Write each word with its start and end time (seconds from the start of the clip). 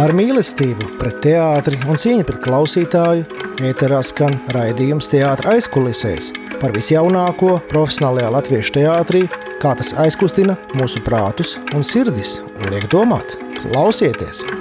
Ar 0.00 0.14
mīlestību 0.16 0.94
pret 0.96 1.18
teātri 1.26 1.76
un 1.84 1.98
cieņu 2.00 2.24
pret 2.24 2.38
klausītāju 2.46 3.26
ēterā 3.68 3.98
skan 4.06 4.38
raidījums 4.54 5.10
teātris 5.12 5.50
aizkulisēs 5.52 6.30
par 6.62 6.72
visjaunāko 6.72 7.58
profesionālajā 7.68 8.30
latviešu 8.38 8.76
teātrī, 8.78 9.26
kā 9.60 9.74
tas 9.76 9.92
aizkustina 10.00 10.56
mūsu 10.78 11.04
prātus 11.04 11.58
un 11.74 11.84
sirdis 11.84 12.38
un 12.54 12.72
liek 12.72 12.88
domāt. 12.92 13.36
Klausieties! 13.60 14.59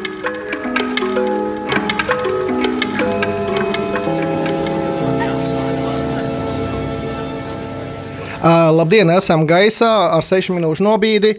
Labdien, 8.74 9.10
esam 9.14 9.46
gaisā 9.50 9.90
ar 10.16 10.26
6 10.26 10.54
minūšu 10.56 10.86
nobīdi. 10.86 11.36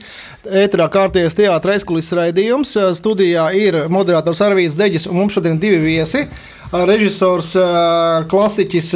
Ēterā 0.47 0.87
kārtējais 0.93 1.37
teātris 1.39 1.81
aizkulisēs 1.81 2.17
raidījums. 2.19 2.73
Studijā 2.97 3.51
ir 3.57 3.83
moderators 3.93 4.41
Arvīts 4.45 4.79
Deģis 4.79 5.09
un 5.11 5.19
mums 5.21 5.37
šodien 5.37 5.59
divi 5.61 5.81
viesi. 5.83 6.25
Režisors, 6.71 7.51
klasiķis 8.31 8.89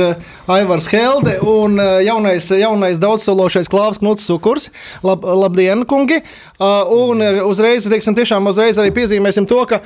Aivars 0.55 0.87
Helde 0.93 1.35
un 1.43 1.75
jaunais, 2.07 2.47
jaunais 2.61 3.01
daudzsološais 3.03 3.71
Klāvs 3.73 3.99
Knuts 3.99 4.29
Sukurs. 4.31 4.69
Lab, 5.03 5.27
labdien, 5.27 5.83
kungi! 5.91 6.21
Un 6.61 7.25
uzreiz, 7.49 7.89
teiksim, 7.91 8.15
tiešām 8.15 8.47
uzreiz 8.47 8.79
arī 8.79 8.95
piezīmēsim 8.95 9.49
to, 9.51 9.65
ka 9.67 9.83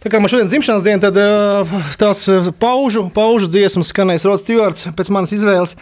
Tā 0.00 0.08
kā 0.08 0.16
man 0.16 0.30
šodien 0.32 0.46
ir 0.46 0.48
dzimšanas 0.48 0.80
diena, 0.80 1.00
tad 1.02 1.16
uh, 1.20 1.72
tās 2.00 2.22
paužu, 2.56 3.02
paužu 3.12 3.50
dziesmas 3.52 3.90
skanēs 3.92 4.24
Rods 4.24 4.46
Stewards 4.46 4.86
pēc 4.96 5.10
manas 5.12 5.34
izvēles, 5.36 5.74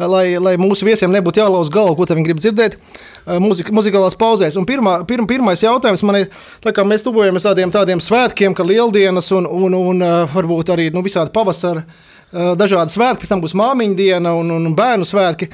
lai, 0.00 0.38
lai 0.40 0.54
mūsu 0.56 0.86
viesiem 0.88 1.12
nebūtu 1.12 1.42
jālauz 1.42 1.68
galvu, 1.74 1.98
ko 1.98 2.06
viņi 2.08 2.24
grib 2.24 2.40
dzirdēt 2.40 2.78
uh, 2.78 3.36
muzika, 3.42 3.74
muzikālās 3.76 4.16
pauzēs. 4.16 4.56
Un 4.56 4.64
pirmā, 4.64 5.02
pirma, 5.04 5.28
pirmais 5.28 5.60
jautājums 5.60 6.00
man 6.08 6.22
ir, 6.22 6.30
tā 6.64 6.72
kā 6.72 6.86
mēs 6.88 7.04
tuvojamies 7.04 7.44
tādiem, 7.44 7.74
tādiem 7.74 8.00
svētkiem, 8.00 8.56
kā 8.56 8.64
lieldienas 8.64 9.28
un, 9.36 9.44
un, 9.44 9.76
un 9.76 10.00
uh, 10.00 10.22
varbūt 10.32 10.72
arī 10.72 10.88
nu, 10.94 11.04
visādi 11.04 11.34
pavasara 11.36 11.84
dažādi 12.32 12.90
svētki, 12.90 13.22
pēc 13.22 13.30
tam 13.30 13.40
būs 13.44 13.54
māmiņa 13.56 13.94
diena 13.96 14.32
un, 14.34 14.48
un 14.50 14.72
bērnu 14.76 15.06
svētki. 15.06 15.46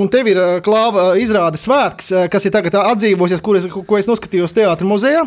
Un 0.00 0.08
tev 0.10 0.30
ir 0.32 0.40
klāva 0.64 1.10
izrādes 1.20 1.66
svētks, 1.68 2.08
kas 2.32 2.48
ir 2.48 2.54
tagad 2.54 2.78
atdzīvosies, 2.80 3.42
ko 3.44 3.58
es, 3.58 3.68
ko 3.68 4.00
es 4.00 4.08
noskatījos 4.08 4.56
teātris 4.56 4.88
muzejā. 4.88 5.26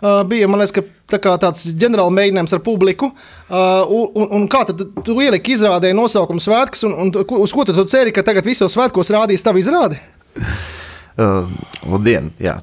Uh, 0.00 0.22
bija 0.28 0.48
liekas, 0.50 0.90
tā 1.10 1.20
tāds 1.20 1.66
ģenerāla 1.80 2.12
mēģinājums 2.14 2.56
ar 2.56 2.62
publiku. 2.64 3.10
Uh, 3.48 4.10
un, 4.14 4.28
un 4.40 4.48
kā 4.50 4.64
tad 4.68 4.82
tu 5.06 5.18
ieliki 5.22 5.54
izrādē 5.54 5.92
nosaukumu 5.96 6.42
svētkus, 6.42 6.84
un, 6.88 6.96
un 7.06 7.40
uz 7.40 7.54
ko 7.54 7.66
tu 7.68 7.76
ceri, 7.88 8.12
ka 8.14 8.26
tagad 8.26 8.46
visos 8.46 8.74
svētkos 8.74 9.12
rādīs 9.14 9.44
tavu 9.44 9.62
izrādi? 9.62 10.00
Uh, 11.14 11.46
labdien! 11.86 12.32
Jā. 12.42 12.56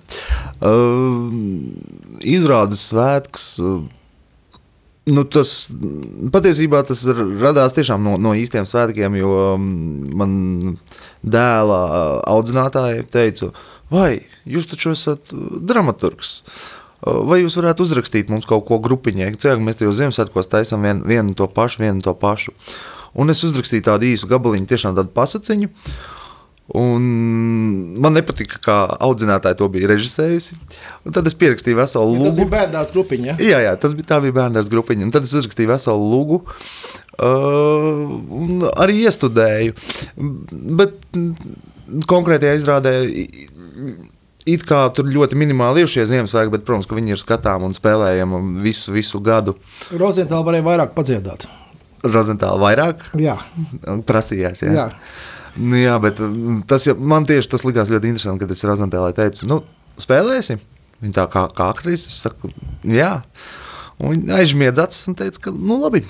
Uh, 0.59 1.29
izrādes 2.27 2.81
svētkus. 2.89 3.45
Uh, 3.63 3.85
Nu, 5.09 5.23
tas 5.25 5.65
patiesībā 6.29 6.83
tas 6.85 7.02
radās 7.41 7.73
tiešām 7.73 8.03
no, 8.05 8.19
no 8.21 8.35
īstiem 8.37 8.67
svētkiem, 8.69 9.15
jo 9.17 9.31
um, 9.55 9.63
man 10.13 10.33
dēla 11.25 11.79
audzinātāji 12.29 13.07
teica, 13.09 13.49
vai 13.89 14.19
jūs 14.45 14.69
taču 14.69 14.93
esat 14.93 15.33
dramaturgs? 15.33 16.43
Vai 17.02 17.41
jūs 17.41 17.57
varētu 17.57 17.85
uzrakstīt 17.88 18.30
mums 18.30 18.45
kaut 18.49 18.67
ko 18.67 18.77
grupiņai? 18.83 19.31
Cilvēki, 19.41 19.66
mēs 19.66 19.80
tajos 19.80 19.97
Ziemassvētkos 19.97 20.52
taisām 20.52 20.85
vien, 20.85 21.02
vienu 21.08 21.33
to 21.38 21.47
pašu, 21.49 21.81
vienu 21.81 22.03
to 22.05 22.13
pašu. 22.17 22.53
Un 23.17 23.33
es 23.33 23.41
uzrakstīju 23.43 23.88
tādu 23.89 24.08
īsu 24.11 24.30
gabaliņu, 24.30 24.69
tiešām 24.69 24.97
tādu 24.99 25.09
pasaciņu. 25.16 25.71
Un 26.77 27.08
man 27.99 28.16
nepatika, 28.16 28.59
kā 28.63 28.75
audzinātāja 29.03 29.58
to 29.59 29.67
bija 29.73 29.89
režisējusi. 29.91 30.55
Un 31.03 31.16
tad 31.16 31.25
es 31.27 31.35
pierakstīju 31.35 31.80
veselu 31.81 32.13
lūgu. 32.13 32.30
Tas 32.30 32.38
bija 32.38 32.52
bērnās 32.53 32.93
grupiņa. 32.95 33.36
Jā, 33.43 33.59
jā 33.65 33.73
tas 33.81 33.95
bija, 33.97 34.08
tā 34.13 34.21
bija 34.23 34.38
bērnās 34.38 34.69
grupiņa. 34.71 35.08
Un 35.08 35.11
tad 35.11 35.27
es 35.27 35.33
uzrakstīju 35.36 35.73
veselu 35.73 36.08
lūgu. 36.13 36.39
Uh, 37.17 38.13
un 38.39 38.63
arī 38.71 39.02
iestudēju. 39.09 39.76
Bet 40.80 40.95
konkrētajā 42.08 42.55
izrādē 42.61 42.95
It 44.49 44.63
kā 44.65 44.79
tur 44.95 45.09
ļoti 45.11 45.37
minimāli 45.37 45.83
ir 45.83 45.89
šie 45.91 46.07
Ziemassvētki, 46.09 46.53
bet, 46.55 46.63
protams, 46.65 46.89
viņi 46.89 47.13
ir 47.13 47.19
skatāmi 47.21 47.67
un 47.67 47.75
spēlējami 47.77 48.39
visu, 48.63 48.93
visu 48.95 49.21
gadu. 49.21 49.53
Rozentāla 49.93 50.47
varēja 50.47 50.65
vairāk 50.65 50.95
padziedāt. 50.97 51.45
Rozentāla 52.02 52.57
vairāk? 52.61 53.05
Jā. 53.21 53.37
Prasījās, 54.07 54.63
jā. 54.65 54.73
jā. 54.73 54.87
Nu, 55.59 55.77
jā, 55.77 55.97
bet 56.02 56.21
mm, 56.23 56.63
tas, 56.69 56.87
man 56.97 57.27
tieši 57.29 57.52
tas 57.52 57.65
likās 57.67 57.91
ļoti 57.91 58.09
interesanti, 58.09 58.41
kad 58.41 58.55
es 58.55 58.65
Rozentālai 58.65 59.13
teicu, 59.17 59.45
nu, 59.52 59.59
spēlēsim. 60.02 60.61
Viņa 61.02 61.17
tā 61.17 61.27
kā, 61.33 61.45
kā 61.58 61.69
aktrise, 61.73 62.09
es 62.09 62.19
saku, 62.23 62.49
jā. 62.87 63.19
Un 64.02 64.15
viņa 64.15 64.41
aizmiedz 64.41 64.81
acis 64.81 65.09
un 65.11 65.17
teica, 65.21 65.47
ka, 65.47 65.53
nu, 65.53 65.77
labi, 65.83 66.02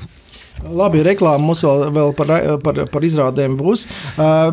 Labi, 0.70 1.02
reklāma 1.06 1.42
mums 1.42 1.64
vēl, 1.66 1.88
vēl 1.96 2.12
par, 2.18 2.32
par, 2.64 2.80
par 2.92 3.06
izrādēm 3.06 3.56
būs. 3.60 3.86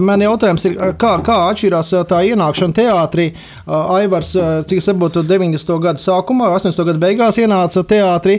Man 0.01 0.23
jautājums 0.25 0.65
ir, 0.69 0.77
kā, 1.01 1.13
kā 1.25 1.37
atšķirās 1.51 1.93
tā 2.09 2.23
ienākšana 2.31 2.77
teātrī? 2.79 3.29
Aivars, 3.69 4.33
cik 4.71 4.81
saprotu, 4.85 5.23
90. 5.27 5.75
gadu 5.85 6.03
sākumā, 6.03 6.49
80. 6.57 6.87
gadu 6.89 7.03
beigās 7.03 7.39
ienāca 7.41 7.85
teātrī. 7.89 8.39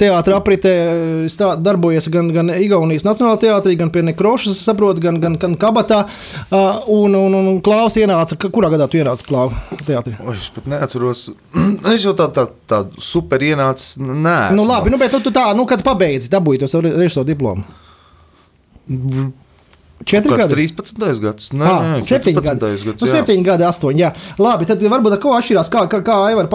Teātra 0.00 0.38
apritē 0.40 0.74
darbojies 1.62 2.08
gan, 2.12 2.32
gan 2.32 2.52
Igaunijas 2.56 3.04
Nacionālajā 3.06 3.42
teātrī, 3.46 3.76
gan 3.80 3.92
pie 3.92 4.04
Nekrošas, 4.08 4.62
saprotu, 4.64 5.04
gan, 5.04 5.20
gan, 5.22 5.36
gan 5.40 5.58
Kabatā. 5.60 6.04
Un, 6.92 7.12
un, 7.18 7.36
un 7.42 7.60
Klaus 7.64 7.98
ienāca, 8.00 8.38
kurā 8.48 8.72
gadā 8.72 8.88
tu 8.88 9.00
ienāci 9.02 9.28
Klaus 9.28 9.56
teātrī? 9.84 10.16
O, 10.24 10.32
es 10.32 10.48
pat 10.54 10.70
neatceros. 10.70 11.28
Es 11.92 12.04
jau 12.06 12.12
tādu 12.16 12.32
tā, 12.36 12.44
tā 12.70 12.78
super 13.02 13.42
ienācis, 13.42 13.98
nē. 14.00 14.52
Nu 14.56 14.64
labi, 14.64 14.88
nu, 14.92 14.96
bet 15.00 15.10
tu, 15.12 15.18
tu 15.24 15.32
tā, 15.34 15.48
nu, 15.56 15.66
kad 15.68 15.82
pabeidzi, 15.84 16.30
dabūji 16.32 16.62
to 16.62 16.68
savu 16.70 17.01
režisora 17.02 17.28
diplomu? 17.28 17.66
Četri 20.04 20.30
gadi. 20.36 20.54
13. 20.54 21.20
gads. 21.20 21.50
Nē, 21.52 21.66
à, 21.66 21.76
nē, 21.94 22.02
7 22.02 22.34
gadi. 22.34 22.58
gads. 22.58 23.00
Nu, 23.00 23.06
7 23.06 23.42
gadi, 23.46 23.64
8. 23.64 23.98
Jā. 23.98 24.10
Labi, 24.38 24.66
tad 24.66 24.82
varbūt 24.82 25.16
ar 25.16 25.20
ko 25.22 25.34
atšķirās, 25.36 25.70
kā, 25.72 25.84
kā, 25.90 26.02
kā 26.04 26.16
Aivar 26.26 26.48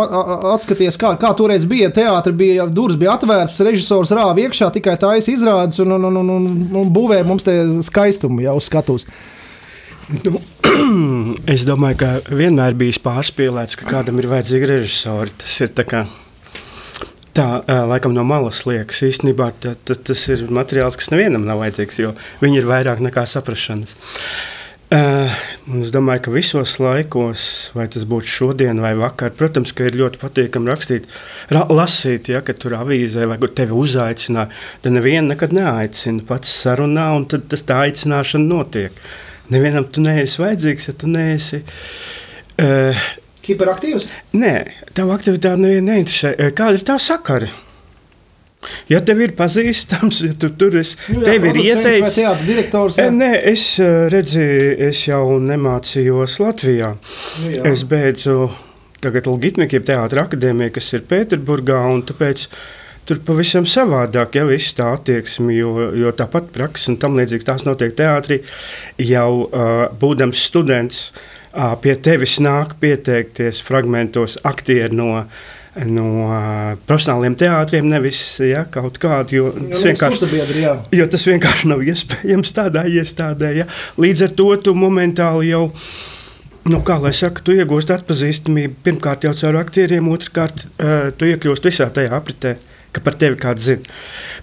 atskaties, 0.53 0.99
kā, 0.99 1.13
kā 1.19 1.31
toreiz 1.37 1.65
bija 1.69 1.89
teātris, 1.93 2.35
bija 2.37 2.67
durvis 2.67 2.99
bija 2.99 3.15
atvērts, 3.15 3.59
režisors 3.67 4.11
rāva 4.15 4.35
iekšā, 4.43 4.69
tikai 4.75 4.97
taisa 4.99 5.31
izrādes 5.31 5.79
un, 5.83 5.95
un, 5.95 6.09
un, 6.11 6.35
un, 6.35 6.51
un 6.81 6.93
būvēja 6.93 7.27
mums 7.27 7.47
te 7.47 7.55
skaistumu 7.87 8.43
jau 8.43 8.57
uz 8.59 8.67
skatuves. 8.67 9.07
Nu, 10.11 10.39
es 11.53 11.65
domāju, 11.67 12.01
ka 12.03 12.13
vienmēr 12.31 12.75
bijis 12.79 12.99
pārspīlēts, 13.03 13.79
ka 13.79 13.89
kādam 13.89 14.19
ir 14.19 14.29
vajadzīgi 14.31 14.71
režisori. 14.75 15.35
Tas 15.39 15.59
ir 15.63 15.75
tā 15.75 15.87
kā 15.87 16.05
tā 17.37 17.47
laikam 17.89 18.15
no 18.15 18.25
malas 18.27 18.63
liekas. 18.67 19.03
Īstenībā 19.07 19.51
tā, 19.61 19.75
tā, 19.85 19.97
tas 20.09 20.27
ir 20.33 20.45
materiāls, 20.53 20.97
kas 20.99 21.11
nevienam 21.13 21.45
nav 21.47 21.61
vajadzīgs, 21.63 22.03
jo 22.03 22.13
viņi 22.41 22.61
ir 22.61 22.69
vairāk 22.69 23.03
nekā 23.05 23.25
saprašanas. 23.29 23.97
Uh, 24.87 25.33
es 25.81 25.89
domāju, 25.91 26.21
ka 26.23 26.31
visos 26.31 26.77
laikos, 26.79 27.41
vai 27.75 27.89
tas 27.91 28.05
būtu 28.07 28.29
šodien 28.31 28.79
vai 28.79 28.93
vakar, 28.95 29.33
protams, 29.35 29.73
ir 29.83 29.97
ļoti 29.99 30.21
patīkami 30.21 30.71
rakstīt, 30.71 31.09
ra 31.51 31.65
lasīt, 31.67 32.29
ja 32.31 32.39
tur 32.39 32.77
avīzē 32.77 33.27
vai 33.27 33.35
tevi 33.51 33.75
uzaicina. 33.75 34.47
Tad 34.81 34.95
nevienu 34.95 35.33
nekad 35.33 35.51
neaicina, 35.57 36.23
pats 36.29 36.55
sarunā, 36.63 37.09
un 37.19 37.27
tad 37.27 37.49
tas 37.51 37.67
tā 37.67 37.81
aicināšana 37.83 38.47
notiek. 38.47 39.03
Nevienam 39.51 39.89
tu 39.91 40.03
neesi 40.05 40.39
vajadzīgs, 40.39 40.87
ja 40.87 40.95
tu 40.95 41.11
neesi. 41.11 41.61
Uh, 42.55 43.07
Hiperaktīvs? 43.47 44.09
Nē, 44.35 44.55
tava 44.97 45.15
aktivitāte 45.15 45.61
nevienu 45.61 45.91
neinteresē. 45.91 46.35
Kāda 46.57 46.79
ir 46.79 46.85
tā 46.87 46.97
sakara? 47.01 47.49
Ja 48.89 48.99
tev 49.05 49.21
ir 49.21 49.33
pazīstams, 49.37 50.21
ja 50.25 50.33
tu 50.39 50.49
tur 50.59 50.75
esi, 50.79 50.97
nu, 51.13 51.21
jā, 51.21 51.35
tev 51.35 51.45
ir 51.51 51.59
ieteicis, 51.61 52.17
direktors. 52.47 52.97
Jā. 52.99 53.11
Nē, 53.13 53.29
es 53.51 53.67
redzēju, 54.11 54.71
es 54.89 55.03
jau 55.07 55.37
nemācījos 55.43 56.39
Latvijā. 56.43 56.95
Nu, 56.97 57.51
jā. 57.53 57.67
es 57.71 57.85
beidzu 57.87 58.49
tagad 59.03 59.29
Ligitniekiem 59.29 59.85
teātra 59.87 60.25
akadēmiju, 60.25 60.73
kas 60.79 60.89
ir 60.97 61.05
Pēterburgā, 61.07 61.79
un 61.93 62.01
tāpēc 62.09 62.47
tur 63.07 63.21
pavisam 63.23 63.67
savādāk 63.69 64.39
jau 64.39 64.47
viss 64.49 64.75
tā 64.75 64.89
attieksme, 64.97 65.53
jo, 65.55 65.91
jo 65.95 66.11
tāpat 66.17 66.49
praksa 66.55 66.91
un 66.91 66.99
tam 66.99 67.15
līdzīgs 67.19 67.47
tās 67.47 67.63
notiek 67.67 67.93
teātrī, 67.95 68.41
jau 69.05 69.29
uh, 69.45 69.85
būdams 70.01 70.43
students, 70.49 71.11
uh, 71.13 71.36
pie 71.81 71.95
tevis 72.03 72.37
nāk 72.43 72.75
pieteikties 72.81 73.61
fragmentos 73.65 74.39
aktieri 74.47 74.95
no. 74.95 75.13
No 75.77 76.25
profesionāliem 76.89 77.35
teātriem, 77.37 77.85
nevis 77.85 78.17
ja, 78.41 78.63
kaut 78.65 78.95
kādu, 78.97 79.35
jo, 79.35 79.49
tas 79.69 79.83
vienkārši, 79.85 80.29
jo 80.97 81.05
tas 81.13 81.25
vienkārši 81.29 81.69
nav 81.69 81.83
iespējams 81.85 82.55
tādā 82.55 82.87
iestādē. 82.89 83.51
Ja. 83.59 83.67
Līdz 84.01 84.23
ar 84.25 84.31
to 84.39 84.47
tu 84.65 84.73
momentāli 84.73 85.51
jau 85.51 85.67
nu, 86.65 86.79
kā 86.81 86.97
lai 87.03 87.11
saka, 87.13 87.43
tu 87.45 87.53
iegūsti 87.53 87.93
atpazīstamību 87.93 88.81
pirmkārt 88.87 89.27
jau 89.27 89.35
caur 89.37 89.59
aktieriem, 89.61 90.07
otrkārt 90.09 90.65
tu 91.19 91.29
iekļūsti 91.29 91.69
visā 91.69 91.91
tajā 91.93 92.15
apritē. 92.17 92.55
Ka 92.95 93.03
par 93.03 93.13
tevi 93.19 93.37
kāds 93.37 93.67
zina. 93.67 93.83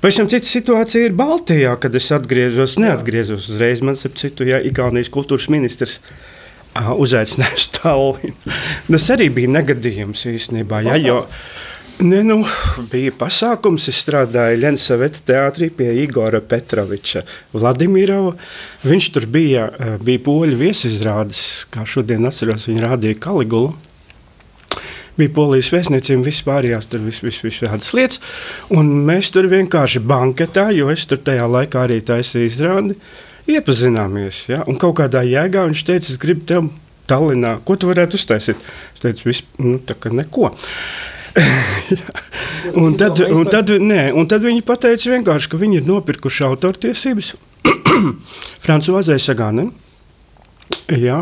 Pavisam 0.02 0.28
cita 0.30 0.46
situācija 0.46 1.08
ir 1.08 1.14
Baltijā, 1.18 1.72
kad 1.80 1.96
es 1.98 2.12
atgriezos. 2.14 2.76
Neatgriezos 2.78 3.48
uzreiz. 3.50 3.80
Man, 3.82 3.96
ap 3.96 4.14
citu, 4.20 4.44
ja 4.46 4.60
Igaunijas 4.62 5.08
kultūras 5.10 5.48
ministrs 5.50 5.96
uh, 5.96 6.33
uzaicinājuši 6.75 7.71
Tallinu. 7.79 8.56
Tas 8.91 9.11
arī 9.15 9.31
bija 9.35 9.53
negadījums 9.59 10.26
īstenībā. 10.32 10.82
Ja, 10.88 10.99
jo, 10.99 11.21
Ne, 12.03 12.25
nu, 12.26 12.41
bija 12.91 13.12
pasākums, 13.15 13.87
es 13.88 14.00
strādāju 14.03 14.59
Lensaveta 14.59 15.21
teātrī 15.29 15.69
pie 15.71 15.93
Igora 16.03 16.41
Petroviča 16.43 17.23
Vladimirova. 17.55 18.32
Viņš 18.82 19.06
tur 19.15 19.26
bija, 19.31 19.69
eh, 19.71 19.94
bija 20.03 20.23
poļu 20.26 20.59
viesizrādes, 20.59 21.67
kā 21.71 21.87
šodien 21.87 22.26
atceros, 22.26 22.67
viņa 22.67 22.88
rādīja 22.88 23.21
Kaligulu. 23.21 23.76
Bija 25.17 25.31
polijas 25.31 25.71
vēstniecība, 25.71 26.26
vispārējās 26.26 26.88
tur 26.91 27.05
vis, 27.06 27.21
vis, 27.23 27.38
visādas 27.47 27.93
lietas. 27.94 28.19
Un 28.75 29.06
mēs 29.06 29.31
tur 29.31 29.47
vienkārši 29.47 30.03
banketā, 30.03 30.75
jo 30.75 30.91
es 30.91 31.06
tur 31.06 31.19
tajā 31.19 31.47
laikā 31.47 31.87
arī 31.87 32.00
taisīju 32.03 32.50
izrādi, 32.50 32.97
iepazināmies. 33.50 34.44
Ja? 34.52 34.62
Un 34.70 34.79
kaut 34.81 34.96
kādā 35.00 35.25
jēgā 35.26 35.67
viņš 35.69 35.85
teica, 35.87 36.11
es 36.12 36.20
gribu 36.20 36.46
tev 36.49 36.70
Tallinā, 37.11 37.58
ko 37.69 37.76
tu 37.76 37.91
varētu 37.91 38.17
uztaisīt? 38.17 38.61
Es 38.94 39.02
teicu, 39.02 39.29
vis, 39.29 39.43
nu, 39.61 39.76
tā 39.85 39.96
kā 40.00 40.12
neko. 40.14 40.49
un, 42.82 42.94
tad, 42.96 43.20
un, 43.26 43.43
tad, 43.50 43.73
nē, 43.82 44.06
un 44.17 44.29
tad 44.31 44.44
viņi 44.46 44.64
pateica 44.64 45.12
vienkārši, 45.12 45.50
ka 45.52 45.61
viņi 45.61 45.82
ir 45.82 45.88
nopirkuši 45.88 46.46
autortiesības 46.46 47.35
Frančūzai 48.64 49.19
Sagānai. 49.20 49.69
Jā, 50.94 51.20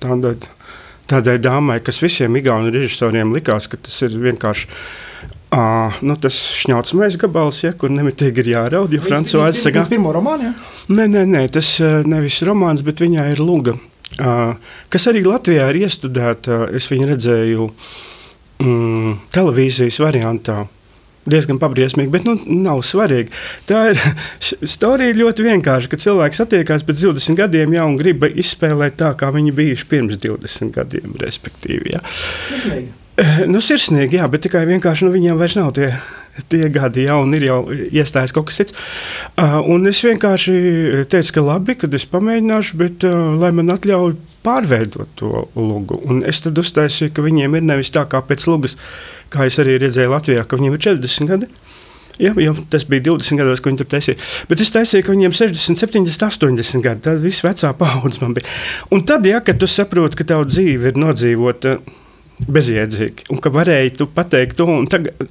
tādai, 0.00 0.34
tādai 1.10 1.36
dāmai, 1.42 1.80
kas 1.84 2.00
visiem 2.00 2.36
igaunu 2.40 2.72
režisoriem 2.72 3.34
likās, 3.36 3.68
ka 3.68 3.76
tas 3.80 4.00
ir 4.06 4.16
vienkārši 4.24 4.70
À, 5.50 5.90
nu 6.06 6.14
tas 6.14 6.36
šņaucamais 6.60 7.16
gabals, 7.18 7.64
ja, 7.64 7.72
kur 7.74 7.90
nemitīgi 7.90 8.44
ir 8.44 8.52
jāraud. 8.52 8.92
Jo 8.94 9.02
Frančūzē 9.02 9.50
sagā... 9.58 9.82
Tas 9.82 9.90
ir 9.90 9.96
pirmo 9.96 10.12
romānu, 10.14 10.50
ja? 10.50 10.84
Nē, 10.94 11.08
nē, 11.10 11.24
nē, 11.26 11.42
tas 11.50 11.72
nevis 12.06 12.38
romāns, 12.46 12.84
bet 12.86 13.02
viņā 13.02 13.26
ir 13.32 13.42
luga, 13.42 13.74
kas 14.94 15.08
arī 15.10 15.24
Latvijā 15.26 15.66
ir 15.72 15.80
iestudēta. 15.82 16.68
Es 16.78 16.86
viņu 16.92 17.10
redzēju 17.10 17.66
uh, 17.66 17.90
mm, 18.64 19.16
televīzijas 19.34 20.00
variantā. 20.02 20.64
Diezgan 21.30 21.58
pabriesmīgi, 21.60 22.10
bet 22.10 22.24
nu, 22.24 22.34
nav 22.64 22.80
svarīgi. 22.86 23.28
Tā 23.68 23.90
ir 23.92 24.00
storija 24.74 25.18
ļoti 25.18 25.44
vienkārša, 25.46 25.90
ka 25.92 26.00
cilvēks 26.00 26.40
satiekās 26.42 26.86
pēc 26.88 27.04
20 27.04 27.38
gadiem 27.42 27.76
jau 27.76 27.86
un 27.90 27.98
grib 28.00 28.24
izspēlēt 28.30 28.96
tā, 29.02 29.12
kā 29.20 29.28
viņi 29.34 29.54
bijuši 29.58 29.88
pirms 29.90 30.20
20 30.22 30.72
gadiem. 30.74 31.12
Respektīvi, 31.20 31.94
jā. 31.94 32.02
Sirsnīgi. 32.48 32.94
Nu, 33.52 33.60
sirsnīgi, 33.64 34.16
jā, 34.20 34.26
bet 34.32 34.46
tikai 34.46 34.64
vienkārši 34.68 35.06
nu, 35.06 35.12
viņiem 35.14 35.38
vairs 35.40 35.58
nav 35.58 35.74
tie 35.76 35.92
tie 36.48 36.68
gadi 36.72 37.04
jau 37.04 37.18
ir 37.36 37.44
jau 37.44 37.58
iestājis 37.70 38.32
kaut 38.32 38.48
kas 38.48 38.60
cits. 38.60 38.76
Uh, 39.34 39.58
un 39.74 39.86
es 39.90 40.00
vienkārši 40.04 40.54
teicu, 41.10 41.34
ka 41.36 41.44
labi, 41.44 41.76
kad 41.80 41.94
es 41.96 42.06
pamēģināšu, 42.10 42.78
bet 42.80 43.06
uh, 43.08 43.34
lai 43.40 43.50
man 43.56 43.72
atļauj 43.74 44.14
pārveidot 44.46 45.10
to 45.20 45.46
lugu. 45.58 46.00
Un 46.08 46.22
es 46.28 46.42
tad 46.44 46.58
uztaisīju, 46.60 47.12
ka 47.16 47.26
viņiem 47.26 47.58
ir 47.58 47.66
nevis 47.72 47.92
tā 47.94 48.06
kā 48.10 48.22
pēc 48.24 48.46
lugas, 48.50 48.78
kā 49.32 49.48
es 49.50 49.58
arī 49.60 49.76
redzēju 49.82 50.14
Latvijā, 50.14 50.46
ka 50.46 50.60
viņiem 50.60 50.78
ir 50.78 50.84
40 50.88 51.30
gadi. 51.34 51.50
Jā, 52.20 52.34
jau 52.36 52.52
tas 52.68 52.84
bija 52.84 53.06
20 53.06 53.40
gados, 53.40 53.62
kad 53.62 53.70
viņi 53.70 53.80
tur 53.80 53.88
taisīja. 53.94 54.18
Bet 54.50 54.60
es 54.60 54.72
taisīju, 54.74 55.06
ka 55.06 55.14
viņiem 55.14 55.32
60, 55.36 55.80
70, 55.80 56.26
80 56.26 56.84
gadi. 56.84 57.00
Tad 57.06 57.22
viss 57.22 57.40
vecā 57.44 57.70
paudze 57.78 58.20
man 58.20 58.36
bija. 58.36 58.48
Un 58.92 59.06
tad, 59.08 59.24
ja 59.24 59.40
tu 59.40 59.68
saproti, 59.70 60.20
ka 60.20 60.28
tava 60.28 60.44
dzīve 60.48 60.92
ir 60.92 61.00
nodzīvota 61.00 61.78
bezjēdzīgi, 62.48 63.30
un 63.34 63.40
ka 63.42 63.52
varēji 63.52 63.96
tu 64.00 64.08
pateikt 64.14 64.60
to, 64.60 64.68
un 64.70 64.88
tagad 64.90 65.28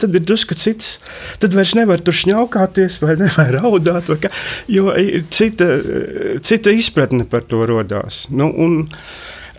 tad 0.00 0.14
ir 0.14 0.24
drusku 0.24 0.56
cits. 0.58 0.98
Tad 1.42 1.54
vairs 1.56 1.74
nevar 1.78 2.02
tur 2.04 2.16
šņaukāties 2.16 3.00
vai 3.02 3.16
nevar 3.20 3.52
raudāt, 3.58 4.10
vai 4.10 4.18
kā, 4.22 4.30
jo 4.70 4.94
ir 4.96 5.26
cita, 5.32 5.68
cita 6.46 6.74
izpratne 6.74 7.26
par 7.28 7.44
to 7.50 7.64
rodās. 7.68 8.24
Nu, 8.32 8.48
un 8.50 8.84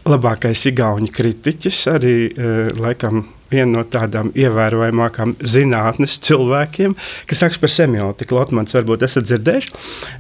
labākais 0.09 0.65
igauņu 0.71 1.11
kritiķis 1.13 1.85
arī 1.91 2.15
eh, 2.31 2.65
laikam 2.81 3.25
viena 3.51 3.81
no 3.81 3.83
tādām 3.91 4.31
ievērojamākām 4.37 5.35
zinātnes 5.43 6.17
cilvēkiem, 6.23 6.95
kas 7.27 7.43
raksta 7.43 7.65
par 7.65 7.73
semiotiku. 7.73 8.37
Lotmans 8.39 8.75
varbūt 8.77 9.03
esat 9.07 9.27
dzirdējuši. 9.27 9.73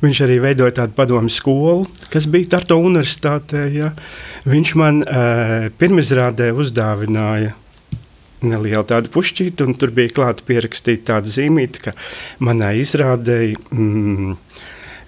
Viņš 0.03 0.21
arī 0.25 0.37
veidoja 0.43 0.75
tādu 0.81 0.97
padomu 0.97 1.31
skolu, 1.31 1.87
kas 2.11 2.27
bija 2.31 2.57
Tartu 2.57 2.77
universitātē. 2.81 3.65
Ja. 3.71 3.93
Viņš 4.51 4.73
man 4.79 4.99
uh, 5.05 5.69
pirmizrādē 5.79 6.51
uzdāvināja 6.51 7.55
neliela 8.41 8.83
tāda 8.89 9.11
pušķīta, 9.13 9.67
un 9.69 9.77
tur 9.79 9.93
bija 9.95 10.11
klāta 10.17 10.43
pierakstīta 10.47 11.13
tāda 11.13 11.31
zīmīta, 11.31 11.85
ka 11.85 11.95
manai 12.43 12.73
izrādēji 12.81 13.55
mm, 13.69 14.35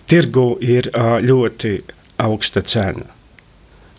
tirgu 0.07 0.47
ir 0.63 0.91
ļoti 1.25 1.75
augsta 2.23 2.61
cena. 2.61 3.09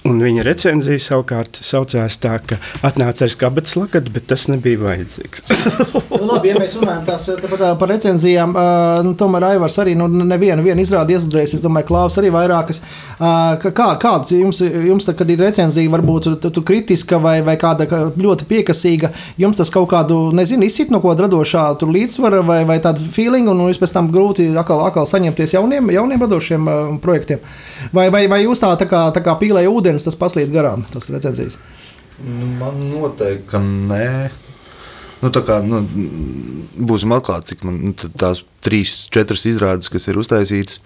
Un 0.04 0.18
viņa 0.20 0.42
recenzija 0.44 1.00
savukārt 1.00 1.56
saucās 1.64 2.18
tā, 2.20 2.34
ka 2.44 2.58
atnāca 2.84 3.24
ar 3.24 3.30
skabats 3.32 3.72
lakatu, 3.78 4.12
bet 4.12 4.26
tas 4.28 4.42
nebija 4.52 4.76
vajadzīgs. 4.82 5.46
nu, 6.10 6.26
labi, 6.28 6.50
ja 6.50 6.58
mēs 6.60 6.74
runājam 6.76 7.06
tās, 7.06 7.24
par, 7.40 7.62
par 7.80 7.88
recenzijām, 7.88 8.52
uh, 8.52 8.98
nu, 9.06 9.14
tomēr 9.16 9.46
Aivars 9.54 9.78
arī 9.80 9.94
nu, 9.96 10.04
nevienu 10.12 10.66
izrādi 10.82 11.16
iesudrējis. 11.16 11.54
Es 11.56 11.62
domāju, 11.64 11.88
Klaus 11.88 12.18
arī 12.20 12.28
vairākas. 12.34 12.82
Uh, 13.14 13.56
kā, 13.64 13.86
kāds 14.02 14.34
jums, 14.36 14.60
jums 14.60 15.08
tad, 15.08 15.16
kad 15.22 15.32
ir 15.32 15.40
recenzija, 15.40 15.94
varbūt 15.96 16.28
tu, 16.42 16.52
tu 16.52 16.64
kritiska 16.68 17.22
vai, 17.24 17.38
vai 17.46 17.56
kāda 17.60 17.88
ļoti 18.12 18.50
piekasīga, 18.52 19.08
jums 19.40 19.62
tas 19.62 19.72
kaut 19.72 19.88
kādu, 19.94 20.20
nezinu, 20.36 20.68
izsit 20.68 20.92
no 20.92 21.00
ko 21.00 21.16
radošā 21.16 21.64
līdzsvara 21.80 22.42
vai, 22.44 22.60
vai 22.68 22.76
tādu 22.84 23.08
feelingu, 23.16 23.56
un 23.56 23.72
jūs 23.72 23.80
pēc 23.80 23.96
tam 23.96 24.12
grūti 24.12 24.50
atkal, 24.52 24.84
atkal 24.84 25.08
saņemties 25.08 25.56
jauniem, 25.56 25.88
jauniem 25.96 26.28
radošiem 26.28 26.68
uh, 26.68 26.94
projektiem. 27.00 27.40
Vai, 27.96 28.10
vai, 28.12 28.26
vai 28.28 28.44
jūs 28.44 28.60
tā, 28.60 28.68
tā 28.76 28.90
kā, 28.90 29.06
tā 29.16 29.24
kā 29.24 29.38
pīlēja 29.40 29.72
ūdeni? 29.72 29.93
Dienas 29.94 30.06
tas 30.06 30.18
paslīd 30.18 30.50
garām, 30.54 30.82
tas 30.90 31.08
recenzijas? 31.14 31.58
Man 32.58 32.82
noteikti, 32.90 33.60
nē. 33.90 34.08
Nu, 35.24 35.30
kā, 35.32 35.60
nu, 35.64 35.80
būsim 36.84 37.14
atklāti, 37.16 37.54
cik 37.54 37.62
man 37.64 37.78
nu, 37.80 37.94
tās 38.20 38.42
trīs, 38.64 39.06
četras 39.14 39.46
izrādes, 39.48 39.88
kas 39.92 40.08
ir 40.10 40.18
uztaisītas. 40.20 40.82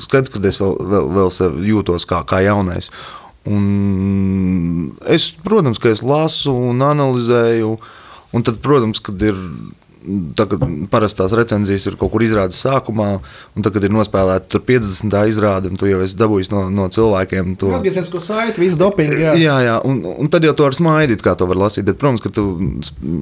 Skaidrs, 0.00 0.32
ka 0.32 0.40
es 0.46 0.60
vēl, 0.62 0.76
vēl, 0.92 1.10
vēl 1.18 1.60
jūtos 1.66 2.06
kā, 2.08 2.22
kā 2.28 2.40
jaunais. 2.46 2.88
Un 3.46 4.94
es, 5.12 5.28
protams, 5.44 5.82
ka 5.82 5.92
es 5.92 6.02
lasu 6.06 6.54
un 6.70 6.80
analizēju, 6.86 7.74
un 8.34 8.46
tad, 8.46 8.62
protams, 8.64 9.02
kad 9.04 9.20
ir 9.22 9.36
Tagad 10.38 10.62
parasti 10.90 11.20
tās 11.20 11.34
recenzijas 11.36 11.86
ir 11.90 11.96
kaut 12.00 12.12
kur 12.12 12.22
izrādes 12.22 12.60
sākumā, 12.62 13.08
un 13.56 13.66
tagad 13.66 13.86
ir 13.86 13.94
nospēlēta 13.94 14.60
50. 14.62 15.16
izrāde, 15.30 15.70
un 15.72 15.80
tu 15.80 15.88
jau 15.90 16.00
esi 16.04 16.18
dabūjis 16.18 16.52
no, 16.52 16.66
no 16.72 16.86
cilvēkiem 16.92 17.54
to 17.60 17.72
atgriezenisko 17.76 18.20
saiti, 18.22 18.62
visu 18.62 18.78
dopingu. 18.80 19.18
Jā, 19.20 19.34
jā, 19.40 19.56
jā 19.66 19.76
un, 19.88 20.02
un 20.16 20.30
tad 20.32 20.46
jau 20.46 20.54
to 20.56 20.68
var 20.68 20.76
smaidīt, 20.78 21.22
kā 21.24 21.36
to 21.38 21.48
var 21.50 21.60
lasīt. 21.66 21.86
Bet, 21.88 21.98
protams, 22.00 22.22
ka 22.24 22.32
tu 22.34 22.46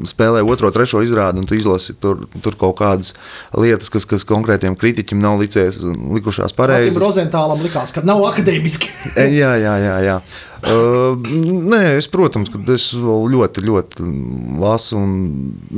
spēlē 0.09 0.45
otro, 0.45 0.71
trešo 0.75 1.03
izrādi, 1.05 1.43
un 1.43 1.49
tu 1.51 1.59
izlasi 1.59 1.97
tur, 2.01 2.27
tur 2.45 2.59
kaut 2.61 2.79
kādas 2.81 3.15
lietas, 3.57 3.93
kas, 3.93 4.09
kas 4.09 4.27
konkrētiem 4.29 4.77
kritiķiem 4.79 5.21
nav 5.23 5.41
licēs, 5.43 5.81
likušās 6.19 6.57
pareizi. 6.57 7.01
Rozentālam 7.01 7.63
likās, 7.65 7.95
ka 7.95 8.05
nav 8.07 8.25
akadēmiski. 8.33 8.91
jā, 9.41 9.55
jā, 9.61 9.79
jā. 9.89 10.01
jā. 10.09 10.19
Uh, 10.65 11.19
nē, 11.69 11.99
es, 11.99 12.07
protams, 12.09 12.49
ka 12.49 12.59
es 12.73 12.87
vēl 12.97 13.27
ļoti, 13.35 13.63
ļoti 13.67 14.07
lasu. 14.63 14.97
Un, 14.97 15.11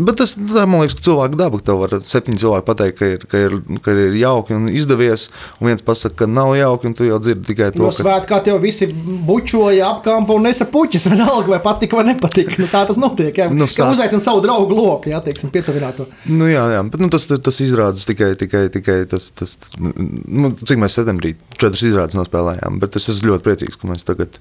bet 0.06 0.20
tas, 0.20 0.36
tā, 0.38 0.62
man 0.68 0.84
liekas, 0.84 0.94
ka 0.98 1.04
cilvēku 1.08 1.38
daba, 1.40 1.58
ka 1.58 1.66
tev 1.70 1.80
var 1.82 1.94
septiņi 2.06 2.38
cilvēki 2.42 2.66
pateikt, 2.68 2.98
ka 3.00 3.08
ir, 3.10 3.24
ka 3.30 3.40
ir, 3.48 3.56
ka 3.82 3.94
ir 3.96 4.14
jauki 4.20 4.54
un 4.54 4.68
izdevies, 4.70 5.26
un 5.58 5.70
viens 5.72 5.82
pasaka, 5.82 6.20
ka 6.22 6.28
nav 6.30 6.52
jauki, 6.58 6.90
un 6.90 6.94
tu 6.98 7.08
jau 7.08 7.18
dzirdi 7.22 7.48
tikai 7.48 7.72
to. 7.74 7.82
No 7.82 7.90
ka... 7.90 7.96
svētkā 7.98 8.38
tev 8.46 8.60
visi 8.62 8.88
bučoja 9.26 9.90
apkampa 9.96 10.36
un 10.36 10.46
nesa 10.46 10.68
puķis, 10.70 11.08
vienalga, 11.10 11.56
vai 11.56 11.60
patika 11.64 11.98
vai 11.98 12.06
nepatika. 12.12 12.60
Nu, 12.62 12.70
tā 12.70 12.84
tas 12.86 13.00
notiek. 13.02 13.34
Jā, 13.42 13.50
nu, 13.50 13.66
sā... 13.70 13.88
uzaicina 13.90 14.22
savu 14.22 14.44
draugu 14.44 14.78
loku, 14.78 15.10
jā, 15.10 15.18
teiksim, 15.26 15.50
pietuvināt 15.54 15.98
to. 15.98 16.06
Nu, 16.30 16.46
jā, 16.50 16.62
jā, 16.76 16.84
bet 16.92 17.02
nu, 17.02 17.10
tas, 17.10 17.26
tas 17.26 17.60
izrādes 17.64 18.06
tikai, 18.06 18.34
tikai, 18.38 18.66
tikai 18.78 19.00
tas, 19.10 19.32
tas, 19.34 19.56
nu, 19.80 20.54
cik 20.62 20.78
mēs 20.82 21.00
septembrī 21.00 21.34
četras 21.56 21.82
izrādes 21.90 22.18
nospēlējām, 22.18 22.78
bet 22.82 23.00
es 23.00 23.10
esmu 23.10 23.32
ļoti 23.32 23.48
priecīgs, 23.50 23.80
ka 23.80 23.90
mēs 23.90 24.06
tagad 24.06 24.38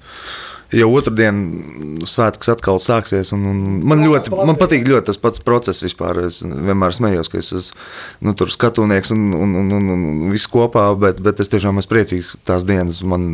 jau 0.74 0.88
otrdien 0.98 1.38
svētks 2.08 2.50
atkal 2.50 2.80
sāksies. 2.82 3.30
Un, 3.36 3.44
un 3.50 3.60
man, 3.86 4.02
ļoti, 4.02 4.32
man 4.34 4.58
patīk 4.58 4.86
ļoti 4.88 5.08
tas 5.10 5.20
pats 5.22 5.42
process 5.44 5.84
vispār. 5.84 6.24
Es 6.26 6.40
vienmēr 6.42 6.96
smējos, 6.96 7.30
ka 7.30 7.40
es 7.40 7.52
esmu 7.54 8.26
nu, 8.26 8.34
tur 8.38 8.50
skatunieks 8.52 9.14
un, 9.14 9.28
un, 9.36 9.54
un, 9.62 9.72
un, 9.78 9.90
un 9.96 10.32
viss 10.34 10.50
kopā, 10.50 10.88
bet, 11.00 11.22
bet 11.24 11.42
es 11.44 11.52
tiešām 11.52 11.78
esmu 11.82 11.94
priecīgs 11.94 12.34
tās 12.46 12.66
dienas. 12.68 13.02
Man, 13.06 13.28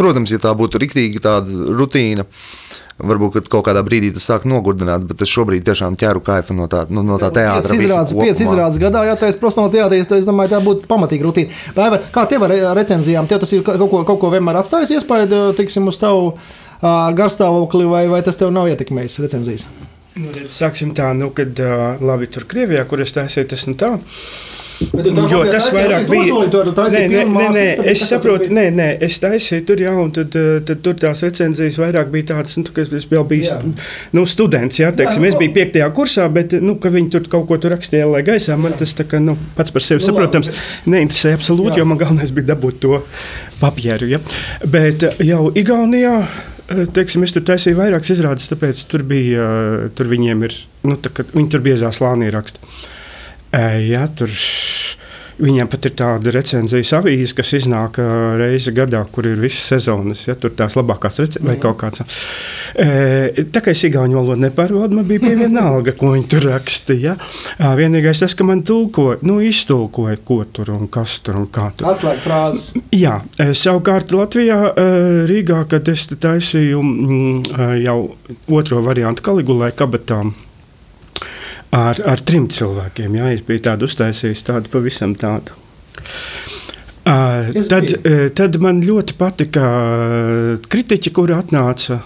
protams, 0.00 0.32
ja 0.32 0.40
tā 0.42 0.54
būtu 0.56 0.80
riktīgi 0.82 1.22
tāda 1.24 1.74
rutīna. 1.74 2.26
Varbūt 2.94 3.48
kaut 3.50 3.64
kādā 3.66 3.80
brīdī 3.82 4.12
tas 4.14 4.26
sāk 4.28 4.44
nogurdināt, 4.46 5.02
bet 5.08 5.22
es 5.24 5.30
šobrīd 5.32 5.64
tiešām 5.66 5.96
ķeru 5.98 6.20
kaifu 6.22 6.54
no 6.54 6.68
tā, 6.70 6.84
no, 6.94 7.02
no 7.02 7.16
tā 7.18 7.32
teātris. 7.34 7.72
Pieci 7.72 7.88
izrādes, 7.88 8.14
pieci 8.14 8.46
izrādes 8.46 8.78
gadā, 8.78 9.02
ja 9.08 9.16
tā 9.18 9.32
ir 9.32 9.38
profesionāla 9.40 9.72
teātris, 9.72 10.06
tad 10.10 10.22
es 10.22 10.28
domāju, 10.28 10.52
tā 10.52 10.60
būtu 10.62 10.86
pamatīga 10.90 11.26
rutīna. 11.26 11.58
Vai, 11.74 11.88
vai, 11.96 11.98
kā 12.14 12.22
tev 12.30 12.46
ar 12.46 12.54
recenzijām? 12.78 13.26
Tev 13.30 13.42
tas 13.42 13.54
ir 13.56 13.66
kaut 13.66 13.82
ko, 13.90 14.04
kaut 14.06 14.20
ko 14.22 14.30
vienmēr 14.36 14.60
atstājis 14.62 14.94
iespēju, 15.00 15.42
teiksim, 15.58 15.90
uz 15.90 15.98
tavu 15.98 16.36
garstāvokli, 17.18 17.90
vai, 17.90 18.06
vai 18.14 18.22
tas 18.22 18.38
tev 18.38 18.54
nav 18.54 18.70
ietekmējis 18.70 19.18
recenzijas? 19.26 19.66
Nu, 20.14 20.30
sāksim 20.46 20.92
tā, 20.94 21.08
nu, 21.18 21.32
kad 21.34 21.58
uh, 21.58 21.98
labi 21.98 22.28
tur 22.30 22.44
Krievijā, 22.46 22.84
kur 22.86 23.00
es 23.02 23.10
taisīju, 23.16 23.48
tas 23.50 23.64
nu 23.66 23.72
tā. 23.74 23.88
Bet 24.94 25.08
tā 25.08 25.24
Jo 25.30 25.40
tas 25.48 25.66
vairāk 25.74 26.06
bija. 26.06 26.36
Nē, 26.94 27.00
nē, 27.10 27.24
nē, 27.32 27.46
nē, 27.56 27.64
es 27.90 28.04
saprotu, 28.06 28.46
nē, 28.54 28.64
nē, 28.74 28.86
es 29.02 29.18
taisīju 29.22 29.64
tur 29.66 29.82
jau, 29.82 29.94
un 30.04 30.12
tad, 30.14 30.38
tad 30.68 30.84
tur 30.86 30.94
tās 31.02 31.24
recenzijas 31.26 31.80
vairāk 31.82 32.14
bija 32.14 32.28
tādas, 32.30 32.54
nu, 32.60 32.66
ka 32.70 32.86
es 32.86 33.08
vēl 33.10 33.26
biju 33.30 33.48
Jā. 33.48 33.58
nu, 34.14 34.24
students, 34.30 34.78
jā, 34.84 34.92
teiksim, 34.94 35.26
es 35.26 35.34
nu, 35.34 35.42
biju 35.42 35.54
piektajā 35.58 35.90
kursā, 35.98 36.28
bet, 36.38 36.54
nu, 36.62 36.78
ka 36.78 36.94
viņi 36.94 37.10
tur 37.16 37.28
kaut 37.34 37.50
ko 37.50 37.58
tur 37.58 37.74
rakstīja, 37.74 38.06
lai 38.14 38.22
gaisā, 38.26 38.54
man 38.60 38.78
tas 38.78 38.94
tā 38.94 39.06
kā, 39.10 39.18
nu, 39.22 39.34
pats 39.58 39.74
par 39.74 39.82
sevi 39.82 40.02
Nu, 40.02 40.08
saprotams, 40.12 40.50
neinteresēja 40.90 41.42
absolūti, 41.42 41.82
jo 41.82 41.90
man 41.90 41.98
galvenais 41.98 42.34
bija 42.34 42.52
dabūt 42.54 42.82
to 42.86 43.02
papieru, 43.58 44.14
ja. 44.14 44.22
Bet 44.70 45.06
jau 45.26 45.48
Igaunijā, 45.58 46.18
teiksim, 46.68 47.24
es 47.26 47.34
tur 47.34 47.44
taisīju 47.46 47.78
vairākas 47.78 48.14
izrādes, 48.14 48.48
tāpēc 48.50 48.84
tur 48.90 49.04
bija, 49.08 49.44
eh, 49.44 49.88
tur 49.96 50.10
viņiem 50.10 50.44
ir, 50.48 50.56
nu, 50.88 50.96
tā, 50.96 51.12
viņi 51.34 51.50
tur 51.52 51.64
biezā 51.64 51.92
slānī 51.92 52.30
raksta. 52.32 52.60
Eh, 53.52 53.80
Jā, 53.90 54.08
tur 54.16 54.30
viņiem 55.38 55.70
pat 55.70 55.88
ir 55.88 55.94
tāda 55.98 56.32
recenzijas 56.34 56.92
avīze, 56.98 57.34
kas 57.38 57.52
iznāk 57.58 57.98
ā, 58.02 58.08
reizi 58.40 58.74
gadā, 58.74 59.02
kur 59.12 59.26
ir 59.28 59.40
visas 59.40 59.64
sezonas. 59.74 60.26
Ja, 60.28 60.36
tur 60.38 60.54
tās 60.56 60.76
labākās 60.78 61.20
recenzijas 61.22 61.48
vai 61.48 61.56
kaut 61.62 61.78
kāds. 61.80 62.04
E, 62.74 63.44
tā 63.54 63.62
kā 63.64 63.74
es 63.74 63.84
igauņu 63.88 64.18
valodu 64.18 64.44
nepārvaldu, 64.44 64.98
man 64.98 65.08
bija 65.08 65.24
pie 65.24 65.34
vienalga, 65.38 65.94
ko 65.98 66.14
viņi 66.14 66.28
tur 66.30 66.48
rakstīja. 66.50 67.14
Ja. 67.14 67.74
Vienīgais 67.78 68.22
tas, 68.22 68.36
ka 68.38 68.46
man 68.46 68.62
tulkoja, 68.66 69.20
nu, 69.26 69.40
iztulkoja, 69.44 70.20
ko 70.26 70.40
tur 70.54 70.72
un 70.74 70.88
kas 70.92 71.18
tur 71.24 71.40
un 71.42 71.50
kā 71.52 71.70
tur. 71.74 71.90
Atslēga 71.92 72.24
frāzes. 72.24 72.72
Jā, 72.94 73.18
savukārt 73.38 74.14
Latvijā, 74.14 74.60
Rīgā, 75.30 75.64
kad 75.70 75.88
es 75.92 76.06
taisīju 76.12 76.82
mm, 76.82 77.54
jau 77.84 77.98
otro 78.54 78.82
variantu 78.84 79.24
Kaligulai 79.24 79.72
kabatām. 79.76 80.34
Ar, 81.74 81.98
ar 82.06 82.22
trim 82.22 82.46
cilvēkiem. 82.52 83.16
Jā, 83.18 83.30
es 83.34 83.42
biju 83.46 83.64
tādu 83.66 83.88
uztaisījis, 83.88 84.44
tādu 84.46 84.70
pavisam 84.70 85.16
tādu. 85.18 85.56
Uh, 87.04 87.50
tad, 87.68 87.90
tad 88.38 88.56
man 88.62 88.78
ļoti 88.84 89.16
patika 89.18 89.64
kritiķi, 90.70 91.12
kuri 91.16 91.34
atnāca. 91.36 92.00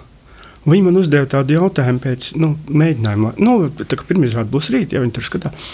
Viņi 0.68 0.84
man 0.84 0.98
uzdeva 1.00 1.28
tādu 1.30 1.54
jautājumu 1.56 2.02
pēc 2.02 2.32
nu, 2.40 2.54
mēģinājuma. 2.68 3.37
Nu, 3.40 3.58
tā 3.78 3.96
kā 3.96 4.08
pirmizrāde 4.08 4.50
būs 4.52 4.72
rīt, 4.75 4.96
ja 4.96 5.04
viņi 5.04 5.14
tur 5.16 5.28
skatās. 5.28 5.68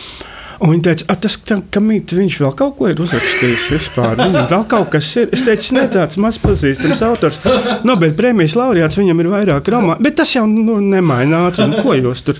Un 0.63 0.75
viņi 0.75 0.83
teica, 0.87 1.05
"A, 1.09 1.15
tas, 1.19 1.37
tam, 1.37 1.63
kam 1.71 1.89
mīt, 1.91 2.13
viņš 2.15 2.39
vēl 2.41 2.55
kaut 2.57 2.77
ko 2.79 2.89
ir 2.89 3.01
uzrakstījis 3.03 3.67
vispār. 3.75 4.17
Viņam 4.21 4.49
vēl 4.51 4.65
kaut 4.71 4.91
kas 4.91 5.09
ir. 5.17 5.29
Es 5.33 5.43
teicu, 5.47 5.75
ne 5.75 5.87
tāds 5.89 6.17
maz 6.17 6.39
pazīstams 6.39 7.03
autors. 7.03 7.39
Nobel 7.85 8.15
prēmijas 8.17 8.57
laureāts, 8.59 8.99
viņam 9.01 9.21
ir 9.21 9.31
vairāk 9.33 9.71
romānu, 9.75 10.03
bet 10.05 10.17
tas 10.21 10.35
jau 10.35 10.47
nu, 10.47 10.79
nemaina 10.81 11.49
ātri. 11.49 11.69
Nu, 11.71 11.83
Ko 11.85 11.95
jūs 11.99 12.23
tur, 12.25 12.39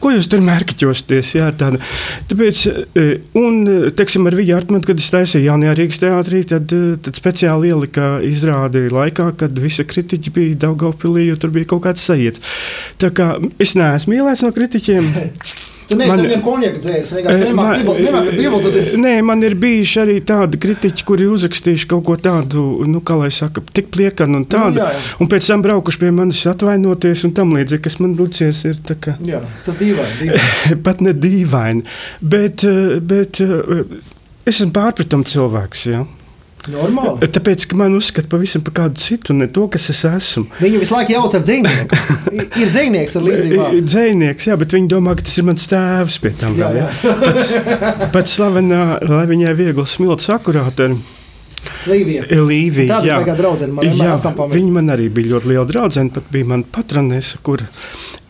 ko 0.00 0.10
jūs 0.14 0.28
tur 0.30 0.40
mērķiķosties? 0.46 1.34
Jā, 1.36 1.50
tāda. 1.58 1.80
Tāpēc, 2.30 2.62
e, 2.96 3.06
un, 3.34 3.60
e, 3.66 3.90
teiksim, 3.96 4.26
ar 4.26 4.38
Viju 4.38 4.56
Artmanu, 4.56 4.86
kad 4.86 5.02
es 5.02 5.10
taisīju 5.12 5.50
jaunajā 5.50 5.76
Rīgas 5.76 6.02
teātrī, 6.02 6.42
tad, 6.48 6.72
e, 6.72 6.96
tad 7.02 7.18
speciāli 7.18 7.72
ielika 7.74 8.16
izrādi 8.24 8.86
laikā, 8.92 9.32
kad 9.42 9.58
visi 9.58 9.84
kritiķi 9.84 10.34
bija 10.38 10.60
Daugavpilī, 10.66 11.28
jo 11.30 11.36
tur 11.36 11.54
bija 11.54 11.72
kaut 11.74 11.84
kāds 11.88 12.04
sajiet. 12.06 12.40
Tā 13.02 13.12
kā 13.12 13.34
es 13.58 13.76
neesmu 13.78 14.16
mīlēts 14.16 14.46
no 14.46 14.52
kritiķiem. 14.56 15.14
Tu 15.86 15.94
neesi 15.96 16.16
Man- 16.16 16.42
konjaku 16.42 16.80
dzēris, 16.82 17.12
Eh, 17.12 17.22
vienkārši 17.22 17.54
man- 17.54 17.84
nemāki 18.02 18.36
bibultoties. 18.40 18.94
Nē, 18.98 19.22
man 19.22 19.42
ir 19.46 19.54
bijuši 19.54 20.00
arī 20.02 20.16
tādi 20.26 20.58
kritiķi, 20.58 21.04
kuri 21.06 21.28
uzrakstījuši 21.30 21.86
kaut 21.86 22.04
ko 22.04 22.16
tādu, 22.16 22.64
nu, 22.86 23.00
kā 23.00 23.16
lai 23.20 23.28
saka, 23.30 23.62
tik 23.72 23.90
pliekanu 23.94 24.36
un 24.40 24.44
tādu. 24.46 24.74
Nu, 24.74 24.80
jā, 24.80 24.90
jā. 24.90 25.20
un 25.20 25.28
pēc 25.28 25.46
tam 25.46 25.62
braukuši 25.62 25.98
pie 25.98 26.10
manis 26.10 26.42
atvainoties 26.46 27.24
un 27.24 27.32
tam 27.32 27.52
līdzīgi, 27.54 27.82
kas 27.82 28.00
man 28.00 28.16
licies 28.16 28.64
ir 28.64 28.74
tā 28.82 28.96
kā. 28.96 29.14
Jā, 29.22 29.40
tas 29.64 29.76
dīvaini. 29.76 30.18
dīvaini. 30.24 30.82
Pat 30.86 31.00
ne 31.00 31.12
dīvaini. 31.14 31.84
Bet, 32.20 32.64
eh, 32.64 32.98
bet 33.00 33.40
eh, 33.40 33.84
es 34.44 34.58
esmu 34.60 34.72
pārpratums 34.72 35.36
cilvēks. 35.36 35.86
Ja? 35.92 36.04
Normāli. 36.72 37.28
Tāpēc, 37.36 37.66
ka 37.70 37.78
man 37.78 37.96
uzskata 37.98 38.30
pavisam 38.32 38.64
par 38.66 38.76
kādu 38.80 39.02
citu, 39.02 39.36
ne 39.36 39.48
to, 39.52 39.66
kas 39.72 39.88
es 39.92 40.02
esmu. 40.08 40.46
Viņu 40.60 40.82
visu 40.82 40.96
laiku 40.96 41.16
jauc 41.16 41.36
ar 41.38 41.44
dzīvnieku. 41.46 42.00
Ir 42.62 42.72
dzīvnieks 42.72 43.18
ar 43.18 43.26
līdzīgu 43.26 43.60
vārdu. 43.60 43.82
Dzēnieks, 43.86 44.48
jā, 44.50 44.56
bet 44.60 44.76
viņi 44.76 44.90
domā, 44.92 45.16
ka 45.18 45.26
tas 45.26 45.36
ir 45.38 45.46
mans 45.48 45.68
tēvs 45.70 46.20
pie 46.22 46.32
tam. 46.40 46.56
Jā, 46.58 46.70
vēl, 46.72 46.80
jā. 46.82 46.88
ja? 47.06 48.08
Pat 48.14 48.30
slavenā, 48.30 48.82
lai 49.06 49.26
viņai 49.30 49.54
viegli 49.58 49.86
smilts 49.88 50.30
akurāt 50.34 50.82
Līvija. 51.86 52.24
Līviju. 52.30 52.88
Tā 52.90 53.00
bija 53.04 53.18
kā 53.26 53.36
draudzene, 53.38 53.72
man 53.76 53.84
jā, 53.86 54.16
viņa 54.52 54.72
man 54.74 54.90
arī 54.94 55.08
bija 55.12 55.32
ļoti 55.34 55.50
liela 55.52 55.64
draudzene, 55.68 56.10
pat 56.14 56.24
bija 56.34 56.48
mana 56.50 56.64
patronese, 56.72 57.38
kur 57.46 57.62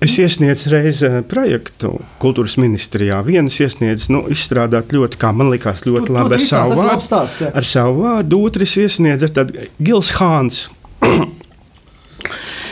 es 0.03 0.17
iesniedzu 0.21 0.71
reizi 0.73 1.11
projektu 1.31 1.95
kultūras 2.23 2.57
ministrijā. 2.61 3.23
Vienas 3.27 3.57
iesniedz, 3.61 4.09
nu, 4.13 4.25
izstrādāt 4.33 4.93
ļoti, 4.97 5.17
kā 5.21 5.33
man 5.37 5.51
likās, 5.55 5.85
ļoti 5.89 6.07
Tu- 6.11 6.17
labi 6.19 6.35
tu 6.37 6.41
ar 6.41 6.47
savu 6.47 6.77
vārdu. 6.83 7.07
stāsts, 7.09 7.41
jā. 7.47 7.51
Ar 7.55 7.65
savu 7.65 8.03
vārdu, 8.05 8.43
otrs 8.51 8.77
iesniedz 8.85 9.23
ar 9.29 9.35
tādu 9.41 9.67
Gils 9.81 10.13
Hāns. 10.21 10.67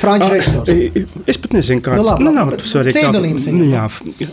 Franču 0.05 0.29
režisors. 0.29 0.69
I- 0.69 1.07
Es 1.27 1.39
pat 1.41 1.53
nezinu, 1.57 1.81
kāds 1.81 1.97
Nu, 1.97 2.03
labi, 2.11 2.25
nu, 2.25 2.33
nav 2.35 2.51
tas 2.51 2.67
svarīgi. 2.69 2.93
pseidonīms 2.99 3.47
viņam. 3.49 3.71
Jā, 4.21 4.29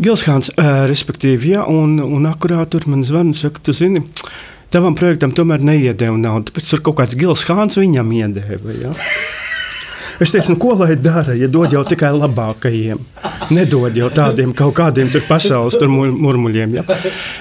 Gils 0.00 0.22
Hāns, 0.24 0.48
uh, 0.56 0.86
respektīvi, 0.88 1.52
jā, 1.52 1.66
un, 1.68 1.98
un 2.00 2.22
akurāt 2.30 2.70
tur 2.72 2.86
man 2.86 3.02
zvana, 3.04 3.34
saka, 3.36 3.60
tu 3.62 3.72
zini, 3.76 4.00
tavam 4.72 4.96
projektam 4.98 5.32
tomēr 5.36 5.62
neiedēva 5.64 6.16
naudu, 6.18 6.50
tāpēc 6.50 6.72
tur 6.72 6.82
kaut 6.88 7.00
kāds 7.02 7.18
Gils 7.20 7.44
Hāns 7.50 7.78
viņam 7.80 8.12
iedēva. 8.18 8.76
Jā. 8.80 8.92
Es 10.22 10.30
teicu, 10.30 10.52
nu, 10.52 10.58
ko 10.60 10.74
lai 10.78 10.94
dara, 11.00 11.34
ja 11.34 11.48
dod 11.50 11.72
jau 11.74 11.80
tikai 11.88 12.12
labākajiem. 12.14 13.00
Nedod 13.52 13.96
jau 13.96 14.06
tādiem 14.12 14.52
kaut 14.54 14.76
kādiem 14.78 15.08
tur 15.10 15.24
pasaules 15.26 15.74
tur 15.80 15.90
mur- 15.90 16.12
murmuļiem. 16.14 16.76
Ja? 16.78 16.84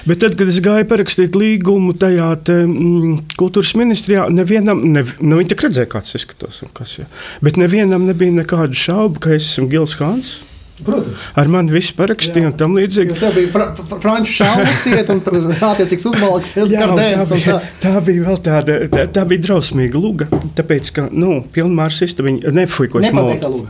Bet 0.07 0.21
tad, 0.23 0.35
kad 0.39 0.49
es 0.49 0.57
gāju 0.63 0.87
parakstīt 0.89 1.35
līgumu 1.37 1.93
tajā 2.01 2.29
te, 2.47 2.55
mm, 2.65 3.35
kultūras 3.37 3.75
ministrijā, 3.77 4.25
nevienam, 4.33 4.81
ne, 4.95 5.03
nu, 5.19 5.37
viņi 5.37 5.51
tik 5.53 5.61
redzēja, 5.67 5.91
kāds 5.93 6.15
izskatās. 6.17 6.63
un 6.65 6.71
Kas, 6.73 6.97
ja? 7.03 7.05
Bet 7.43 7.59
nevienam 7.61 8.07
nebija 8.07 8.31
nekādu 8.41 8.73
šaubu, 8.73 9.19
ka 9.19 9.35
es 9.37 9.51
esmu 9.51 9.69
Gils 9.69 9.95
Hāns. 10.01 10.50
Protams. 10.85 11.27
Ar 11.37 11.51
mani 11.51 11.73
viss 11.75 11.93
parakstīja 11.97 12.49
un 12.49 12.55
tam 12.57 12.75
līdzīgi. 12.79 13.17
tev 13.19 13.35
bija 13.37 13.51
fra 13.53 13.67
fra 13.77 13.99
franču 14.01 14.37
šāvis, 14.39 14.85
iet 14.91 15.11
un 15.13 15.21
attiecīgs 15.21 16.07
uzmalks, 16.09 16.55
Jā, 16.57 16.65
tā, 16.65 16.81
kardēns 16.85 17.31
un 17.31 17.37
bija, 17.37 17.59
tā. 17.59 17.73
tā 17.83 18.05
bija 18.07 18.25
vēl 18.29 18.41
tāda, 18.47 18.79
tā, 18.91 19.05
tā 19.19 19.25
bija 19.29 19.45
drausmīga 19.47 20.01
luga. 20.01 20.27
Tāpēc, 20.57 20.91
ka, 20.95 21.07
nu, 21.11 21.41
pilnmārs 21.53 22.01
istabiņa 22.07 22.55
nefuj, 22.57 22.91
ko 22.91 23.03
es 23.03 23.09
Nepabeigta 23.09 23.51
mūžu. 23.51 23.69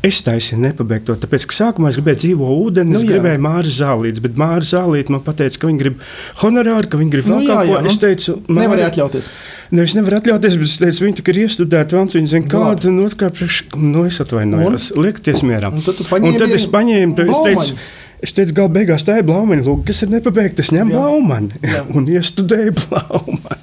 Es 0.00 0.22
taisīju 0.24 0.56
nepabeigto, 0.62 1.12
tāpēc, 1.20 1.44
ka 1.50 1.52
sākumā 1.58 1.90
es 1.90 1.96
gribēju 1.98 2.18
dzīvo 2.22 2.46
ūdeni, 2.62 2.88
Nu, 2.94 3.00
es 3.00 3.04
jā. 3.04 3.10
gribēju 3.10 3.40
māras 3.44 3.74
zālītes, 3.76 4.22
bet 4.24 4.38
māras 4.40 4.70
zālīte 4.72 5.12
man 5.12 5.20
teica, 5.28 5.58
ka 5.60 5.68
viņi 5.68 5.80
grib 5.82 5.98
honorāru, 6.40 6.88
ka 6.88 7.00
viņi 7.02 7.12
grib 7.12 7.26
vēl 7.28 7.42
Nu, 7.42 7.44
kaut 7.44 7.50
jā, 7.50 7.66
ko. 7.68 7.74
jā, 7.74 7.82
nu, 7.84 7.90
Es 7.90 7.98
teicu, 8.00 8.36
Māra- 8.48 8.86
atļauties. 8.88 9.28
Nevis 9.76 9.94
nevar 9.98 10.16
atļauties, 10.22 10.56
bet 10.56 10.70
es 10.70 10.78
teicu, 10.80 11.04
viņi 11.04 11.24
ir 11.34 11.40
iestudēti, 11.44 11.96
vēl 11.98 12.08
viņi 12.16 12.32
zina, 12.32 12.46
Nu, 12.46 12.52
kāda 12.54 12.88
ir 12.88 13.02
otrā 13.04 13.28
priekš, 13.36 13.58
nu, 13.76 14.04
es 14.08 14.20
atvainojos, 14.24 14.90
liekties 14.96 15.42
mierā. 15.44 15.68
Un 15.68 15.84
tad 15.84 16.00
un 16.22 16.38
tad 16.40 16.48
es 16.56 16.66
paņēmu, 16.66 17.16
tad 17.20 17.28
es 17.28 17.42
teicu. 17.44 17.76
Es 18.20 18.32
teicu, 18.36 18.52
gala 18.52 18.68
beigās 18.68 19.04
tā 19.04 19.14
ir 19.16 19.24
blaumaņa, 19.24 19.64
lūk, 19.64 19.84
kas 19.88 20.02
ir 20.04 20.10
nepabeigta. 20.12 20.60
Es 20.60 20.68
ņemu 20.72 20.92
Jā. 20.92 20.96
blaumani 20.96 21.60
Jā. 21.64 21.84
un 21.96 22.04
iestudēju 22.04 22.74
blaumani. 22.82 23.60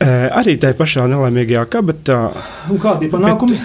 Uh, 0.00 0.28
arī 0.40 0.56
tajā 0.60 0.76
pašā 0.76 1.06
nelaimīgajā 1.08 1.62
kabatā. 1.72 2.18
Un 2.68 2.76
kādi 2.82 3.06
bija 3.06 3.14
panākumi? 3.16 3.56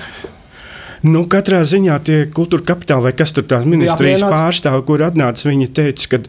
Nu, 1.08 1.24
katrā 1.30 1.64
ziņā 1.66 1.96
tie 2.06 2.20
kultūra 2.34 2.74
kapitāli 2.74 3.10
vai 3.10 3.16
kas 3.18 3.34
tur 3.34 3.48
tās 3.50 3.66
ministrijas 3.66 4.22
apmierināti? 4.22 4.36
pārstāvji, 4.36 4.86
kur 4.90 5.08
atnāca, 5.08 5.50
viņi 5.50 5.72
teica, 5.74 6.12
ka 6.14 6.22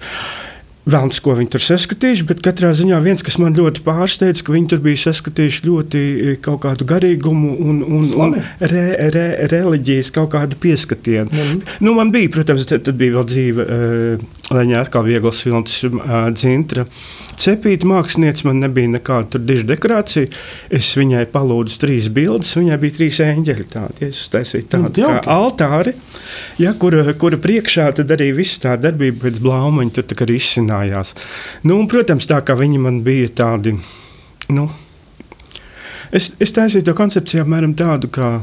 Vēlams, 0.82 1.20
ko 1.22 1.36
viņi 1.38 1.52
tur 1.54 1.62
saskatījuši, 1.62 2.24
bet 2.26 2.40
katrā 2.42 2.72
ziņā 2.74 2.96
viens, 3.04 3.22
kas 3.22 3.36
man 3.38 3.54
ļoti 3.54 3.84
pārsteidz, 3.86 4.40
ka 4.42 4.50
viņi 4.50 4.66
tur 4.72 4.80
bija 4.82 4.98
saskatījuši 5.04 5.60
ļoti 5.68 6.00
e, 6.02 6.32
kaut 6.42 6.64
kādu 6.64 6.86
garīgumu 6.90 7.52
un, 7.54 7.76
un, 7.86 8.08
un 8.24 8.34
re, 8.58 8.82
re, 9.14 9.26
reliģijas 9.52 10.10
kaut 10.16 10.32
kādu 10.34 10.58
pieskatienu. 10.58 11.30
Mhm. 11.30 11.60
Nu, 11.86 11.94
man 11.94 12.10
bija, 12.10 12.32
protams, 12.34 12.66
tad, 12.66 12.82
tad 12.88 12.98
bija 12.98 13.14
vēl 13.14 13.28
dzīve, 13.30 13.68
lai 14.41 14.41
viņa 14.50 14.80
atkal 14.82 15.04
viegls 15.06 15.42
filmas 15.44 15.76
uh, 15.87 16.26
dzintra. 16.34 16.84
Cepīta 17.40 17.87
mākslinieca, 17.88 18.46
man 18.49 18.62
nebija 18.64 18.90
nekāda 18.96 19.40
diža 19.40 19.66
dekorācija. 19.70 20.30
Es 20.72 20.90
viņai 20.99 21.25
palūdzu 21.32 21.78
trīs 21.82 22.08
bildes, 22.12 22.54
viņai 22.58 22.78
bija 22.82 22.96
trīs 22.99 23.20
eņģeļi 23.25 23.66
tādi. 23.72 24.08
Es 24.11 24.22
uztaisīju 24.26 24.68
tādu 24.72 25.04
Nu, 25.04 25.08
kā 25.08 25.22
altāri, 25.32 25.94
ja, 26.61 26.75
kura, 26.78 27.04
kura 27.18 27.38
priekšā 27.42 27.90
arī 28.02 28.32
viss 28.37 28.61
tā 28.62 28.75
darbība 28.80 29.28
pēc 29.28 29.40
blaumaņa 29.42 30.02
tur 30.02 30.26
arī 30.26 30.38
izcinājās. 30.40 31.14
Nu, 31.66 31.78
un, 31.78 31.88
protams, 31.90 32.28
tā 32.30 32.42
kā 32.46 32.56
viņi 32.58 32.80
man 32.82 33.00
bija 33.06 33.30
tādi, 33.42 33.76
nu, 34.52 34.68
es, 36.12 36.32
es 36.42 36.54
taisīju 36.54 36.90
to 36.90 36.96
koncepciju 36.99 37.46
apmēram 37.46 37.76
tādu, 37.78 38.11
kā, 38.12 38.34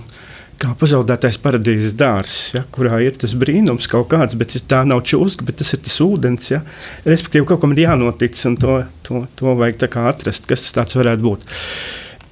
kā 0.59 0.73
pazaudētais 0.79 1.39
paradīzes 1.41 1.95
dārzs, 1.99 2.53
ja, 2.57 2.63
kurā 2.75 2.99
ir 3.05 3.15
tas 3.19 3.35
brīnums 3.39 3.87
kaut 3.91 4.09
kāds, 4.11 4.35
bet 4.39 4.57
tā 4.69 4.81
nav 4.87 5.03
čūska, 5.07 5.47
bet 5.47 5.59
tas 5.61 5.73
ir 5.75 5.83
tas 5.85 5.99
ūdens. 6.03 6.51
Ja. 6.51 6.61
Respektīvi, 7.07 7.47
kaut 7.49 7.63
kam 7.63 7.75
ir 7.75 7.85
jānotic, 7.85 8.35
un 8.49 8.57
to, 8.59 8.79
to, 9.07 9.23
to 9.39 9.55
vajag 9.59 9.99
atrast, 10.03 10.49
kas 10.49 10.67
tas 10.75 10.99
varētu 10.99 11.25
būt. 11.25 11.47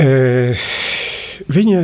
E, 0.04 0.10
viņa, 1.52 1.82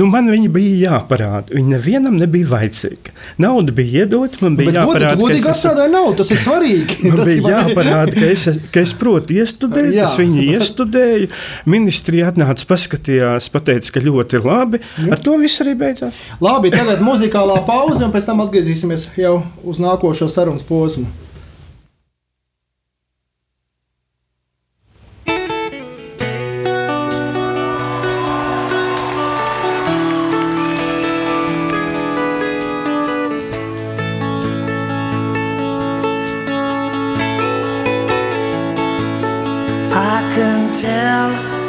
nu 0.00 0.06
man 0.10 0.28
viņa 0.30 0.50
bija 0.54 0.90
jāparāda. 0.90 1.54
Viņa 1.56 1.72
nevienam 1.76 2.16
nebija 2.20 2.48
vajadzīga. 2.50 3.14
Nauda 3.42 3.74
bija 3.76 4.04
iedota, 4.04 4.38
man 4.44 4.56
bija 4.58 4.70
Bet 4.70 4.78
jāparāda. 4.80 5.14
godīgi, 5.18 5.22
godīgi 5.42 5.50
atstrādāja 5.52 5.92
naudu, 5.92 6.16
tas 6.22 6.30
ir 6.34 6.40
svarīgi. 6.44 6.98
Man 7.04 7.16
Tas 7.20 7.30
bija 7.30 7.54
jāparāda, 7.56 8.14
ka 8.16 8.26
es, 8.30 8.44
ka 8.74 8.84
es 8.84 8.92
protu 9.00 9.36
iestudēt, 9.40 9.90
Jā. 9.94 10.06
es 10.08 10.16
viņu 10.20 10.44
iestudēju. 10.56 11.30
Ministrija 11.70 12.30
atnāca, 12.32 12.66
paskatījās, 12.70 13.50
pateica, 13.54 13.94
ka 13.96 14.04
ļoti 14.04 14.42
labi. 14.44 14.82
Ar 15.10 15.18
to 15.22 15.36
viss 15.40 15.60
arī 15.64 15.74
beidzās. 15.80 16.14
Labi, 16.40 16.70
tagad 16.74 17.02
muzikālā 17.04 17.60
pauze, 17.66 18.04
un 18.06 18.14
pēc 18.14 18.30
tam 18.30 18.44
atgriezīsimies 18.46 19.08
jau 19.20 19.40
uz 19.64 19.82
nākošo 19.82 20.28
sarunas 20.30 20.62
posmu. 20.66 21.06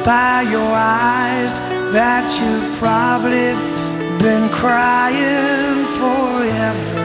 By 0.05 0.41
your 0.49 0.73
eyes 0.73 1.59
that 1.93 2.25
you've 2.39 2.77
probably 2.79 3.53
been 4.17 4.49
crying 4.49 5.85
forever. 5.99 7.01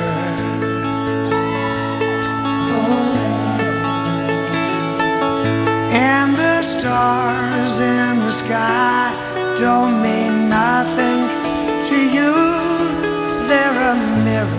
And 5.92 6.36
the 6.36 6.62
stars 6.62 7.80
in 7.80 8.18
the 8.20 8.30
sky 8.30 9.12
don't 9.58 10.00
mean 10.02 10.48
nothing 10.48 11.28
to 11.88 11.96
you, 12.16 12.32
they're 13.48 13.80
a 13.92 13.94
mirror. 14.24 14.55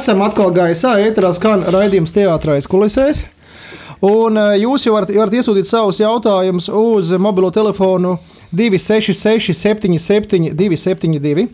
Esam 0.00 0.22
atkal 0.24 0.48
gaisā, 0.56 0.94
ēterā 1.04 1.28
skan 1.36 1.66
raidījums 1.68 2.14
teātrais 2.16 2.68
kulisēs. 2.70 3.26
Un 4.06 4.38
uh, 4.40 4.54
jūs 4.56 4.86
jau 4.86 4.94
varat, 4.94 5.12
varat 5.12 5.34
iesūtīt 5.36 5.68
savus 5.68 6.00
jautājumus 6.00 6.70
uz 6.72 7.10
mobilo 7.20 7.50
telefonu 7.52 8.14
266, 8.52 9.54
77, 9.54 10.50
272. 10.54 11.46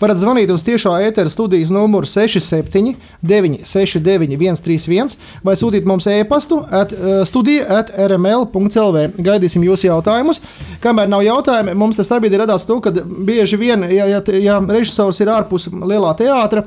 Varat 0.00 0.18
zvanīt 0.20 0.50
uz 0.52 0.64
tiešā 0.66 0.92
ētera 1.06 1.30
studijas 1.32 1.70
numuru 1.72 2.08
67, 2.08 2.96
969, 3.22 4.36
131 4.36 5.16
vai 5.46 5.54
sūtīt 5.56 5.88
mums 5.88 6.08
e-pastu 6.12 6.60
at, 6.68 6.92
uh, 6.92 7.22
studija 7.28 7.68
at 7.80 7.94
rml.clv. 7.96 9.06
Gaidīsim 9.22 9.64
jūsu 9.64 9.88
jautājumus. 9.88 10.42
Kamēr 10.82 11.08
nav 11.08 11.24
jautājumi, 11.24 11.76
mums 11.78 12.00
tas 12.00 12.10
starpīgi 12.10 12.42
radās 12.42 12.66
to, 12.68 12.80
ka 12.84 12.92
bieži 13.00 13.60
vien, 13.60 13.86
ja, 13.88 14.10
ja, 14.10 14.22
ja 14.36 14.60
režisors 14.68 15.22
ir 15.22 15.32
ārpus 15.32 15.70
lielā 15.72 16.12
teātra, 16.18 16.66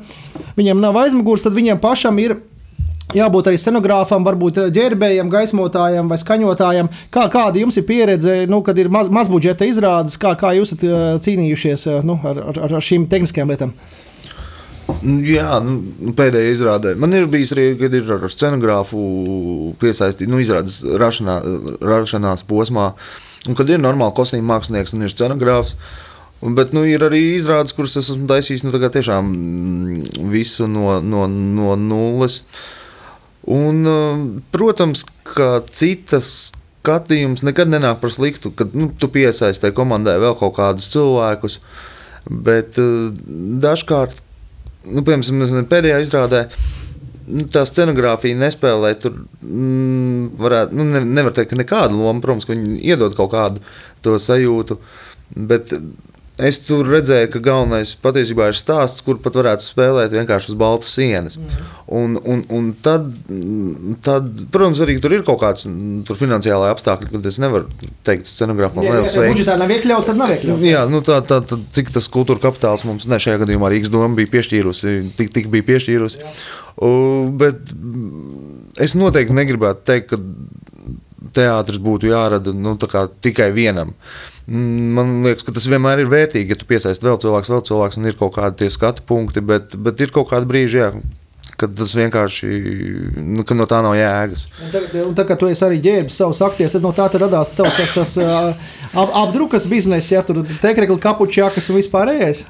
viņam 0.58 0.82
nav 0.82 0.98
aizmugurs, 1.04 1.46
tad 1.46 1.58
viņam 1.58 1.82
pašam 1.84 2.18
ir 2.24 2.40
jābūt 3.14 3.50
arī 3.50 3.60
scenogrāfam, 3.62 4.26
varbūt 4.26 4.62
ģērbējam, 4.74 5.30
gaismotājam 5.34 6.10
vai 6.10 6.18
skaņotājam. 6.22 6.90
Kā, 7.14 7.28
kāda 7.34 7.62
jums 7.62 7.78
ir 7.78 7.86
pieredze, 7.88 8.38
nu, 8.50 8.62
kad 8.66 8.80
ir 8.82 8.90
maz, 8.94 9.12
mazbudžeta 9.14 9.68
izrādes, 9.70 10.18
kā, 10.22 10.34
kā 10.40 10.56
jūs 10.58 10.74
esat 10.74 10.88
eh, 10.88 11.06
cīnījušies 11.26 11.86
eh, 11.92 12.00
nu, 12.08 12.18
ar, 12.26 12.42
ar, 12.54 12.64
ar 12.70 12.84
šīm 12.84 13.10
tehniskajām 13.12 13.54
lietām? 13.54 13.76
Jā, 15.26 15.60
nu, 15.66 16.12
pēdējā 16.18 16.54
izrādē. 16.54 16.96
Man 17.02 17.14
ir 17.18 17.28
bijis 17.30 17.54
arī, 17.56 17.72
kad 17.80 17.94
ir 17.98 18.10
ar 18.16 18.26
scenogrāfu 18.30 19.02
piesaistīts, 19.82 20.30
nu, 20.30 20.42
izrādes 20.42 20.82
rašanā, 20.86 21.40
rašanās 21.82 22.46
posmā, 22.50 22.92
un 23.50 23.58
kad 23.58 23.70
ir 23.70 23.82
normāli 23.82 24.14
kostīm 24.18 24.46
mākslinieks 24.50 24.94
un 24.98 25.06
ir 25.06 25.14
scenogrāfs. 25.14 25.76
Bet 26.46 26.76
nu, 26.76 26.84
ir 26.86 27.02
arī 27.02 27.22
izrādes, 27.40 27.74
kuras 27.74 27.96
es 27.98 28.12
esmu 28.12 28.28
taisījis 28.30 28.66
nu, 28.66 28.74
tiešām 28.76 29.30
mm, 29.32 30.26
visu 30.30 30.68
no, 30.70 31.00
no, 31.02 31.26
no 31.32 31.78
nulles. 31.80 32.44
Un, 33.46 33.82
uh, 33.86 34.22
protams, 34.54 35.04
ka 35.36 35.60
citas 35.70 36.52
skatījums 36.86 37.44
nekad 37.46 37.70
nenāk 37.70 38.00
par 38.02 38.14
sliktu, 38.14 38.52
kad 38.58 38.74
nu, 38.78 38.90
tu 38.98 39.10
piesaistīji 39.14 39.76
komandai 39.78 40.18
vēl 40.22 40.38
kaut 40.40 40.56
kādus 40.58 40.90
cilvēkus. 40.94 41.60
Bet 42.26 42.80
uh, 42.82 43.12
dažkārt, 43.62 44.18
nu, 44.90 45.06
piemēram, 45.06 45.70
pēdējā 45.70 46.02
izrādē, 46.02 46.46
nu, 47.30 47.46
tā 47.54 47.66
scenogrāfija 47.70 48.38
nespēlē 48.42 48.96
tur. 49.02 49.20
Mm, 49.42 50.32
varētu, 50.42 50.78
nu, 50.78 50.88
ne, 50.90 51.04
nevar 51.06 51.38
teikt, 51.38 51.58
nekādu 51.58 52.02
lomu, 52.02 52.24
protams, 52.26 52.50
ka 52.50 52.58
viņi 52.58 52.82
iedod 52.86 53.18
kaut 53.18 53.34
kādu 53.34 53.66
to 54.06 54.18
sajūtu. 54.22 54.80
Bet 55.36 55.74
es 56.42 56.58
tur 56.68 56.88
redzēju, 56.90 57.30
ka 57.32 57.40
galvenais 57.44 57.94
patiesībā 58.04 58.50
ir 58.52 58.58
stāsts, 58.60 59.04
kur 59.06 59.20
pat 59.24 59.38
varētu 59.40 59.64
spēlēt 59.64 60.12
vienkārši 60.16 60.52
uz 60.52 60.58
baltas 60.60 60.92
sienas. 60.98 61.38
Un, 61.86 62.18
un, 62.28 62.42
un 62.52 62.72
tad, 62.84 63.08
tad, 64.04 64.28
protams, 64.52 64.82
arī 64.84 64.98
tur 65.04 65.16
ir 65.16 65.24
kaut 65.28 65.40
kāds 65.44 65.68
mm, 65.70 66.02
tur 66.08 66.20
finansiālai 66.20 66.74
apstākļi, 66.74 67.12
kad 67.14 67.30
es 67.32 67.40
nevaru 67.40 67.70
teikt 68.08 68.28
scenogrāfam, 68.32 68.84
Ja, 68.84 68.98
liels 68.98 69.16
veids. 69.16 69.32
budžetā 69.32 69.56
nav 69.62 69.72
iekļauts, 69.78 70.12
tad 70.12 70.20
nav 70.20 70.36
iekļauts. 70.36 70.68
Jā, 70.68 70.84
nu 70.92 71.02
tā, 71.06 71.22
tā, 71.30 71.40
tā, 71.46 71.60
cik 71.78 71.94
tas 71.96 72.12
kultūra 72.12 72.44
kapitāls 72.50 72.84
mums 72.90 73.08
ne, 73.08 73.22
šajā 73.22 73.40
gadījumā 73.46 73.72
Rīgas 73.72 73.94
doma 73.94 74.12
bija 74.20 74.34
piešķīrusi, 74.36 74.96
tik, 75.16 75.32
tik 75.38 75.50
bija 75.54 75.70
piešķīrusi. 75.72 76.24
U, 76.84 76.92
bet 77.40 77.72
mm, 77.72 78.76
es 78.84 78.98
noteikti 79.00 79.40
negribētu 79.40 79.88
teikt, 79.88 80.12
ka 80.12 80.20
teātris 81.36 81.80
būtu 81.84 82.12
jārada 82.12 82.52
nu, 82.56 82.76
tikai 83.24 83.54
vienam. 83.56 83.96
Mm, 83.96 84.35
Man 84.46 85.24
liekas, 85.26 85.42
ka 85.46 85.56
tas 85.56 85.66
vienmēr 85.66 86.04
ir 86.04 86.10
vērtīgi, 86.12 86.54
ja 86.54 86.60
tu 86.60 86.68
piesaisti 86.70 87.08
vēl 87.08 87.18
cilvēku, 87.24 87.50
vēl 87.50 87.64
cilvēku, 87.66 87.98
un 87.98 88.10
ir 88.12 88.18
kaut 88.20 88.36
kādi 88.36 88.60
tie 88.60 88.68
skatu 88.74 89.02
punkti, 89.10 89.42
bet, 89.42 89.74
bet 89.74 90.04
ir 90.06 90.14
kaut 90.14 90.30
kādi 90.30 90.50
brīži, 90.52 90.84
jā, 90.84 90.92
kad 91.60 91.76
tas 91.78 91.94
vienkārši 91.96 92.50
nu, 93.22 93.46
ka 93.48 93.58
no 93.58 93.68
tā 93.70 93.82
nav 93.86 93.96
jēgas. 93.98 94.46
Un 94.64 94.74
tagad, 94.74 94.96
un 95.06 95.16
tā 95.18 95.26
kā 95.28 95.38
tu 95.40 95.50
arī 95.50 95.80
ģērbis 95.84 96.20
savus 96.22 96.42
akties, 96.46 96.76
tad 96.76 96.86
no 96.86 96.92
tā 96.96 97.08
tad 97.12 97.24
radās 97.26 97.54
tavs 97.56 97.78
tas, 97.78 97.94
tas 97.96 98.16
ap, 98.94 99.14
apdrukas 99.24 99.68
bizness, 99.72 100.12
ja 100.12 100.24
tur 100.26 100.44
tekrekli 100.62 101.00
kapučākas 101.02 101.70
un 101.72 101.80
vispārējais. 101.80 102.44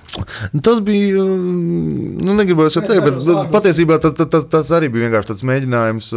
Tas 0.65 0.81
bija. 0.85 1.23
mm, 1.23 2.15
Nu, 2.25 2.33
negribu 2.33 2.65
jau 2.65 2.81
teikt, 2.81 3.03
bet 3.05 3.49
patiesībā 3.53 3.97
tas, 4.01 4.15
tas, 4.17 4.45
tas 4.49 4.71
arī 4.75 4.89
bija 4.93 5.05
vienkārši 5.05 5.29
tāds 5.31 5.43
mēģinājums. 5.47 6.09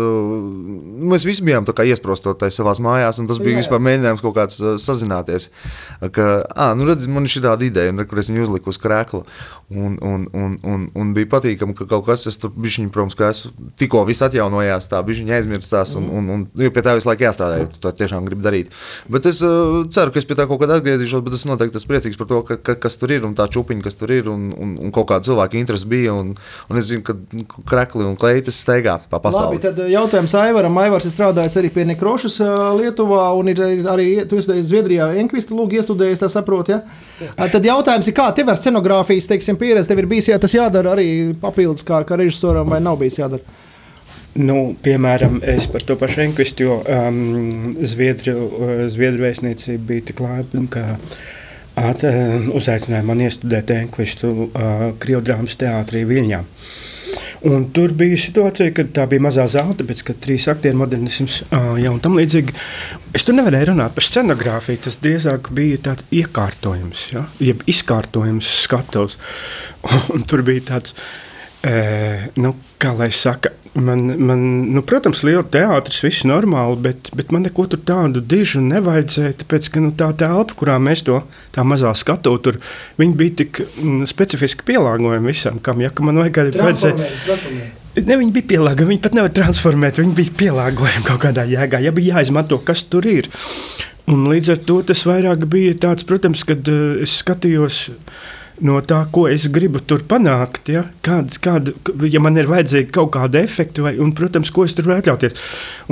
Mēs 1.11 1.27
visi 1.29 1.45
bijām 1.47 1.67
tā 1.69 1.75
kā 1.77 1.87
iesprostoties 1.89 2.57
savā 2.59 2.75
mājās, 2.85 3.19
un 3.21 3.29
tas 3.31 3.41
bija 3.43 3.57
Jā, 3.57 3.59
jā. 3.59 3.65
vispār 3.65 3.83
mēģinājums 3.85 4.25
kaut 4.25 4.37
kāds 4.39 4.61
sazināties. 4.85 5.51
Ka, 6.15 6.29
ah, 6.55 6.73
nu, 6.79 6.87
redz, 6.89 7.09
man 7.11 7.27
ir 7.29 7.35
šī 7.35 7.45
tāda 7.45 7.67
ideja, 7.67 7.93
un 7.93 8.05
kur 8.09 8.23
es 8.23 8.31
viņu 8.31 8.47
uzliku 8.47 8.73
uz 8.73 8.81
krēkla. 8.81 9.25
Un, 9.69 9.99
un, 10.01 10.25
un, 10.33 10.55
un, 10.65 10.87
un 10.97 11.11
bija 11.17 11.29
patīkami, 11.35 11.77
ka 11.77 11.85
kaut 11.91 12.07
kas, 12.07 12.25
es 12.31 12.39
tur 12.41 12.55
bišķiņ, 12.79 12.91
protams, 12.95 13.17
ka 13.19 13.31
es 13.33 13.47
tikko 13.79 14.05
viss 14.07 14.23
atjaunojās, 14.23 14.89
tā 14.91 15.01
bišķiņ 15.05 15.33
aizmirstās, 15.35 15.95
un, 15.99 16.09
un, 16.11 16.29
un 16.31 16.45
jo 16.55 16.71
pie 16.71 16.83
tā 16.85 16.95
visu 16.97 17.09
laiku 17.09 17.27
jāstrādā, 17.27 17.61
ja 17.63 17.69
tu 17.71 17.81
to 17.83 17.93
tiešām 17.93 18.27
gribi 18.29 18.45
darīt. 18.45 18.73
Bet 19.11 19.27
es 19.27 19.41
uh, 19.43 19.85
ceru, 19.91 20.13
ka 20.15 20.21
es 20.21 20.29
pie 20.29 20.37
tā 20.39 20.47
kaut 20.49 20.63
kad 20.63 20.73
atgriezīšos, 20.77 21.25
bet 21.27 21.35
es 21.35 21.47
noteikti 21.49 21.81
esmu 21.81 21.93
priecīgs 21.93 22.19
par 22.21 22.31
to, 22.31 22.43
ka, 22.47 22.59
ka, 22.63 22.77
kas 22.87 22.99
tur 23.01 23.13
ir 23.15 23.27
un 23.27 23.35
tā 23.39 23.49
čupiņa, 23.51 23.85
kas 23.85 23.99
tur 23.99 24.13
ir, 24.15 24.31
un, 24.31 24.49
un, 24.55 24.77
un 24.87 24.95
kaut 24.95 25.09
kāda 25.11 25.27
cilvēka 25.29 25.59
interese 25.59 25.89
bija, 25.89 26.15
un, 26.15 26.35
un 26.69 26.81
es 26.81 26.91
zinu, 26.91 27.05
ka 27.07 27.17
krekli 27.69 28.07
un 28.07 28.19
kleitas 28.19 28.61
steigā 28.63 28.99
pa 29.11 29.21
pasauli. 29.23 29.59
Labi, 29.59 29.63
tad 29.65 29.83
ā, 29.83 29.89
jautājums 29.93 30.37
Aivaram. 30.39 30.79
Aivars 30.79 31.09
ir 31.09 31.15
strādājis 31.15 31.59
arī 31.61 31.73
pie 31.75 31.87
Nekrošas 31.89 32.39
ā, 32.45 32.53
Lietuvā, 32.79 33.25
un 33.39 33.51
ir, 33.51 33.63
ir 33.79 33.91
arī 33.91 34.09
tu 34.29 34.39
esi 34.39 34.61
Zviedrijā 34.69 35.11
Enkvista 35.23 35.57
lūgi 35.57 35.81
iestudējis, 35.81 36.23
tā 36.23 36.31
saprot, 36.33 36.71
ja? 36.71 36.83
Ā, 37.35 37.49
Tad 37.51 37.65
jautājums 37.67 38.07
ir, 38.07 38.15
kā 38.15 38.29
tev 38.37 38.53
ar 38.53 38.61
scenogrāfijas, 38.61 39.27
teiksim, 39.31 39.59
pieredzi, 39.59 39.91
tev 39.91 40.03
ir 40.03 40.09
bijis, 40.11 40.29
jā, 40.31 40.39
tas 40.39 40.55
jādara 40.55 40.93
arī 40.95 41.09
papildus 41.41 41.87
kā, 41.87 42.03
kā 42.07 42.19
režisoram, 42.21 42.68
vai 42.73 42.83
nav 42.85 43.01
bijis 43.01 43.21
jādara? 43.21 43.57
Nu, 44.39 44.59
piemēram, 44.85 45.41
es 45.43 45.67
par 45.73 45.83
to 45.87 45.97
pašu 45.99 46.23
Enkvistu, 46.29 46.69
jo 46.69 46.77
um, 46.85 47.73
Zviedru, 47.83 48.37
Zviedru 48.93 49.25
vēstniecība 49.25 49.89
bija 49.89 50.07
tik 50.11 50.23
laipna, 50.23 50.63
ka 50.71 50.85
at, 51.79 52.05
uh, 52.07 52.47
uzaicināja 52.59 53.07
mani 53.07 53.27
iestudēt 53.27 53.73
Enkvistu 53.75 54.31
uh, 54.47 54.87
Krievdrāmas 55.03 55.59
teātrī 55.59 56.05
Viļņā. 56.07 56.45
Un 57.49 57.69
tur 57.71 57.93
bija 57.95 58.19
situācija, 58.19 58.73
kad 58.75 58.91
tā 58.97 59.05
bija 59.11 59.23
mazā 59.23 59.45
zāle, 59.51 59.77
tāpēc, 59.79 60.01
ka 60.09 60.15
trīs 60.19 60.49
aktieru 60.51 60.81
modernisms 60.81 61.41
uh, 61.47 61.77
jau 61.79 61.93
un 61.95 62.01
tam 62.03 62.19
līdzīgi. 62.19 62.55
Es 63.15 63.27
tur 63.27 63.37
nevarēju 63.39 63.71
runāt 63.71 63.95
par 63.95 64.07
scenogrāfiju. 64.07 64.83
Tas 64.89 64.99
drīzāk 65.05 65.53
bija 65.55 65.79
tāds 65.87 66.07
iekārtojums, 66.15 67.05
ja? 67.15 67.23
jeb 67.43 67.63
izkārtojums 67.71 68.49
skatuves. 68.65 69.19
Un 70.15 70.27
tur 70.27 70.43
bija 70.47 70.67
tāds, 70.75 70.97
e, 71.67 72.29
nu, 72.39 72.53
kā 72.81 72.93
lai 72.99 73.09
saka, 73.15 73.53
man, 73.75 74.05
man 74.19 74.45
nu, 74.75 74.83
protams, 74.87 75.23
liela 75.27 75.45
teātris, 75.47 76.01
viss 76.05 76.27
normāli, 76.29 76.79
bet, 76.89 77.11
bet 77.19 77.33
man 77.35 77.45
neko 77.47 77.67
tur 77.73 77.83
tādu 77.87 78.23
dižu 78.23 78.63
nevajadzēja, 78.65 79.39
tāpēc, 79.43 79.71
ka 79.75 79.83
nu, 79.83 79.93
tā 79.99 80.11
telpa, 80.19 80.57
kurā 80.59 80.79
mēs 80.83 81.05
to 81.07 81.21
tā 81.55 81.65
mazā 81.67 81.93
skatu, 81.99 82.37
tur 82.43 82.61
bija 82.99 83.37
tik 83.43 83.63
mm, 83.65 84.07
specifiski 84.11 84.67
pielāgojami 84.69 85.33
visam, 85.33 85.61
kam, 85.63 85.83
ja, 85.85 85.91
ka 85.91 86.07
man 86.07 86.21
vajag, 86.23 86.55
vajadzēja. 86.59 87.13
Ne, 87.99 88.15
viņi 88.15 88.33
bija 88.35 88.51
pielāgojami, 88.55 88.95
viņi 88.95 89.05
pat 89.05 89.17
nevar 89.17 89.33
transformēt, 89.35 89.99
viņi 89.99 90.17
bija 90.19 90.35
pielāgojami 90.45 91.07
kaut 91.07 91.23
kādā 91.25 91.43
jēgā. 91.49 91.81
Ja 91.83 91.91
bija 91.95 92.19
jāizmanto, 92.19 92.61
kas 92.63 92.85
tur 92.87 93.09
ir. 93.11 93.27
Un 94.09 94.29
līdz 94.31 94.55
ar 94.55 94.61
to 94.65 94.79
tas 94.89 95.03
vairāk 95.09 95.43
bija 95.51 95.75
tāds, 95.83 96.07
protams, 96.09 96.45
kad 96.49 96.69
uh, 96.71 97.01
es 97.05 97.19
skatījos. 97.21 97.89
No 98.65 98.81
tā, 98.83 98.99
ko 99.15 99.27
es 99.31 99.47
gribu 99.55 99.79
tur 99.87 100.03
panākt, 100.09 100.71
ja, 100.73 100.83
kāds, 101.05 101.39
kāda, 101.43 101.75
ja 102.11 102.19
man 102.23 102.39
ir 102.41 102.49
vajadzīga 102.51 102.91
kaut 102.97 103.13
kāda 103.15 103.43
efekta, 103.47 103.85
vai, 103.85 103.93
un, 104.03 104.11
protams, 104.19 104.51
ko 104.55 104.65
es 104.67 104.75
tur 104.75 104.89
varu 104.89 105.03
atļauties. 105.03 105.45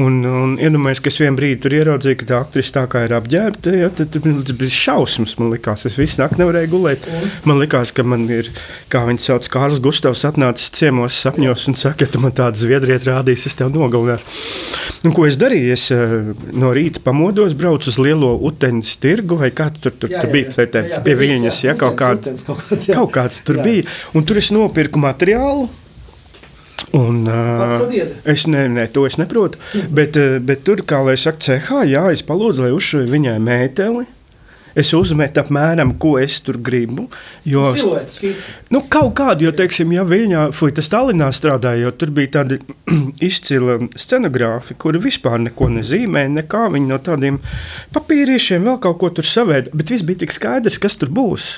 Un, 0.03 0.19
un 0.27 0.57
iedomājos, 0.59 1.01
ka 1.03 1.13
es 1.13 1.21
vienā 1.23 1.39
brīdī 1.39 1.61
tur 1.63 1.77
ieraudzīju, 1.79 2.19
ka 2.21 2.29
tā 2.33 2.41
aktrise 2.43 2.75
tā 2.75 2.83
kā 2.91 3.05
ir 3.07 3.15
apģērbta, 3.17 3.77
ja, 3.79 3.91
tad, 3.95 4.19
tad 4.19 4.51
bija 4.59 4.75
šausmas. 4.75 5.37
Man 5.39 5.53
liekas, 5.55 5.87
es 5.87 5.99
visu 6.01 6.21
nakti 6.23 6.43
nevarēju 6.43 6.73
gulēt. 6.75 7.07
Man 7.47 7.63
liekas, 7.63 7.95
ka 7.95 8.07
man 8.07 8.27
ir, 8.33 8.51
kā 8.93 9.05
viņi 9.07 9.23
sauc, 9.29 9.47
Kārls 9.53 9.79
Gustavs 9.85 10.27
atnācis 10.27 10.75
ciemos 10.75 11.21
sapņos 11.23 11.69
un 11.71 11.79
saka, 11.79 12.11
tu 12.11 12.23
man 12.25 12.35
tādu 12.35 12.65
zviedriet 12.65 13.07
rādīsi, 13.07 13.51
es 13.53 13.59
tev 13.59 13.71
nogalināšu. 13.75 14.77
Un, 15.07 15.13
ko 15.15 15.27
es 15.29 15.37
darīju? 15.39 15.73
Es 15.77 15.87
eh, 15.95 16.15
no 16.57 16.73
rīta 16.75 17.03
pamodos, 17.05 17.55
braucu 17.59 17.91
uz 17.93 17.99
lielo 18.03 18.33
uteņas 18.49 18.97
tirgu, 19.03 19.39
vai 19.39 19.53
kā 19.55 19.69
tur, 19.75 19.95
tur, 19.95 20.11
tur 20.11 20.31
bija, 20.33 20.51
vai 20.57 20.67
te, 20.73 20.83
pie 21.05 21.15
viņas, 21.19 21.61
ja 21.69 21.77
kaut 21.79 21.99
kāda. 22.01 22.35
Kaut 22.57 22.69
kāds, 22.71 22.89
jā. 22.89 22.97
Kaut 22.97 23.13
kāds 23.15 23.43
tur 23.47 23.61
Jā. 23.61 23.67
bija. 23.67 23.89
Un 24.17 24.27
tur 24.27 24.41
es 24.41 24.53
nopirku 24.55 25.03
materiālu. 25.03 25.69
Un, 26.97 27.25
uh, 27.27 27.95
es 28.25 28.47
ne, 28.47 28.67
ne, 28.73 28.87
to 28.93 29.07
es 29.09 29.17
neprotu. 29.21 29.61
Bet, 29.93 30.17
uh, 30.21 30.37
bet 30.41 30.63
tur, 30.65 30.85
kā 30.87 31.03
lai 31.05 31.17
saka, 31.21 31.43
cehā, 31.43 31.83
jā, 31.89 32.05
es 32.15 32.23
palūdzu, 32.25 32.67
lai 32.67 32.77
uzšuju 32.77 33.11
viņai 33.11 33.41
mēteli. 33.43 34.07
Es 34.77 34.91
uzmetu 34.93 35.41
apmēram, 35.41 35.95
ko 35.97 36.19
es 36.21 36.35
tur 36.45 36.59
gribu. 36.61 37.07
Jo. 37.49 37.71
Nu, 38.69 38.83
kaut 38.93 39.15
kādu, 39.17 39.47
jo, 39.47 39.53
teiksim, 39.57 39.95
ja 39.97 40.05
Viļņā, 40.05 40.43
fuj, 40.53 40.75
tas 40.77 40.91
Stalinā 40.91 41.31
strādāja, 41.33 41.87
jo 41.87 41.95
tur 41.97 42.13
bija 42.17 42.35
tādi 42.43 42.59
izcila 43.29 43.79
scenogrāfi, 43.97 44.77
kuri 44.77 45.01
vispār 45.07 45.41
neko 45.47 45.71
nezīmē, 45.79 46.27
nekā 46.43 46.67
viņi 46.75 46.93
no 46.93 47.01
tādiem 47.01 47.41
papīriešiem 47.97 48.69
vēl 48.69 48.77
kaut 48.85 49.01
ko 49.01 49.11
tur 49.17 49.29
savēd, 49.29 49.73
bet 49.73 49.95
viss 49.97 50.05
bija 50.05 50.27
tik 50.27 50.37
skaidrs, 50.37 50.77
kas 50.83 51.01
tur 51.01 51.15
būs. 51.15 51.55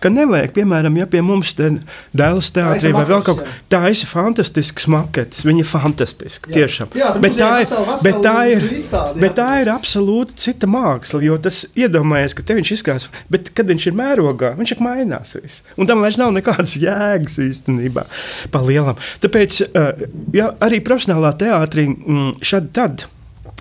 Ka 0.00 0.08
nevajag, 0.12 0.52
piemēram, 0.56 0.96
ja 1.00 1.06
pie 1.10 1.22
mums 1.26 1.52
te 1.58 1.70
dēls 2.16 2.50
teātrī 2.54 2.92
vai 2.94 3.04
vēl 3.08 3.24
kaut 3.26 3.42
kā 3.42 3.54
tā 3.72 3.80
ir 3.90 4.06
fantastisks 4.10 4.86
maketis. 4.92 5.42
Viņa 5.48 5.64
ir 5.64 5.68
fantastiska, 5.68 6.50
Jā. 6.50 6.54
tiešām. 6.60 6.92
Jā, 7.00 7.10
bet, 7.20 7.36
tā 7.38 7.50
ir, 7.60 7.66
vesela- 7.66 7.86
vesela 7.90 8.02
bet, 8.06 8.20
tā 8.24 8.36
ir, 8.52 8.66
izstāde, 8.76 9.14
jā. 9.16 9.20
bet 9.24 9.36
tā 9.40 9.48
ir 9.62 9.72
absolūti 9.74 10.38
cita 10.46 10.66
māksla. 10.70 11.22
Jo 11.26 11.38
tas 11.42 11.62
iedomājies, 11.74 12.34
ka 12.38 12.42
te 12.46 12.54
viņš 12.58 12.72
izskatās, 12.78 13.08
bet 13.30 13.50
kad 13.54 13.66
viņš 13.66 13.86
ir 13.90 13.98
mērogā, 14.00 14.54
viņš 14.58 14.76
ir 14.76 14.82
mainās. 14.86 15.34
Viss. 15.40 15.62
Un 15.76 15.86
tam 15.90 16.00
vairs 16.04 16.18
nav 16.20 16.32
nekādas 16.36 16.76
jēgas 16.86 17.38
īstenībā. 17.42 18.06
Pa 18.50 18.62
lielam. 18.64 18.96
Tāpēc 19.22 19.60
eh, 19.68 20.04
ja, 20.36 20.52
arī 20.60 20.80
profesionālā 20.84 21.34
teātrī 21.40 21.88
mm, 21.90 22.36
šad 22.44 22.70
tad. 22.76 23.06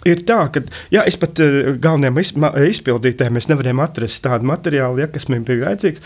Ir 0.08 0.22
tā, 0.28 0.40
ka 0.54 0.62
jā, 0.94 1.04
es 1.10 1.18
pat 1.20 1.42
uh, 1.44 1.74
galvenajam 1.82 2.22
izma- 2.22 2.54
izpildītājam 2.70 3.36
mēs 3.36 3.50
nevarējām 3.52 3.82
atrast 3.84 4.24
tādu 4.24 4.48
materiālu, 4.48 5.02
ja, 5.04 5.10
kas 5.12 5.28
man 5.32 5.44
bija 5.48 5.66
vajadzīgs. 5.68 6.04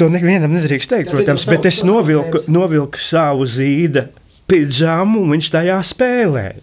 To 0.00 0.08
nevienam 0.10 0.50
nedrīkst 0.56 0.90
teikt, 0.90 1.12
Jā, 1.12 1.14
protams, 1.14 1.44
bet 1.46 1.68
es 1.70 1.82
novilku, 1.86 2.40
novilku 2.50 2.98
savu 2.98 3.46
zīda 3.46 4.08
pidžamu, 4.50 5.20
un 5.22 5.36
viņš 5.36 5.50
tajā 5.54 5.76
spēlēja. 5.86 6.58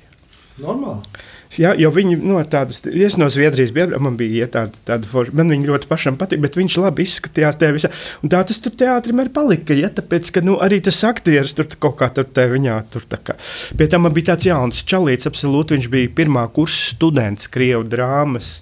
Normāli. 0.60 1.22
Jā, 1.60 1.74
jo 1.76 1.90
viņi 1.92 2.16
no 2.24 2.40
tādas, 2.48 2.80
es 2.88 3.18
no 3.20 3.28
Zviedrijas 3.32 3.74
biju, 3.76 3.98
man 4.00 4.16
bija 4.20 4.46
ja, 4.46 4.48
tāda, 4.54 4.78
tāda 4.88 5.08
forša, 5.10 5.34
man 5.36 5.52
viņa 5.52 5.68
ļoti 5.68 5.90
pašam 5.90 6.16
patīk, 6.20 6.40
bet 6.46 6.56
viņš 6.56 6.78
labi 6.80 7.04
izskatījās 7.04 7.60
tajā 7.60 7.76
visā. 7.76 7.90
Un 8.24 8.32
tā 8.32 8.40
tas 8.48 8.62
tur 8.64 8.72
teātrim 8.80 9.20
arī 9.20 9.34
palika, 9.36 9.76
ja, 9.76 9.90
tāpēc, 9.92 10.32
ka 10.38 10.46
nu, 10.46 10.56
arī 10.64 10.80
tas 10.86 11.02
aktieris 11.08 11.52
tur 11.58 11.68
kaut 11.76 11.98
kā 12.00 12.08
tur 12.16 12.30
te 12.32 12.46
viņā, 12.54 12.78
tur 12.94 13.04
tā 13.12 13.20
kā. 13.20 13.36
Pie 13.76 13.90
tam 13.92 14.08
man 14.08 14.16
bija 14.16 14.32
tāds 14.32 14.48
jauns 14.48 14.80
čalīts, 14.88 15.28
absolūti, 15.28 15.76
viņš 15.76 15.90
bija 15.92 16.14
pirmā 16.22 16.46
kursa 16.56 16.94
students 16.94 17.52
Krievu 17.52 17.84
drāmas. 17.92 18.62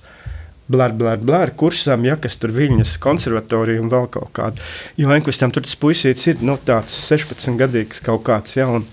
Blār, 0.69 0.93
blār, 0.93 1.21
blār, 1.21 1.49
kursam, 1.57 2.03
ja 2.05 2.13
kas 2.21 2.37
tur 2.37 2.51
viņas 2.53 2.97
konservatorija 3.01 3.81
un 3.81 3.89
vēl 3.89 4.05
kaut 4.13 4.29
kāda. 4.37 4.65
Jo 5.01 5.13
Enkvistam 5.15 5.53
tur 5.53 5.65
tas 5.65 5.77
puisītis 5.81 6.27
ir 6.29 6.43
nu, 6.45 6.59
tāds 6.61 6.93
16 7.09 7.57
gadīgs 7.57 8.03
kaut 8.05 8.21
kāds, 8.29 8.57
ja, 8.57 8.69
un 8.69 8.85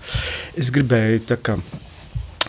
es 0.57 0.73
gribēju 0.73 1.27
tā 1.29 1.37
kā 1.37 1.59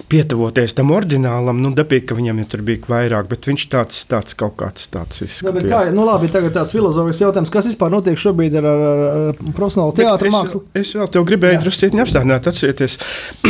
Pietuvoties 0.09 0.73
tam 0.73 0.88
oriģinālam, 0.97 1.59
nu, 1.61 1.68
dabīgi, 1.77 2.07
ka 2.09 2.16
viņam 2.16 2.38
jau 2.40 2.47
tur 2.55 2.62
bija 2.64 2.81
vairāk, 2.88 3.27
bet 3.29 3.44
viņš 3.51 3.64
tāds, 3.75 3.99
tāds 4.09 4.33
kaut 4.40 4.55
kāds 4.57 4.87
tāds 4.88 5.18
Nu, 5.21 5.53
bet 5.53 5.66
izskatījās. 5.66 5.68
kā, 5.90 5.92
nu 5.92 6.07
labi, 6.09 6.31
tagad 6.33 6.55
tāds 6.57 6.73
filozofisks 6.73 7.21
jautājums, 7.27 7.51
kas 7.53 7.68
vispār 7.68 7.92
notiek 7.92 8.16
šobrīd 8.16 8.57
ar, 8.57 8.64
ar, 8.71 8.85
ar, 8.88 9.03
ar 9.35 9.53
profesionālu 9.59 9.92
teātru 9.99 10.31
es, 10.31 10.35
mākslu? 10.38 10.62
vēl- 10.64 10.81
es 10.81 10.94
vēl 10.97 11.11
te 11.12 11.25
gribēju 11.29 11.61
drusku 11.66 12.01
apstādināt, 12.07 12.49
atcerieties, 12.49 12.97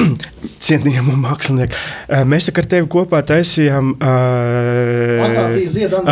cienījamu 0.67 1.15
mākslinieku. 1.23 1.79
Mēs 2.27 2.51
ar 2.51 2.67
tevi 2.75 2.91
kopā 2.91 3.23
taisījām 3.31 3.95
uh, 3.95 5.23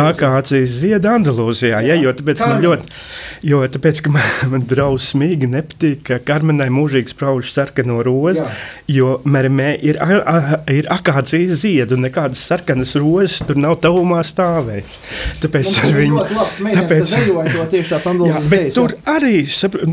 Akācijas 0.07 0.77
ziedu 0.79 1.09
Andalūzijā. 1.11 1.81
Ja, 1.87 1.97
jo 1.99 2.13
tāpēc, 2.15 2.39
ka 2.39 2.47
man 2.47 2.61
Karmen. 2.61 2.65
ļoti, 2.69 2.95
jo 3.51 3.61
tāpēc, 3.75 4.01
ka 4.05 4.11
man, 4.15 4.31
man 4.53 4.65
drausmīgi 4.69 5.49
nepatīk, 5.51 6.01
ka 6.07 6.19
Karmenai 6.27 6.69
mūžīgi 6.73 7.11
sprauž 7.13 7.51
sarkano 7.55 7.99
rozi, 8.05 8.43
jo 8.91 9.17
Mermē 9.27 9.73
ir, 9.83 9.99
a- 10.03 10.21
a- 10.23 10.35
ir 10.73 10.87
akācijas 10.93 11.61
ziedu, 11.63 11.95
un 11.97 12.05
nekādas 12.07 12.41
sarkanas 12.49 12.95
rozes 12.99 13.39
tur 13.47 13.57
nav 13.59 13.77
tavumā 13.83 14.21
stāvējušas. 14.27 15.41
Tāpēc 15.43 15.73
ar 15.83 15.97
viņu. 15.97 16.23
kas 16.89 17.11
dejoja 17.15 17.51
to 17.55 17.65
tieši 17.75 17.93
tās 17.95 18.07
Jā, 18.07 18.41
bet 18.49 18.59
dejas, 18.67 18.79
tur 18.79 18.95
jā. 18.95 19.03
arī, 19.17 19.35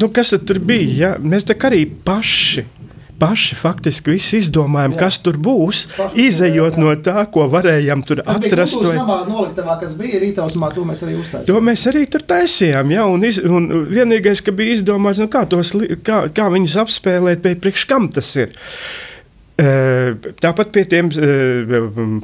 nu, 0.01 0.09
kas 0.15 0.35
tad 0.37 0.47
tur 0.49 0.59
bija? 0.59 0.95
Ja? 1.05 1.13
Mēs 1.21 1.45
tā 1.49 1.55
kā 1.59 1.71
arī 1.73 1.85
paši. 2.05 2.67
Paši 3.15 3.55
faktiski 3.55 4.11
visi 4.11 4.41
izdomājām, 4.43 4.97
Jā. 4.97 4.99
kas 5.05 5.21
tur 5.23 5.37
būs. 5.39 5.85
Paši 5.95 6.25
Izejot 6.27 6.75
jā. 6.75 6.81
no 6.83 6.91
tā, 6.99 7.23
ko 7.31 7.45
varējām 7.49 8.03
tur 8.05 8.19
Tas 8.27 8.41
bija 8.43 8.57
atrast. 8.57 8.75
vai- 8.83 8.97
namā 8.99 9.19
noliktavā, 9.29 9.77
kas 9.81 9.95
bija 9.95 10.19
rītausmā, 10.19 10.73
to 10.75 10.83
mēs 10.85 11.05
arī 11.07 11.15
To 11.15 11.23
uztaisījām. 11.23 11.63
mēs 11.71 11.87
arī 11.93 12.03
tur 12.11 12.21
taisījām. 12.27 12.91
Ja? 12.91 13.07
Un 13.07 13.23
iz, 13.25 13.39
un 13.39 13.87
vienīgais, 13.87 14.43
ka 14.45 14.51
bija 14.51 14.75
izdomāts, 14.75 15.23
nu, 15.23 15.29
kā, 15.31 15.45
tos, 15.49 15.71
kā, 16.03 16.25
kā 16.35 16.51
viņus 16.51 16.75
apspēlēt, 16.83 17.41
bet 17.47 17.63
priekš 17.63 17.87
kam 17.87 18.09
tas 18.11 18.35
ir. 18.37 18.51
Tāpat 19.55 20.73
pie 20.75 20.83
tiem 20.91 21.07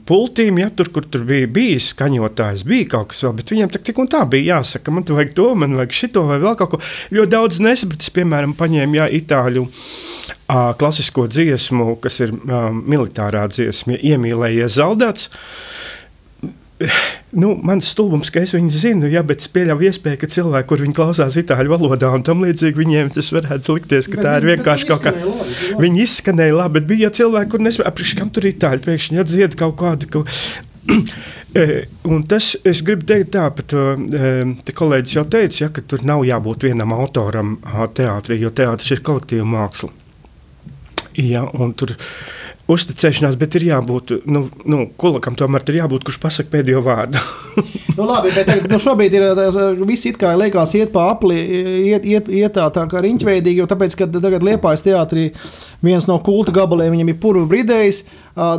pultīm, 0.08 0.56
ja 0.58 0.66
tur, 0.74 0.88
kur 0.90 1.04
tur 1.06 1.22
bija 1.28 1.46
bijis 1.46 1.92
skaņotājs, 1.92 2.64
bija 2.66 2.88
kaut 2.96 3.12
kas 3.12 3.22
vēl, 3.22 3.36
bet 3.38 3.52
viņam 3.54 3.70
tak, 3.70 3.84
tik 3.86 4.00
un 4.02 4.10
tā 4.10 4.24
bija 4.26 4.56
jāsaka, 4.56 4.90
man 4.90 5.06
te 5.06 5.14
vajag 5.14 5.36
to, 5.38 5.46
man 5.54 5.76
vajag 5.78 5.94
šito 5.94 6.24
vai 6.26 6.40
vēl 6.42 6.58
kaut 6.58 6.72
ko. 6.74 6.80
Ļoti 7.14 7.30
daudz 7.36 7.62
nesapratis, 7.62 8.10
piemēram, 8.16 8.56
paņēma 8.58 8.98
jā, 8.98 9.06
itāļu 9.20 9.62
klasisko 10.80 11.28
dziesmu, 11.30 11.92
kas 12.02 12.18
ir 12.26 12.34
militārā 12.34 13.46
dziesma, 13.52 13.94
iemīlējies 14.10 14.80
zaudēts. 14.80 15.30
Nu, 17.30 17.52
mans 17.62 17.90
stulbums, 17.92 18.30
ka 18.32 18.40
es 18.42 18.54
viņu 18.56 18.72
zinu, 18.72 19.08
jā, 19.12 19.20
bet 19.26 19.42
es 19.44 19.50
pieļauju 19.52 19.86
iespēju, 19.90 20.18
ka 20.18 20.28
cilvēki, 20.32 20.68
kur 20.70 20.80
viņi 20.82 20.96
klausās 20.96 21.36
itāļu 21.38 21.70
valodā 21.70 22.08
un 22.16 22.24
tam 22.26 22.40
līdzīgi, 22.42 22.78
viņiem 22.78 23.12
tas 23.14 23.28
varētu 23.36 23.76
likties, 23.76 24.08
ka 24.10 24.16
Bet 24.18 24.26
tā 24.26 24.32
ir 24.40 24.48
vienkārši 24.48 24.88
kaut 24.88 25.04
kā. 25.04 25.12
labi, 25.14 25.28
labi. 25.28 25.76
Viņi 25.84 26.02
izskanēja 26.06 26.56
labi, 26.56 26.80
bet 26.80 26.88
bija 26.88 27.12
cilvēki, 27.20 27.50
kur 27.52 27.62
nesaprotu, 27.66 28.16
kam 28.18 28.32
tur 28.34 28.48
itāļu 28.50 28.82
pēkšņi 28.88 29.22
atdzied 29.22 29.54
kaut 29.60 29.76
kādu. 29.82 30.10
Kaut... 30.16 30.40
E, 31.50 31.62
Un 32.06 32.20
tas, 32.30 32.52
es 32.62 32.78
gribu 32.86 33.02
teikt, 33.10 33.32
tā, 33.34 33.48
par 33.50 33.64
to 33.66 33.80
e, 33.98 34.28
te 34.62 34.70
kolēģis 34.70 35.16
jau 35.16 35.24
teica, 35.26 35.56
ja, 35.64 35.68
ka 35.74 35.82
tur 35.82 36.04
nav 36.06 36.22
jābūt 36.22 36.68
vienam 36.68 36.94
autoram 36.94 37.56
teātrī, 37.98 38.38
jo 38.38 38.52
teātris 38.54 38.94
ir 38.94 39.02
kolektīva 39.02 39.48
māksla. 39.50 39.90
Un 41.58 41.74
tur 41.74 41.96
uzticēšanās, 42.70 43.38
bet 43.40 43.56
ir 43.58 43.68
jābūt, 43.70 44.14
nu, 44.30 44.44
nu 44.68 44.84
kolekam 45.00 45.36
tomēr 45.38 45.64
ir 45.70 45.80
jābūt, 45.80 46.06
kurš 46.06 46.20
pasakā 46.22 46.58
pēdējo 46.58 46.84
vārdu. 46.86 47.22
Nu, 48.00 48.06
labi, 48.06 48.30
bet 48.32 48.46
tagad, 48.48 48.70
nu, 48.70 48.78
šobrīd 48.80 49.12
ir 49.12 49.24
tās, 49.36 49.56
visi 49.84 50.12
it 50.12 50.16
kā 50.16 50.30
liekas 50.38 50.70
iet 50.78 50.92
pa 50.94 51.08
apli, 51.12 51.36
iet, 51.90 52.06
iet, 52.08 52.30
iet 52.32 52.54
tā, 52.54 52.64
tā 52.72 52.84
kā 52.88 53.02
riņķveidīgi, 53.04 53.60
jo 53.60 53.66
tāpēc, 53.68 53.96
ka 53.98 54.06
tagad 54.14 54.46
Liepājas 54.46 54.84
teātrī 54.86 55.26
viens 55.84 56.06
no 56.08 56.16
kulta 56.24 56.54
gabaliem 56.54 56.94
viņam 56.94 57.10
ir 57.12 57.18
purvu 57.20 57.48
bridējs, 57.50 57.98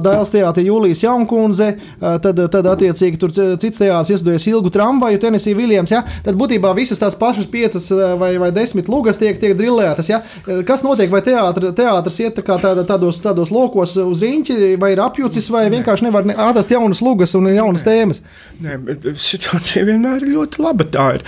Dēls 0.03 0.33
teātrī 0.33 0.67
Jūlijas 0.67 1.01
Jaunkundze, 1.05 1.71
tad, 1.97 2.43
tad 2.53 2.67
attiecīgi 2.73 3.17
tur 3.21 3.31
cits 3.33 3.79
teātris 3.81 4.13
iesdojas 4.17 4.45
ilgu 4.51 4.69
tramvaju, 4.75 5.21
Tennessee 5.23 5.55
Williams, 5.57 5.95
ja? 5.95 6.03
tad 6.25 6.37
būtībā 6.37 6.75
visas 6.77 7.01
tās 7.01 7.15
pašas 7.17 7.47
piecas 7.49 7.87
vai, 8.19 8.35
vai 8.41 8.51
desmit 8.53 8.91
lugas 8.91 9.17
tiek, 9.21 9.39
tiek 9.41 9.55
drillētas, 9.57 10.11
ja? 10.11 10.21
Kas 10.67 10.85
notiek, 10.85 11.09
vai 11.13 11.23
teātri, 11.25 11.71
teātris 11.77 12.19
iet 12.21 12.37
tā 12.37 12.45
kā 12.45 12.59
tāda, 12.61 12.85
tādos, 12.85 13.23
tādos 13.23 13.53
lokos 13.55 13.95
uz 14.07 14.21
riņķi, 14.23 14.57
vai 14.81 14.91
ir 14.95 15.01
apjucis, 15.03 15.49
vai 15.53 15.65
vienkārši 15.73 16.07
nevar 16.07 16.27
ne- 16.27 16.37
atrast 16.39 16.71
jaunas 16.73 17.01
lugas 17.05 17.35
un 17.37 17.49
jaunas 17.51 17.85
tēmas? 17.87 18.21
Nē, 18.63 18.77
bet 18.87 19.09
situācija 19.21 19.85
vienmēr 19.89 20.23
ir 20.25 20.35
ļoti 20.35 20.61
laba. 20.63 20.87
Tā 20.91 21.07
ir 21.17 21.25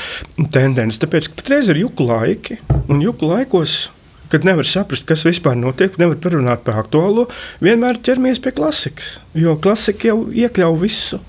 tendence. 0.54 1.02
Tāpēc, 1.04 1.32
ka 1.32 1.42
patreiz 1.42 1.70
ir 1.74 1.82
juku 1.84 2.08
laiki, 2.08 2.60
un 2.92 3.04
juku 3.04 3.30
laikos, 3.30 3.90
kad 4.34 4.46
nevar 4.48 4.66
saprast, 4.66 5.06
kas 5.10 5.26
vispār 5.28 5.58
notiek, 5.60 5.94
nevar 6.02 6.18
parunāt 6.24 6.64
par 6.66 6.80
aktuālo, 6.82 7.28
vienmēr 7.64 8.00
ķeramies 8.02 8.42
pie 8.42 8.56
klasikas. 8.58 9.18
Jo 9.38 9.58
klasika 9.62 10.10
jau 10.10 10.24
iekļauj 10.34 10.80
visu, 10.82 11.20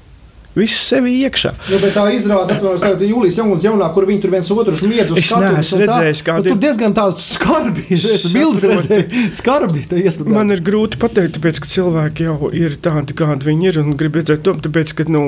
visu 0.54 0.78
sevi 0.78 1.16
iekšā. 1.24 1.52
Nu, 1.70 1.78
bet 1.82 1.94
tā 1.96 2.04
izrāda, 2.14 2.56
ka 2.60 2.92
Jūlijas 3.02 3.38
Jaunums, 3.40 3.64
jaunā, 3.66 3.88
kur 3.94 4.06
viņi 4.08 4.22
tur 4.22 4.34
viens 4.34 4.50
otru 4.54 4.76
smiedz 4.78 5.10
uz 5.10 5.20
Es 5.20 5.28
skatuves 5.28 5.70
tā. 5.72 5.80
redzējis, 5.82 6.22
kādi 6.26 6.44
Nu, 6.44 6.54
tur 6.54 6.60
diezgan 6.62 6.94
tāds 6.96 7.24
skarbi. 7.34 7.84
Es 7.94 8.26
bildes 8.36 8.64
redzēju, 8.70 9.24
skarbi. 9.34 9.84
Man 10.30 10.54
ir 10.54 10.62
grūti 10.64 11.00
pateikt, 11.02 11.38
tāpēc, 11.38 11.60
ka 11.62 11.70
cilvēki 11.74 12.28
jau 12.28 12.50
ir 12.54 12.78
tādi, 12.84 13.16
kādi 13.18 13.50
viņi 13.50 13.70
ir. 13.72 13.80
un 13.82 13.98
Grib 13.98 14.18
redzēt, 14.20 14.44
to, 14.46 14.54
tāpēc, 14.64 14.94
ka 15.00 15.08
nu, 15.10 15.24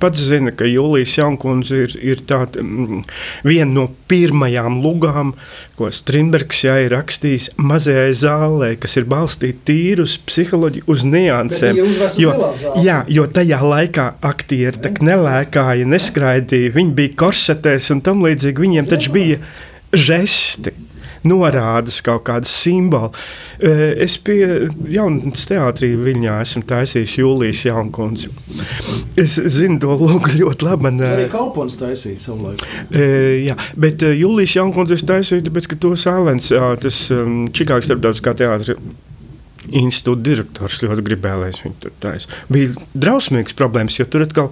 pats 0.00 0.24
zina, 0.30 0.54
ka 0.54 0.68
Jūlijas 0.68 1.18
Jankundze 1.20 1.84
ir, 1.84 1.98
ir 2.14 2.24
tāda, 2.28 2.64
mm, 2.64 3.04
viena 3.44 3.70
no 3.74 3.88
pirmajām 4.10 4.80
lugām, 4.84 5.34
ko 5.78 5.90
Strunbergs 5.94 6.62
jā, 6.64 6.76
ir 6.84 6.94
rakstījis 6.94 7.50
mazajai 7.58 8.12
zālē, 8.18 8.70
kas 8.80 8.96
ir 9.00 9.08
balstīta 9.10 9.66
tīri 9.70 10.04
uz 10.04 10.16
psiholoģiju, 10.28 10.86
uz 10.90 11.04
niansēm. 11.08 11.80
Jo, 12.20 12.34
jā, 12.84 13.00
jo 13.10 13.26
tajā 13.30 13.60
laikā 13.64 14.08
aktieri 14.24 14.82
tak 14.84 15.02
nelēkāja, 15.04 15.88
neskraidīja, 15.90 16.74
viņi 16.74 16.96
bija 16.98 17.14
korsetēs 17.24 17.90
un 17.94 18.04
tam 18.06 18.24
līdzīgi. 18.26 18.66
Viņiem 18.66 18.90
taču 18.90 19.14
bija 19.14 19.40
žesti. 19.94 20.74
Norādes 21.24 22.00
kaut 22.04 22.24
kādas 22.28 22.52
simboli. 22.62 23.12
Eh, 23.58 23.82
Es 24.04 24.16
pie 24.18 24.68
Jaunatnes 24.90 25.46
teātrī 25.48 25.94
Viņā 25.96 26.40
esmu 26.42 26.64
taisījis 26.68 27.16
Jūlijas 27.20 27.64
Jaunkundzi. 27.68 28.30
Es 29.20 29.38
zinu 29.56 29.78
to 29.80 29.94
logu 30.00 30.34
ļoti 30.34 30.68
labi. 30.68 30.88
Man, 30.88 31.00
Arī 31.06 31.28
eh, 31.28 31.32
Kaupons 31.32 31.78
taisīja 31.80 32.20
savu 32.26 32.50
laiku. 32.50 32.68
E, 32.90 33.06
jā, 33.46 33.56
bet 33.80 34.04
uh, 34.04 34.12
Julijas 34.16 34.56
Jankundze 34.58 34.98
taisīja, 35.06 35.46
tāpēc, 35.48 35.70
ka 35.70 35.80
to 35.80 35.94
Sālens, 35.98 36.50
tas 36.82 37.00
um, 37.14 37.44
Čikāgas 37.54 37.88
starptautiskā 37.88 38.34
teātra 38.38 38.76
institūta 39.72 40.24
direktors 40.28 40.82
ļoti 40.82 41.06
gribēja, 41.06 41.40
lai 41.40 41.52
es 41.54 41.62
viņu 41.64 41.78
tur 41.80 41.94
taisītu. 42.04 42.42
Bija 42.52 42.84
drausmīgas 43.06 43.56
problēmas, 43.56 43.96
jo 44.00 44.06
tur 44.10 44.26
atkal 44.26 44.50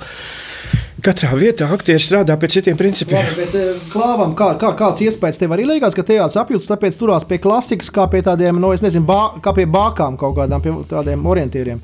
katrā 1.04 1.32
vietā 1.38 1.68
aktieri 1.74 2.02
strādā 2.02 2.36
pēc 2.40 2.58
citiem 2.58 2.78
principiem. 2.78 3.22
Labi, 3.22 3.38
bet 3.42 3.56
eh, 3.58 3.80
klāvam, 3.92 4.36
kā, 4.38 4.52
kā, 4.60 4.72
kāds 4.78 5.04
iespējas 5.06 5.40
tev 5.42 5.54
arī 5.56 5.66
liekas, 5.68 5.96
ka 5.98 6.04
teātris 6.06 6.38
apjūts, 6.42 6.70
tāpēc 6.70 6.98
turās 7.00 7.26
pie 7.28 7.40
klasikas, 7.42 7.90
kā 7.94 8.06
pie 8.12 8.22
tādiem, 8.26 8.60
no, 8.62 8.72
es 8.74 8.84
nezinu, 8.84 9.06
bā, 9.08 9.22
kā 9.42 9.54
pie 9.56 9.66
bākām 9.70 10.18
kaut 10.20 10.38
kādām, 10.38 10.62
pie 10.64 10.74
tādiem 10.90 11.26
orientieriem. 11.26 11.82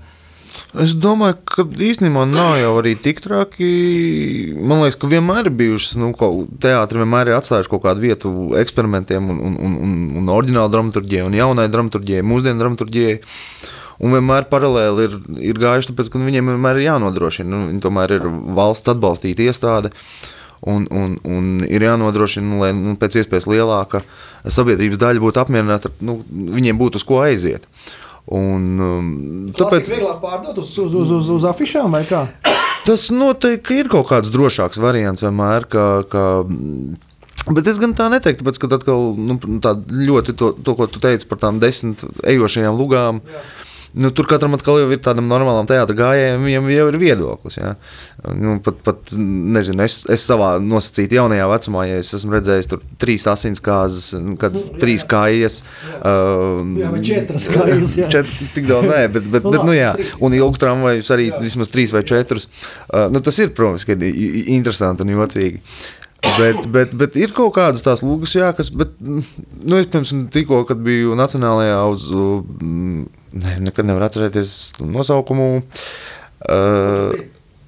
Es 0.82 0.92
domāju, 0.92 1.38
ka 1.48 1.64
īstenībā 1.64 2.24
nav 2.28 2.58
jau 2.60 2.72
arī 2.80 2.92
tik 3.00 3.22
traki. 3.24 3.68
Man 4.58 4.82
liekas, 4.82 4.98
ka 5.00 5.10
vienmēr 5.10 5.48
ir 5.48 5.54
bijušas, 5.56 5.96
nu, 6.02 6.10
teātris 6.60 7.02
vienmēr 7.02 7.30
ir 7.30 7.38
atstājuši 7.38 7.72
kaut 7.72 7.84
kādu 7.86 8.04
vietu 8.04 8.32
eksperimentiem, 8.58 9.30
un, 9.32 9.40
un, 9.48 9.56
un, 9.64 9.76
un, 9.86 9.96
un 10.20 10.30
oriģināla 10.34 10.72
dramaturgijai, 10.74 11.24
un 11.28 11.38
jaunai 11.38 11.68
dramaturgijai, 11.72 12.26
mūsdienu 12.26 12.60
dramaturgijai. 12.64 13.18
Un 13.98 14.14
vienmēr 14.14 14.46
paralēli 14.50 15.06
ir, 15.08 15.14
ir 15.50 15.58
gājuši, 15.58 15.90
tāpēc, 15.90 16.10
ka 16.12 16.20
viņiem 16.22 16.52
vienmēr 16.52 16.78
ir 16.78 16.88
jānodrošina. 16.88 17.50
Nu, 17.50 17.62
viņi 17.72 17.82
tomēr 17.82 18.14
ir 18.18 18.26
valsts 18.54 18.92
atbalstīta 18.92 19.46
iestāde. 19.48 19.92
Un, 20.68 20.86
un, 20.90 21.14
un 21.26 21.48
ir 21.66 21.84
jānodrošina, 21.86 22.58
lai 22.62 22.72
nu, 22.74 22.96
pēc 22.98 23.20
iespējas 23.20 23.46
lielāka 23.50 24.02
sabiedrības 24.42 24.98
daļa 24.98 25.22
būtu 25.22 25.42
apmierināta, 25.42 25.90
nu, 26.02 26.18
viņiem 26.28 26.78
būtu 26.78 26.98
uz 26.98 27.06
ko 27.06 27.20
aiziet. 27.22 27.66
Un, 28.28 28.64
um, 28.76 29.10
Tāpēc 29.56 29.60
tāpēc 29.62 29.92
vieglāk 29.94 30.18
pārdot 30.20 30.58
uz, 30.60 30.72
uz, 30.82 30.94
uz, 30.94 31.12
uz, 31.14 31.30
uz 31.38 31.46
afišām 31.48 31.94
vai 31.94 32.02
kā? 32.08 32.26
tas 32.88 33.08
noteikti 33.12 33.82
ir 33.82 33.90
kaut 33.92 34.08
kāds 34.10 34.32
drošāks 34.32 34.80
variants 34.82 35.24
vienmēr. 35.24 35.68
Ka, 35.70 35.84
ka, 36.08 36.24
Bet 37.48 37.68
es 37.70 37.78
gan 37.80 37.94
tā 37.96 38.10
neteiktu, 38.12 38.42
tāpēc, 38.44 38.58
ka 38.60 38.68
atkal, 38.76 39.14
nu, 39.16 39.38
tā 39.64 39.72
ļoti 39.78 40.34
to, 40.36 40.50
to, 40.60 40.74
ko 40.76 40.84
tu 40.90 41.00
teici 41.00 41.24
par 41.30 41.40
tām 41.40 41.62
desmit 41.62 42.02
ejošajām 42.28 42.76
lugām. 42.76 43.22
Jā. 43.24 43.44
Nu, 43.98 44.12
tur 44.14 44.28
katram 44.30 44.54
atkal 44.54 44.78
jau 44.78 44.90
ir 44.94 45.00
tādam 45.02 45.26
normālam 45.26 45.66
teātrim 45.66 45.98
gājējam, 45.98 46.44
viņam 46.46 46.68
jau 46.70 46.84
ir 46.92 46.98
viedoklis. 47.00 47.56
Jā. 47.58 47.72
Nu, 48.38 48.56
pat, 48.62 48.78
pat, 48.86 49.10
nezinu, 49.14 49.82
es, 49.82 50.04
es 50.10 50.26
savā 50.28 50.52
nosacītā 50.62 51.18
jaunajā 51.18 51.48
vecumā, 51.50 51.84
ja 51.88 51.98
es 52.02 52.12
esmu 52.14 52.36
redzējis 52.36 52.70
tur 52.70 52.84
trīs 53.02 53.26
asinskārzes, 53.30 54.12
kādas 54.38 54.68
nu, 54.70 54.78
trīs 54.78 55.06
kājas. 55.08 55.60
Uh, 55.98 56.62
Jā, 56.78 56.92
vai 56.94 57.02
četras 57.10 57.48
kājas, 57.50 57.96
jā. 57.98 58.08
Četri, 58.14 58.50
tik 58.54 58.70
daudz, 58.70 58.90
nē, 58.92 59.02
bet, 59.16 59.28
bet, 59.34 59.48
Nu, 59.48 59.54
bet 59.56 59.66
nu, 59.66 59.74
jā. 59.74 59.92
Un 60.24 60.34
ilgu 60.36 60.60
tramvajus 60.60 61.12
arī 61.14 61.30
vismaz 61.42 61.70
trīs 61.72 61.94
vai 61.94 62.04
četrus. 62.06 62.48
Uh, 62.86 63.06
nu, 63.12 63.22
tas 63.24 63.38
ir, 63.42 63.50
protams, 63.56 63.86
ka 63.88 63.96
interesanti 63.98 65.06
un 65.06 65.14
jocīgi. 65.16 65.62
Bet, 66.38 66.64
bet, 66.74 66.94
bet 66.98 67.16
ir 67.18 67.30
kaut 67.34 67.54
kādas 67.56 67.84
tās 67.86 68.02
lūgas, 68.02 68.34
jā, 68.34 68.50
kas. 68.56 68.70
Bet, 68.74 68.94
nu, 68.98 69.78
es 69.78 69.86
pirms 69.90 70.12
tikko, 70.34 70.64
kad 70.68 70.80
biju 70.82 71.14
Nacionālajā 71.18 71.78
uz 71.90 72.08
mm, 72.10 73.06
ne, 73.32 73.56
nekad 73.68 73.88
nevar 73.88 74.08
atcerēties 74.08 74.54
nosaukumu. 74.84 75.48
Uh, 76.48 77.12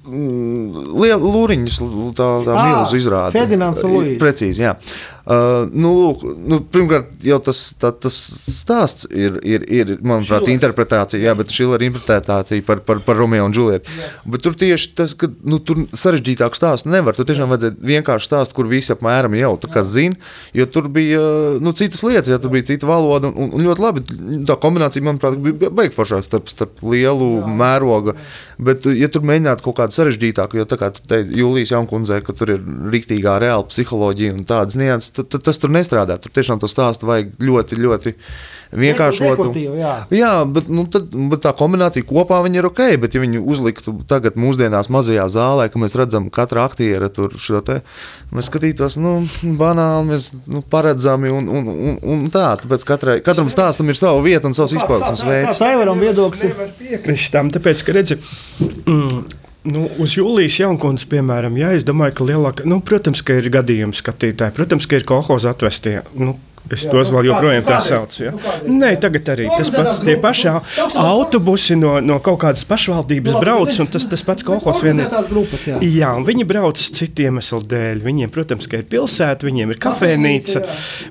Liela 0.01 1.21
lūriņas, 1.21 1.75
tā, 2.17 2.27
tā 2.47 2.53
milzu 2.57 2.97
izrāde. 2.97 3.35
Ferdinands 3.35 3.83
un 3.85 3.91
Luīze. 3.99 4.17
Precīzi, 4.21 4.63
jā. 4.63 4.73
Uh, 4.73 5.20
nu, 5.25 5.91
lūk, 5.93 6.23
nu, 6.49 6.57
pirmkārt, 6.73 7.13
jau 7.25 7.37
tas, 7.45 7.59
tā, 7.77 7.91
tas 7.93 8.15
stāsts 8.49 9.05
ir, 9.09 9.37
ir, 9.45 9.65
ir 9.69 9.91
manuprāt, 9.99 10.41
Šilers. 10.47 10.55
interpretācija, 10.55 11.21
jā, 11.21 11.35
bet 11.37 11.53
šī 11.53 11.67
ir 11.75 11.85
interpretācija 11.91 12.65
par, 12.65 12.81
par, 12.85 13.03
par 13.05 13.19
Romeo 13.19 13.45
un 13.45 13.53
Džulietu. 13.53 13.93
Bet 14.25 14.41
tur 14.45 14.57
tieši 14.57 14.91
tas, 14.97 15.13
ka 15.17 15.29
nu, 15.45 15.59
tur 15.61 15.83
sarežģītāku 15.93 16.57
stāstu 16.57 16.89
nevar. 16.89 17.17
Tur 17.17 17.27
tiešām 17.29 17.51
vajadzēja 17.53 17.77
vienkārši 17.91 18.29
stāstu, 18.31 18.57
kur 18.57 18.69
visi 18.71 18.93
apmēram 18.95 19.35
jau 19.37 19.53
tā 19.61 19.69
kā 19.71 19.85
zina, 19.85 20.17
jo 20.57 20.65
tur 20.65 20.89
bija 20.93 21.21
nu, 21.61 21.75
citas 21.77 22.01
lietas, 22.07 22.31
ja 22.31 22.41
tur 22.41 22.53
bija 22.55 22.71
cita 22.71 22.89
valoda. 22.89 23.29
Un, 23.29 23.53
un 23.53 23.65
ļoti 23.67 23.85
labi 23.85 24.05
tā 24.49 24.57
kombinācija, 24.61 25.05
manuprāt, 25.05 25.37
bija 25.37 25.69
baigta 25.69 25.99
foršā 25.99 26.23
starp, 26.25 26.49
starp 26.49 26.81
lielu 26.81 27.29
mērogu. 27.45 28.17
Bet, 28.61 28.85
ja 28.97 29.09
tur 29.11 29.25
mēģinātu 29.25 29.65
kaut 29.65 29.79
kādu 29.79 29.95
sarežģītāku, 29.95 30.59
jo 30.59 30.67
tā 30.69 30.77
kā 30.81 30.91
tu 30.93 31.05
teici, 31.09 31.33
Jūlijas 31.39 31.73
Jaunkundzei, 31.73 32.21
ka 32.25 32.35
tur 32.37 32.53
ir 32.53 32.65
rīktīgā 32.93 33.39
reāla 33.41 33.65
psiholoģija 33.69 34.35
un 34.35 34.43
tādas 34.45 34.77
nianses, 34.77 35.10
tas 35.13 35.59
tur 35.61 35.71
nestrādā. 35.73 36.17
Tur 36.21 36.33
tiešām 36.33 36.61
to 36.61 36.69
stāstu 36.71 37.09
vajag 37.09 37.33
ļoti, 37.41 37.77
ļoti 37.81 38.13
vienkāršot. 38.77 39.41
Jā. 39.77 39.93
jā, 40.15 40.31
bet, 40.47 40.69
nu, 40.71 40.85
tad, 40.91 41.11
bet 41.31 41.43
tā 41.43 41.51
kombinācija 41.57 42.07
kopā 42.07 42.39
ir 42.51 42.67
ok. 42.69 42.81
Bet, 43.01 43.15
ja 43.15 43.23
viņi 43.23 43.41
uzliktu 43.41 43.93
tagad 44.09 44.39
mūsdienās 44.39 44.91
mazajā 44.93 45.27
zālē, 45.33 45.67
ka 45.71 45.81
mēs 45.81 45.97
redzam 45.99 46.29
katra 46.33 46.65
aktiera 46.69 47.11
tur 47.13 47.35
šo 47.41 47.61
te, 47.65 47.81
mēs 48.31 48.49
skatītos, 48.51 48.97
nu, 49.01 49.17
banāli, 49.59 50.13
mēs 50.13 50.31
nu, 50.47 50.63
paredzami 50.63 51.31
un, 51.33 51.51
un, 51.51 51.69
un, 51.71 51.99
un 52.15 52.25
tā. 52.33 52.53
Tāpēc 52.63 52.87
katrai, 52.87 53.19
katram 53.25 53.51
stāstam 53.51 53.91
ir 53.91 53.99
sava 53.99 54.23
vieta 54.23 54.49
un 54.49 54.57
savs 54.57 54.75
izpausmes 54.77 55.25
veids. 55.27 55.51
Kāds 55.51 55.65
Aivaram 55.67 56.01
viedoklis 56.01 56.47
ir? 56.47 56.57
Piekrist 56.79 57.33
tam, 57.35 57.51
tāpēc, 57.53 57.85
ka 57.87 57.95
redzi, 57.97 58.19
mm, 58.85 59.40
nu, 59.67 59.87
uz 60.01 60.15
jūlijas 60.17 60.59
jaunkundas, 60.63 61.07
piemēram, 61.11 61.57
jā, 61.59 61.73
es 61.77 61.85
domāju, 61.87 62.17
ka 62.17 62.27
lielāka, 62.27 62.67
nu, 62.69 62.79
protams, 62.85 63.23
ka 63.25 63.37
ir 63.39 63.49
gadījumi 63.53 63.97
skatītāji, 63.97 64.55
protams, 64.57 64.87
ka 64.89 64.99
ir 64.99 65.07
kolhoza 65.07 65.53
atvestie. 65.53 65.99
Nu, 66.17 66.35
Es 66.69 66.85
Jā, 66.85 66.91
tos 66.91 67.09
nu, 67.09 67.17
vēl 67.17 67.23
kā- 67.25 67.29
joprojām 67.31 67.63
tā 67.67 67.77
saucu. 67.83 68.23
Ja? 68.23 68.31
nu, 68.67 68.75
Nē, 68.79 68.91
tagad 69.01 69.31
arī 69.33 69.47
Nu, 69.49 69.57
tas 69.57 69.71
pats, 69.75 69.99
tie 70.05 70.15
paši 70.21 70.51
nu, 70.53 70.61
autobusi 71.01 71.75
no, 71.75 71.99
no 71.99 72.19
kaut 72.23 72.39
kādas 72.43 72.63
pašvaldības 72.69 73.27
Nu, 73.31 73.33
labi, 73.39 73.45
brauc, 73.45 73.79
un 73.83 73.87
tas, 73.91 74.05
tas 74.07 74.21
pats 74.23 74.43
kolhos 74.43 74.63
Bet 74.79 74.83
vien 74.85 74.99
ir. 74.99 75.05
organizētās 75.07 75.29
grupas, 75.31 75.65
jā. 75.67 75.79
Jā, 75.81 76.11
un 76.15 76.23
viņi 76.27 76.45
brauc 76.47 76.77
citu 76.79 77.25
iemeslu 77.25 77.59
dēļ. 77.71 78.03
Viņiem, 78.05 78.31
protams, 78.31 78.67
ka 78.71 78.79
ir 78.79 78.85
pilsēta, 78.91 79.47
viņiem 79.47 79.73
ir 79.73 79.81
kafejnīca, 79.83 80.61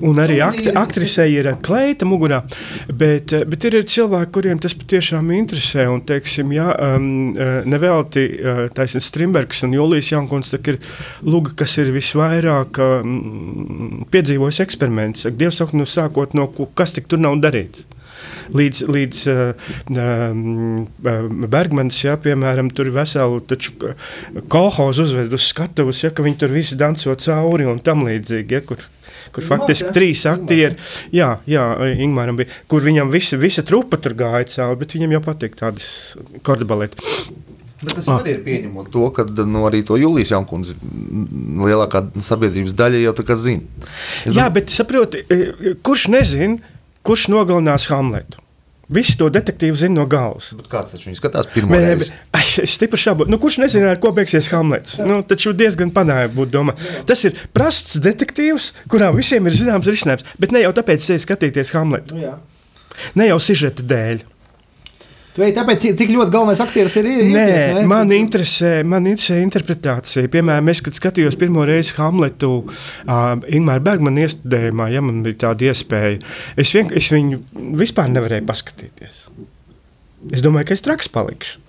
un 0.08 0.22
arī 0.22 0.38
akti, 0.46 0.72
aktrisei 0.72 1.34
ir 1.36 1.50
kleita 1.60 2.08
mugurā. 2.08 2.40
Bet, 2.88 3.32
eh, 3.36 3.44
bet 3.44 3.64
ir 3.68 3.80
cilvēki, 3.82 4.30
kuriem 4.32 4.60
tas 4.62 4.74
patiešām 4.74 5.28
interesē. 5.34 5.88
Un, 5.92 6.00
teiksim, 6.00 6.52
jā, 6.56 6.70
um, 6.96 7.36
eh, 7.36 7.62
nevelti 7.66 8.24
uh, 8.40 8.68
taisnība 8.74 9.04
Strimbergs 9.04 9.62
un 9.66 9.72
Julijas 9.76 10.10
Jankons 10.12 10.52
ir 10.54 10.78
luga, 11.22 11.52
kas 11.56 11.76
ir 11.78 11.92
visvairāk 11.92 12.78
um, 12.78 14.06
piedzīvojis 14.10 14.60
eksperiments. 14.64 15.26
Dievs 15.40 15.60
saka, 15.62 15.76
nu 15.78 15.88
sākot 15.88 16.36
no 16.36 16.48
kas 16.78 16.94
tik 16.96 17.08
tur 17.10 17.22
nav 17.22 17.40
darīts. 17.42 17.86
Līdz, 18.52 18.80
līdz 18.90 19.18
uh, 19.30 19.54
Bergmanis, 21.50 22.00
ja, 22.02 22.16
piemēram, 22.20 22.68
tur 22.74 22.90
ir 22.90 22.96
vesela 22.96 23.38
kolhoza 24.50 25.06
uzved 25.06 25.32
uz 25.36 25.46
skatuves, 25.52 26.02
ja, 26.04 26.10
ka 26.12 26.24
viņi 26.26 26.40
tur 26.42 26.52
visi 26.52 26.78
danco 26.78 27.14
cauri 27.24 27.68
un 27.70 27.80
tam 27.84 28.04
līdzīgi. 28.08 28.58
Ja, 28.58 28.64
kur, 28.66 28.82
Kur 29.30 29.44
Ingmārs, 29.44 29.60
faktiski 29.60 29.86
ja? 29.86 29.94
trīs 29.94 30.24
aktieri, 30.26 30.74
jā, 31.14 31.28
jā, 31.46 31.64
Ingūram 32.02 32.40
bija, 32.40 32.50
kur 32.70 32.82
viņam 32.82 33.12
visi, 33.12 33.38
visa 33.38 33.62
trupa 33.62 34.00
tur 34.02 34.16
gāja 34.18 34.48
cauri, 34.56 34.80
bet 34.80 34.96
viņam 34.96 35.14
jau 35.14 35.22
patīk 35.28 35.54
tādas 35.60 35.86
kordabalēti. 36.46 36.98
Bet 37.80 37.96
tas 37.96 38.10
arī 38.12 38.34
ir 38.36 38.42
pieņemot 38.44 38.90
to, 38.92 39.06
ka 39.16 39.24
nu, 39.40 39.64
arī 39.68 39.80
to 39.86 39.96
Julijas 39.96 40.34
Jankundze 40.34 40.74
m, 40.76 41.62
lielākā 41.64 42.04
sabiedrības 42.26 42.76
daļa 42.76 43.00
jau 43.06 43.14
tā 43.16 43.24
kā 43.28 43.36
zina. 43.40 43.88
Es 44.28 44.36
Jā, 44.36 44.50
bet 44.52 44.72
saproti, 44.72 45.22
e, 45.32 45.74
kurš 45.86 46.10
nezina, 46.12 46.60
kurš 47.06 47.30
nogalinās 47.32 47.88
Hamletu? 47.92 48.42
Visi 48.90 49.14
to 49.14 49.28
detektīvu 49.30 49.78
zina 49.78 50.00
no 50.00 50.04
galvas. 50.10 50.48
Bet 50.58 50.66
kāds 50.70 50.92
taču 50.92 51.06
viņu 51.08 51.20
skatās 51.20 51.46
pirmo 51.52 51.78
reizi? 51.78 52.10
Es 52.34 52.74
stipri 52.74 52.98
šaubu, 52.98 53.28
nu, 53.30 53.38
kurš 53.38 53.60
nezina, 53.62 53.92
ar 53.94 54.00
ko 54.02 54.10
beigsies 54.16 54.50
Hamlets. 54.50 54.98
Nu, 55.06 55.20
taču 55.22 55.52
diezgan 55.54 55.92
panāja 55.94 56.26
būt 56.34 56.50
domā. 56.50 56.74
Tas 57.06 57.22
ir 57.28 57.38
prasts 57.54 58.00
detektīvs, 58.02 58.72
kurā 58.90 59.12
visiem 59.14 59.46
ir 59.46 59.54
zināms 59.54 59.86
risinājums. 59.86 60.26
Bet 60.42 60.50
ne 60.56 60.64
jau 60.64 60.74
tāpēc, 60.74 61.06
ka 61.06 61.20
skatīties 61.22 61.70
Hamletu. 61.76 62.18
Nu, 62.18 62.24
jā. 62.26 62.34
Ne 63.14 63.30
jau 63.30 63.38
sižeta 63.40 63.86
dēļ. 63.86 64.26
Tu 65.30 65.44
ej, 65.46 65.52
tāpēc, 65.54 65.84
cik- 65.94 66.10
ļoti 66.10 66.32
galvenais 66.34 66.58
aktieris 66.64 66.96
ir 66.98 67.06
ir- 67.06 67.20
Nē, 67.30 67.44
ieties, 67.46 67.74
ne? 67.76 67.82
man 67.86 68.10
interesē, 68.10 68.70
man 68.84 69.04
interesē 69.06 69.36
interpretācija. 69.44 70.26
Piemēram, 70.32 70.68
es, 70.72 70.80
kad 70.82 70.96
skatījos 70.98 71.36
pirmo 71.38 71.62
reizi 71.68 71.94
Hamletu, 72.00 72.64
uh, 72.66 73.36
Ingūna 73.46 73.78
Bergmana 73.86 74.24
iestudējumā, 74.26 74.88
ja 74.90 75.00
man 75.06 75.22
bija 75.22 75.38
tāda 75.46 75.70
iespēja, 75.70 76.18
es, 76.58 76.72
vien, 76.74 76.90
es 76.98 77.06
viņu 77.14 77.38
vispār 77.78 78.10
nevarēju 78.10 78.46
paskatīties. 78.50 79.22
Es 80.34 80.42
domāju, 80.42 80.66
ka 80.66 80.74
es 80.74 80.82
traks 80.84 81.08
palikšu. 81.14 81.60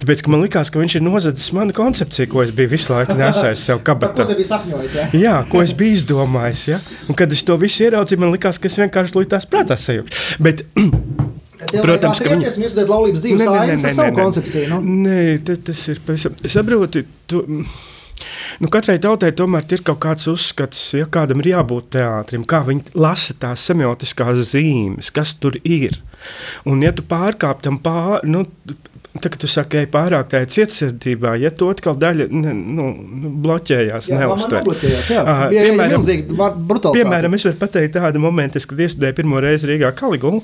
Tāpēc 0.00 0.22
man 0.32 0.40
liekas, 0.40 0.70
ka 0.72 0.78
viņš 0.80 0.94
ir 0.96 1.02
nozadzis 1.04 1.50
manu 1.52 1.74
koncepciju, 1.76 2.30
ko 2.32 2.40
es 2.46 2.54
biju 2.56 2.70
visu 2.72 2.94
laiku 2.94 3.18
nesējis 3.18 3.66
sev 3.68 3.80
Par 3.84 3.98
ko 3.98 4.06
kabatā. 4.06 4.24
te 4.30 4.36
biji 4.38 4.48
sapņojis? 4.48 4.94
Ja? 4.96 5.08
Jā, 5.12 5.34
ko 5.50 5.60
es 5.60 5.74
biju 5.76 5.98
izdomājis. 5.98 6.62
Ja? 6.70 6.78
Un, 7.10 7.18
kad 7.18 7.34
es 7.36 7.42
to 7.44 7.58
visu 7.60 7.84
ieraudzīju, 7.84 8.22
man 8.22 8.32
liekas, 8.32 8.56
ka 8.62 8.70
es 8.70 8.78
vienkārši 8.80 9.18
līdz 9.18 9.44
prātā 9.52 9.76
sajūtu. 9.76 10.16
Bet, 10.40 10.62
Tev 11.68 11.82
Protams, 11.84 12.18
ka 12.22 12.32
viņi- 12.32 12.56
un 12.56 12.64
iestudēt 12.64 12.88
laulības 12.90 13.22
dzīves 13.24 13.46
ainas 13.52 13.84
ar 13.84 13.96
savu 13.98 14.16
koncepciju. 14.16 14.68
Nu? 14.72 14.80
Nē, 15.04 15.44
ta- 15.44 15.56
tas 15.70 15.88
ir 15.92 16.00
pavisam. 16.06 16.34
Saproti, 16.46 17.04
tu, 17.26 17.42
nu, 18.60 18.68
katrai 18.68 18.98
tautai 18.98 19.32
tomēr 19.36 19.66
ir 19.72 19.82
kaut 19.86 20.00
kāds 20.00 20.28
uzskats, 20.32 20.92
ja 20.96 21.04
kādam 21.06 21.40
ir 21.44 21.52
jābūt 21.54 21.90
teātrim, 21.96 22.44
kā 22.48 22.62
viņi 22.66 22.94
lasa 22.94 23.34
tās 23.34 23.60
semiotiskās 23.70 24.40
zīmes, 24.54 25.12
kas 25.12 25.34
tur 25.34 25.58
ir. 25.64 26.00
Un, 26.66 26.80
ja 26.82 26.92
tu 26.92 27.02
pārkāp 27.02 27.60
tam 27.62 27.78
pāri, 27.78 28.24
nu, 28.24 28.46
Tagad 29.10 29.40
tu 29.42 29.48
saki, 29.50 29.80
ej 29.80 29.86
pārāk 29.90 30.28
tādā 30.30 30.46
cietsirdībā, 30.46 31.32
ja 31.42 31.50
to 31.50 31.66
atkal 31.72 31.96
daļa 31.98 32.28
ne, 32.30 32.52
nu, 32.54 32.84
nu, 32.94 33.30
bloķējās, 33.42 34.06
Bija 35.50 35.64
piemēram-. 35.66 35.96
Piemēram, 36.94 37.34
es 37.34 37.42
varu 37.48 37.58
pateikt 37.58 37.96
tādu 37.96 38.22
momentu, 38.22 38.62
kad 38.70 38.78
iestudēju 38.86 39.16
pirmo 39.18 39.40
reizi 39.42 39.66
Rīgā 39.66 39.90
Kaligulu. 39.98 40.38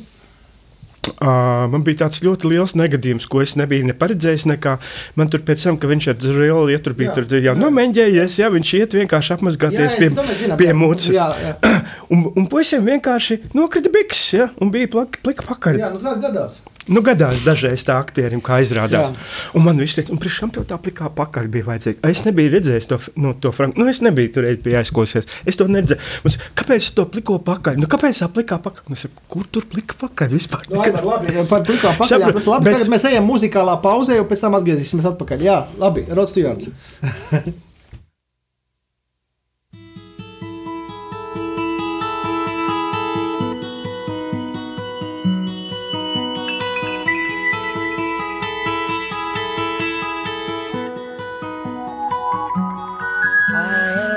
Uh, 1.16 1.66
man 1.73 1.85
bija 1.87 2.03
tāds 2.05 2.21
ļoti 2.25 2.51
liels 2.53 2.75
negadījums, 2.79 3.27
ko 3.31 3.42
es 3.45 3.55
nebiju 3.59 3.87
neparedzējis. 3.92 4.47
Nekā. 4.51 4.77
Man 5.19 5.31
tur 5.33 5.42
pēc 5.47 5.64
tam, 5.66 5.79
ka 5.81 5.90
viņš 5.90 6.09
ar 6.12 6.19
zvaigzni 6.23 6.75
ja 6.75 6.81
tur 6.83 6.95
bija, 6.99 7.11
Jā, 7.11 7.16
jau 7.45 7.55
jā. 7.55 7.61
nomeņģējies, 7.62 8.38
ja 8.42 8.51
viņš 8.55 8.73
iet 8.81 8.97
vienkārši 9.01 9.33
Jā, 9.33 9.38
apmazgāties 9.38 9.87
es- 9.92 9.99
pie, 10.01 10.11
zinām, 10.42 10.59
pie 10.61 10.71
jā. 10.71 10.77
mūcas. 10.77 11.11
Jā, 11.16 11.29
jā. 11.42 11.55
Un, 12.14 12.21
un 12.38 12.45
puisim 12.47 12.85
vienkārši 12.87 13.40
nokrita 13.59 13.90
biks, 13.90 14.21
ja, 14.37 14.45
un 14.62 14.71
bija 14.71 14.87
plaka, 14.92 15.19
plika 15.27 15.42
pakaļ. 15.49 15.79
Jā, 15.83 15.88
nu 15.90 15.99
tā 15.99 16.12
gadās. 16.23 16.61
Nu, 16.88 17.01
gadās 17.03 17.40
dažreiz 17.42 17.83
tā 17.83 17.96
aktierim, 17.99 18.38
kā 18.44 18.61
izrādās. 18.62 19.09
Jā. 19.11 19.53
Un 19.59 19.64
man 19.66 19.81
viss 19.83 19.96
teica, 19.99 20.12
un 20.14 20.20
priekš 20.22 20.37
kam 20.44 20.53
tev 20.55 20.66
tā 20.70 20.77
plikā 20.79 21.09
pakaļ 21.18 21.49
bija 21.51 21.66
vajadzīga? 21.66 21.99
Es 22.12 22.20
nebiju 22.27 22.53
redzējis 22.55 22.87
to, 22.92 22.99
nu, 23.18 23.33
to 23.42 23.51
franku. 23.57 23.81
Nu, 23.83 23.88
es 23.90 23.99
nebiju 24.07 24.31
tur 24.37 24.46
pie 24.62 24.77
aizklausies. 24.79 25.27
Es 25.51 25.59
to 25.59 25.66
neredzēju. 25.66 25.99
Saka, 26.31 26.53
kāpēc 26.62 26.88
tu 26.92 26.94
to 27.01 27.07
pliko 27.16 27.40
pakaļ? 27.42 27.81
Nu, 27.83 27.88
kāpēc 27.90 28.22
tā 28.22 28.29
plikā 28.31 28.61
pakaļ? 28.62 28.87
Nu, 28.92 28.99
saku, 29.03 29.27
kur 29.35 29.49
tur 29.51 29.66
plika 29.72 29.99
pakaļ 30.05 30.35
vispār? 30.38 30.62
Nu, 30.70 30.81
Aivar, 30.87 31.05
labi, 31.11 31.35
par 31.51 31.66
plikām 31.66 31.99
pakaļ. 31.99 32.12
Sapratu, 32.14 32.38
Tas 32.38 32.46
ir 32.46 32.55
labi. 32.55 32.64
bet- 32.70 32.79
Tagad 32.79 32.92
mēs 32.94 33.09
ejam 33.11 33.27
muzikālā 33.35 33.77
pauzē, 33.83 34.20
un 34.22 34.31
pēc 34.31 34.46
tam 34.46 34.59
atgriezīsimies 34.61 35.11
atpakaļ. 35.12 35.42
Jā, 35.51 35.59
labi, 35.83 36.07
Rods 36.14 36.33
Stjārds. 36.37 36.70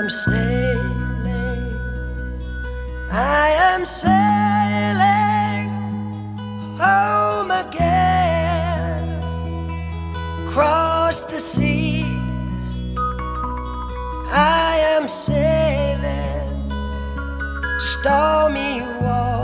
sailing, 0.09 1.73
I 3.11 3.49
am 3.73 3.85
sailing 3.85 5.69
home 6.77 7.51
again, 7.51 9.23
across 10.47 11.23
the 11.23 11.39
sea. 11.39 12.05
I 14.31 14.79
am 14.95 15.07
sailing 15.07 16.19
stormy 17.79 18.81
waters 19.01 19.38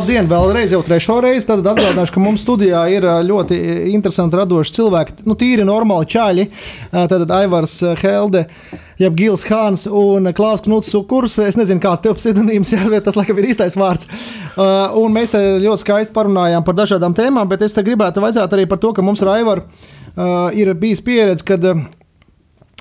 labdien, 0.00 0.28
vēlreiz 0.30 0.70
jau 0.72 0.80
trešo 0.84 1.18
reizi. 1.20 1.44
Tad 1.48 1.66
atgādināšu, 1.66 2.14
ka 2.14 2.20
mums 2.22 2.40
studijā 2.46 2.86
ir 2.88 3.04
ļoti 3.26 3.56
interesanti 3.92 4.38
radoši 4.38 4.72
cilvēki, 4.78 5.16
nu, 5.28 5.36
tīri 5.36 5.66
normāli 5.68 6.08
čaļi. 6.14 6.46
Uh, 6.46 7.04
Tad 7.10 7.34
Aivars 7.36 7.74
Helde. 8.00 8.46
Jeb 9.00 9.16
Gils 9.16 9.44
Hāns 9.48 9.84
un 9.86 10.30
Klaus 10.36 10.64
Knuts 10.64 10.88
Sukurs. 10.92 11.36
Es 11.44 11.58
nezinu, 11.60 11.82
kāds 11.84 12.04
tev 12.04 12.16
pseidonīms, 12.16 12.72
bet 12.94 13.04
tas 13.08 13.18
laikam 13.18 13.40
ir 13.42 13.50
īstais 13.52 13.76
vārds. 13.80 14.08
Un 15.00 15.12
mēs 15.12 15.34
te 15.34 15.40
ļoti 15.60 15.84
skaisti 15.84 16.16
parunājām 16.16 16.64
par 16.64 16.80
dažādām 16.80 17.16
tēmām, 17.16 17.48
bet 17.50 17.64
es 17.66 17.76
te 17.76 17.84
gribētu 17.84 18.24
vaicāt 18.24 18.56
arī 18.56 18.68
par 18.70 18.80
to, 18.80 18.94
ka 18.96 19.04
mums 19.04 19.24
ar 19.24 19.34
Aivaru 19.36 19.64
ir 20.56 20.72
bijis 20.80 21.04
pieredze, 21.04 21.44
kad 21.48 21.64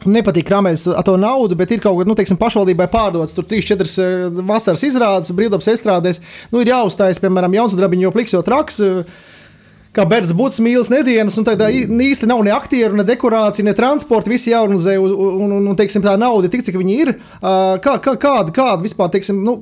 Nepatīk 0.07 0.47
krāpēs 0.47 0.85
ar 0.93 1.03
to 1.03 1.17
naudu, 1.19 1.57
bet 1.59 1.73
ir 1.75 1.81
kaut 1.83 1.97
kas, 1.99 2.07
nu, 2.07 2.15
teiksim, 2.15 2.37
pašvaldībai 2.39 2.87
pārdots. 2.91 3.33
Tur 3.35 3.47
3-4 3.49 4.45
vasaras 4.47 4.85
izrādes, 4.87 5.33
brīvdabas 5.35 5.67
estrādēs. 5.73 6.21
Nu, 6.53 6.61
ir 6.63 6.71
jāuzstājas, 6.71 7.19
piemēram, 7.19 7.57
jauns 7.57 7.75
drabiņš, 7.75 8.05
jo 8.05 8.13
pliks 8.15 8.35
jau 8.37 8.41
traks. 8.47 8.79
Kā 9.95 10.05
Bērns 10.07 10.31
Buts 10.37 10.61
mīlas 10.63 10.91
nedēļas, 10.93 11.39
un 11.41 11.47
tādā 11.47 11.67
īsti 11.73 12.29
nav 12.29 12.43
ne 12.45 12.53
aktieru, 12.55 12.95
ne 12.95 13.03
dekorācija, 13.03 13.65
ne 13.65 13.73
transporta. 13.75 14.31
Visi 14.31 14.53
jāorganizē, 14.53 14.95
un, 15.01 15.15
un, 15.43 15.57
un, 15.57 15.67
un 15.73 15.79
teiksim, 15.79 16.05
tā 16.05 16.13
nauda 16.21 16.47
ir 16.47 16.53
tik, 16.53 16.63
cik 16.67 16.79
viņi 16.79 16.97
ir. 17.03 17.13
Kā, 17.41 17.97
kā, 17.99 18.15
kāda, 18.21 18.53
kāda 18.55 18.85
vispār, 18.85 19.11
teiksim, 19.17 19.41
nu, 19.43 19.57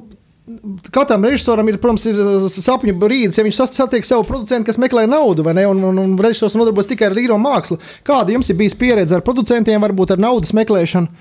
Katram 0.96 1.26
režisoram 1.28 1.68
ir, 1.68 1.76
protams, 1.84 2.06
ir 2.08 2.20
uh, 2.24 2.46
sapņu 2.48 2.94
brīdis, 3.02 3.36
ja 3.36 3.44
viņš 3.44 3.58
satiek 3.68 4.06
savu 4.08 4.24
producentu, 4.28 4.70
kas 4.70 4.80
meklē 4.80 5.04
naudu, 5.10 5.44
vai 5.44 5.52
ne? 5.58 5.66
Un, 5.68 5.82
un, 5.90 6.00
un 6.00 6.14
režisors 6.24 6.56
nodarbojas 6.56 6.88
tikai 6.88 7.10
ar 7.10 7.20
īro 7.20 7.36
mākslu. 7.42 7.76
Kāda 8.08 8.32
jums 8.32 8.48
ir 8.48 8.56
bijusi 8.60 8.80
pieredze 8.80 9.18
ar 9.18 9.26
producentiem, 9.28 9.82
varbūt 9.84 10.16
ar 10.16 10.24
naudas 10.24 10.56
meklēšanu? 10.56 11.12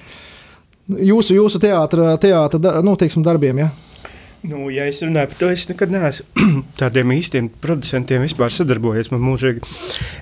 Jūsu, 1.03 1.35
jūsu 1.35 1.59
teātra, 1.59 2.13
teātra 2.23 2.77
nu, 2.87 2.95
teiksim, 3.01 3.27
darbiem. 3.27 3.65
Ja? 3.65 3.73
Nu, 4.47 4.69
ja 4.71 4.85
es 4.87 5.01
runāju 5.03 5.31
par 5.33 5.39
to, 5.41 5.49
es 5.51 5.65
nekad 5.67 5.91
neesmu 5.91 6.63
tādiem 6.81 7.15
īstiem 7.17 7.49
producentiem 7.63 8.23
vispār 8.23 8.53
sadarbojies. 8.55 9.11
Man 9.11 9.25
mūžīgi 9.25 9.63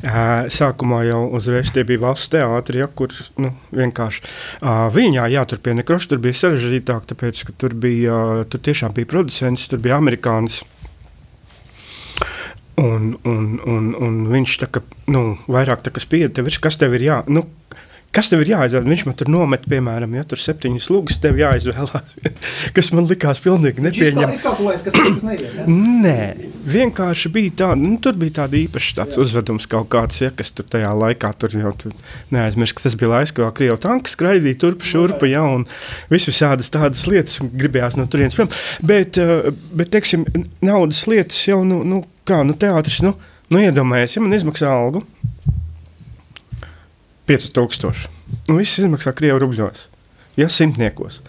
ā, 0.08 0.46
sākumā 0.52 1.02
jau 1.08 1.20
uzreiz 1.36 1.72
tie 1.74 1.84
bija 1.88 2.06
valsts 2.06 2.32
teātri, 2.32 2.80
ja, 2.80 2.88
kur 2.88 3.12
nu, 3.42 3.52
vienkārši 3.74 4.24
ā, 4.64 4.76
viņā 4.94 5.26
jāturpina 5.34 5.82
nekroši. 5.82 6.12
Tur 6.12 6.22
bija 6.24 6.38
sarežģītāk, 6.40 7.10
tāpēc, 7.12 7.42
ka 7.48 7.56
tur 7.64 7.76
bija, 7.76 8.16
tur 8.48 8.64
tiešām 8.64 8.94
bija 8.96 9.10
producents, 9.12 9.66
tur 9.68 9.82
bija 9.84 10.00
amerikānis. 10.00 10.62
Un, 12.80 13.12
un, 13.28 13.50
un, 13.70 13.92
un 14.02 14.22
viņš 14.32 14.56
tā 14.64 14.70
kā 14.72 14.80
nu, 15.12 15.36
vairāk 15.46 15.84
tā 15.84 15.92
kā 15.94 16.02
spieda, 16.02 16.32
tev 16.34 16.48
ir, 16.50 16.56
kas 16.64 16.80
tev 16.80 16.96
ir 16.96 17.04
jā. 17.06 17.20
Nu, 17.30 17.44
Kas 18.14 18.28
tev 18.30 18.44
ir 18.44 18.52
jāizvēlas? 18.52 18.86
Viņš 18.86 19.02
man 19.08 19.16
tur 19.18 19.30
nomet, 19.32 19.64
piemēram, 19.70 20.12
ja 20.14 20.22
tur 20.28 20.38
septiņas 20.38 20.86
lūgas, 20.92 21.16
tev 21.22 21.38
jāizvēlās. 21.40 22.12
kas 22.76 22.90
man 22.94 23.08
likās 23.10 23.40
pilnīgi 23.42 23.82
nepieņemami. 23.82 24.36
Izkalkulējis, 24.38 24.84
kas 24.86 24.98
tas 24.98 25.24
neies. 25.26 25.56
Ja? 25.58 25.64
Nē, 25.66 26.18
vienkārši 26.76 27.32
bija 27.34 27.54
tā, 27.62 27.70
nu, 27.80 27.96
tur 28.02 28.14
bija 28.20 28.36
tāda 28.42 28.58
īpaša 28.60 29.00
tāds 29.00 29.18
uzvedums 29.24 29.66
kaut 29.70 29.90
kāds, 29.92 30.20
ja, 30.22 30.30
kas 30.34 30.54
tur 30.54 30.68
tajā 30.70 30.92
laikā 31.00 31.32
tur 31.42 31.56
jau 31.58 31.74
tur 31.80 31.96
neaizmirst, 32.34 32.76
ka 32.78 32.86
tas 32.86 32.98
bija 33.00 33.10
laiks, 33.16 33.34
kad 33.34 33.50
Krievu 33.58 33.80
tanks 33.82 34.14
skraidīja 34.14 34.60
turp 34.62 34.86
šurpa, 34.86 35.26
ja, 35.30 35.42
un 35.56 35.66
viss 36.12 36.30
visādas 36.30 36.70
tādas 36.74 37.02
lietas 37.10 37.40
gribējās 37.42 37.98
no 37.98 38.06
turienes 38.10 38.38
prom. 38.38 38.52
Bet, 38.86 39.18
eh, 39.18 39.50
bet, 39.74 39.90
teiksim, 39.94 40.26
naudas 40.62 41.02
lietas 41.10 41.42
jau, 41.48 41.64
nu, 41.66 41.82
nu 41.82 42.04
kā, 42.28 42.44
nu, 42.46 42.54
teātris, 42.54 43.02
nu, 43.02 43.16
nu 43.50 43.66
iedomājies, 43.66 44.16
ja 44.16 44.22
man 44.22 44.38
izmaksā 44.38 44.70
algu 44.70 45.02
5000. 47.28 48.08
Nu, 48.48 48.58
viss 48.60 48.78
izmaksā 48.82 49.12
Krievijas 49.16 49.42
rubļos, 49.44 49.84
ja 50.40 50.48
simtniekos. 50.52 51.20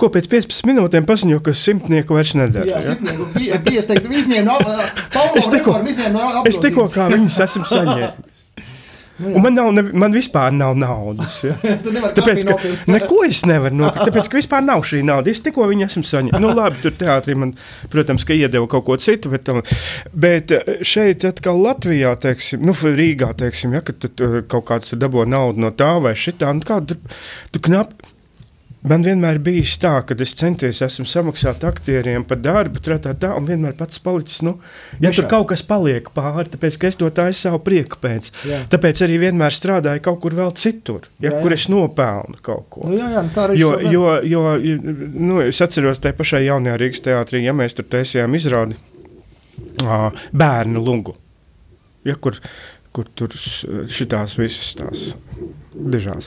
Ko 0.00 0.08
pēc 0.08 0.30
15 0.32 0.64
minūtēm 0.64 1.04
paziņo, 1.08 1.42
ka 1.44 1.52
simtnieku 1.52 2.16
vairs 2.16 2.32
nedara. 2.38 2.64
Jā, 2.64 2.78
ja? 2.80 2.94
simtnieku 2.94 3.26
bija 3.36 3.58
iesniegt, 3.68 4.06
izņēma 4.08 4.46
no 4.48 4.54
Paulo 5.12 5.36
Es 5.36 5.48
tikko- 5.52 5.74
reformu, 5.74 5.90
izņēma 5.92 6.12
no 6.16 6.44
Es 6.48 6.56
tikko 6.62 6.86
kā 6.88 7.08
viņas 7.12 7.36
esmu 7.44 7.66
saņēmis. 7.68 8.38
Un 9.20 9.42
man, 9.44 9.54
nav, 9.56 9.70
ne, 9.76 9.82
man 10.02 10.14
vispār 10.14 10.52
nav 10.56 10.76
naudas. 10.80 11.40
Ja? 11.44 11.56
Tāpēc, 12.16 12.44
ka 12.48 12.56
neko 12.90 13.20
es 13.26 13.42
nevaru 13.48 13.76
nopirkt. 13.82 14.08
Tāpēc, 14.08 14.30
ka 14.32 14.38
vispār 14.40 14.64
nav 14.64 14.84
šī 14.88 15.02
nauda. 15.06 15.32
Es 15.32 15.42
tikko 15.44 15.66
viņu 15.70 15.86
esmu 15.86 16.04
saņēmis. 16.08 16.40
Nu, 16.40 16.52
labi, 16.56 16.80
tur 16.84 16.94
teātrī 16.96 17.36
man, 17.38 17.52
protams, 17.92 18.24
ka 18.28 18.36
iedeva 18.36 18.68
kaut 18.70 18.86
ko 18.88 18.96
citu. 19.00 19.32
Bet, 19.32 19.50
um, 19.52 19.60
bet 20.24 20.54
uh, 20.56 20.72
šeit, 20.86 21.26
atkal 21.28 21.60
Latvijā, 21.64 22.14
teiksim, 22.22 22.64
nu, 22.66 22.76
Rīgā, 23.00 23.32
teiksim, 23.38 23.76
ja, 23.76 23.84
kad 23.84 24.00
tu 24.00 24.30
kaut 24.50 24.66
kāds 24.70 24.96
dabū 24.98 25.26
naudu 25.28 25.66
no 25.66 25.74
tā 25.76 25.92
vai 26.02 26.16
šitā, 26.18 26.54
nu, 26.56 26.64
kā, 26.66 26.80
tur, 26.86 26.98
tu 27.52 27.62
knap, 27.68 27.92
Man 28.80 29.02
vienmēr 29.04 29.36
bija 29.44 29.60
tā, 29.82 29.90
ka 30.08 30.14
es 30.24 30.30
centos 30.38 30.78
esmu 30.80 31.04
samaksāt 31.04 31.64
aktieriem 31.68 32.22
par 32.24 32.38
darbu, 32.40 32.80
tā, 32.80 32.96
tā, 33.02 33.12
tā, 33.12 33.34
un 33.36 33.44
vienmēr 33.44 33.74
pats 33.76 34.00
palicis. 34.00 34.38
Nu, 34.46 34.54
ja 34.96 35.10
tur 35.12 35.26
Nišā. 35.26 35.30
kaut 35.34 35.50
kas 35.50 35.60
paliek 35.68 36.08
pāri, 36.14 36.48
tāpēc 36.48 36.78
es 36.88 36.96
to 36.96 37.10
tādu 37.12 37.36
savu 37.36 37.60
prieku 37.66 38.00
pēc. 38.00 38.30
Jā. 38.48 38.62
Tāpēc 38.72 39.02
arī 39.04 39.18
vienmēr 39.26 39.52
strādāju 39.52 40.00
kaut 40.08 40.22
kur 40.24 40.38
vēl 40.38 40.54
citur, 40.56 41.10
ja, 41.18 41.28
Jā, 41.28 41.34
jā. 41.36 41.42
kur 41.44 41.56
es 41.58 41.68
nopelnu 41.68 42.40
kaut 42.40 42.70
ko. 42.72 42.88
Nu, 42.88 42.96
jā, 42.96 43.10
jā, 43.18 43.24
nu 43.26 43.34
tā 43.36 43.48
arī 43.50 43.60
Jo, 43.60 43.74
jo, 43.84 44.04
jo 44.24 44.44
nu, 44.80 45.42
es 45.44 45.60
atceros, 45.60 46.00
tajā 46.00 46.16
pašā 46.16 46.40
jaunajā 46.46 46.80
Rīgas 46.80 47.04
teātrī, 47.04 47.44
ja 47.44 47.52
mēs 47.52 47.76
tur 47.76 47.84
taisījām 47.84 48.32
izrādi 48.40 48.80
bērnu 50.32 50.80
lugu. 50.80 51.18
Ja, 52.08 52.14
kur, 52.16 52.38
kur 52.96 53.06
tur 53.14 53.30
šīs 53.34 54.36
visas 54.40 54.72
tās 54.78 55.04
dažās. 55.74 56.26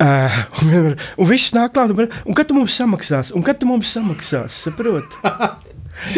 Uh, 0.00 0.40
un, 0.62 0.72
vienmēr- 0.72 0.96
un 1.22 1.30
viss 1.30 1.54
nāk 1.54 1.74
klāt, 1.76 1.94
un, 1.94 2.08
un 2.26 2.36
kad 2.36 2.50
tu 2.50 2.56
mums 2.56 2.74
samaksās? 2.80 3.30
Un 3.36 3.44
kad 3.46 3.60
tu 3.60 3.68
mums 3.70 3.92
samaksās? 3.94 4.64
Saproti? 4.66 5.22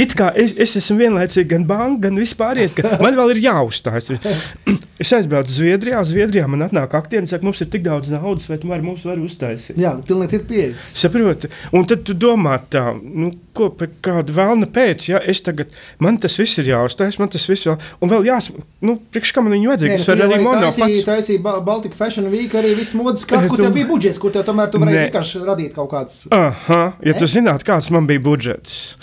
It 0.00 0.14
kā 0.16 0.30
es, 0.40 0.54
es 0.56 0.72
esmu 0.80 0.96
vienlaicīgi 1.02 1.50
gan 1.50 1.66
banka, 1.68 2.06
gan 2.06 2.16
vispārējais. 2.16 2.72
ka 2.78 2.96
Man 3.02 3.16
vēl 3.18 3.34
ir 3.34 3.42
jāuzstājas. 3.44 4.08
Es 4.98 5.10
aizbraucu 5.12 5.50
uz 5.52 5.58
Zviedrijā. 5.58 5.98
Zviedrijā 6.08 6.46
man 6.48 6.64
atnāk 6.64 6.94
aktieri 6.96 7.26
un 7.26 7.28
saka, 7.28 7.44
mums 7.44 7.60
ir 7.60 7.68
tik 7.68 7.82
daudz 7.84 8.08
naudas, 8.08 8.46
vai 8.48 8.56
tu 8.62 8.70
vari 8.70 8.80
mums 8.84 9.02
var 9.04 9.18
uztaisīt? 9.20 9.76
Jā, 9.76 9.90
pilnīgi 10.08 10.32
cita 10.32 10.46
pieeja. 10.48 10.70
Saproti, 10.96 11.50
un 11.76 11.84
tad 11.90 12.04
tu 12.08 12.14
domā, 12.16 12.54
tā, 12.72 12.86
nu, 12.96 13.28
ko 13.56 13.68
par 13.76 13.90
kādu 14.04 14.32
vēlnu 14.36 14.68
pēc, 14.72 15.04
ja 15.10 15.20
es 15.28 15.42
tagad, 15.44 15.68
man 16.00 16.16
tas 16.20 16.36
viss 16.40 16.56
ir 16.62 16.70
jāuztais, 16.72 17.18
man 17.20 17.28
tas 17.32 17.44
viss 17.48 17.68
vēl, 17.68 17.76
un 18.04 18.12
vēl 18.12 18.24
jāsaka, 18.30 18.64
nu, 18.88 18.96
priekš 19.12 19.34
kā 19.36 19.44
man 19.44 19.52
viņu 19.56 19.70
vajadzīgi, 19.74 19.98
es 20.00 20.08
varu 20.08 20.26
arī 20.30 20.40
mono 20.44 20.72
pats. 20.72 21.04
taisīja 21.10 21.42
Ba- 21.44 21.58
Baltika 21.64 21.96
Fashion 22.00 22.30
Week, 22.32 22.56
arī 22.56 22.72
viss 22.76 22.96
modes 22.96 23.24
skats, 23.28 23.48
kur 23.52 23.60
tev 23.60 23.76
bija 23.76 23.88
budžets, 23.92 24.20
kur 24.22 24.32
tev 24.32 24.44
tomēr 24.48 24.72
tu 24.72 24.80
varēji 24.80 25.02
vienkārši 25.10 25.44
radīt 25.44 25.76
kaut 25.76 25.90
kāds. 25.92 26.22
Aha, 26.32 26.82
ja 27.04 27.16
tu 27.20 27.28
zinātu, 27.28 27.68
kāds 27.68 27.90
man 27.92 28.08
bija 28.08 28.24
budžets. 28.24 28.96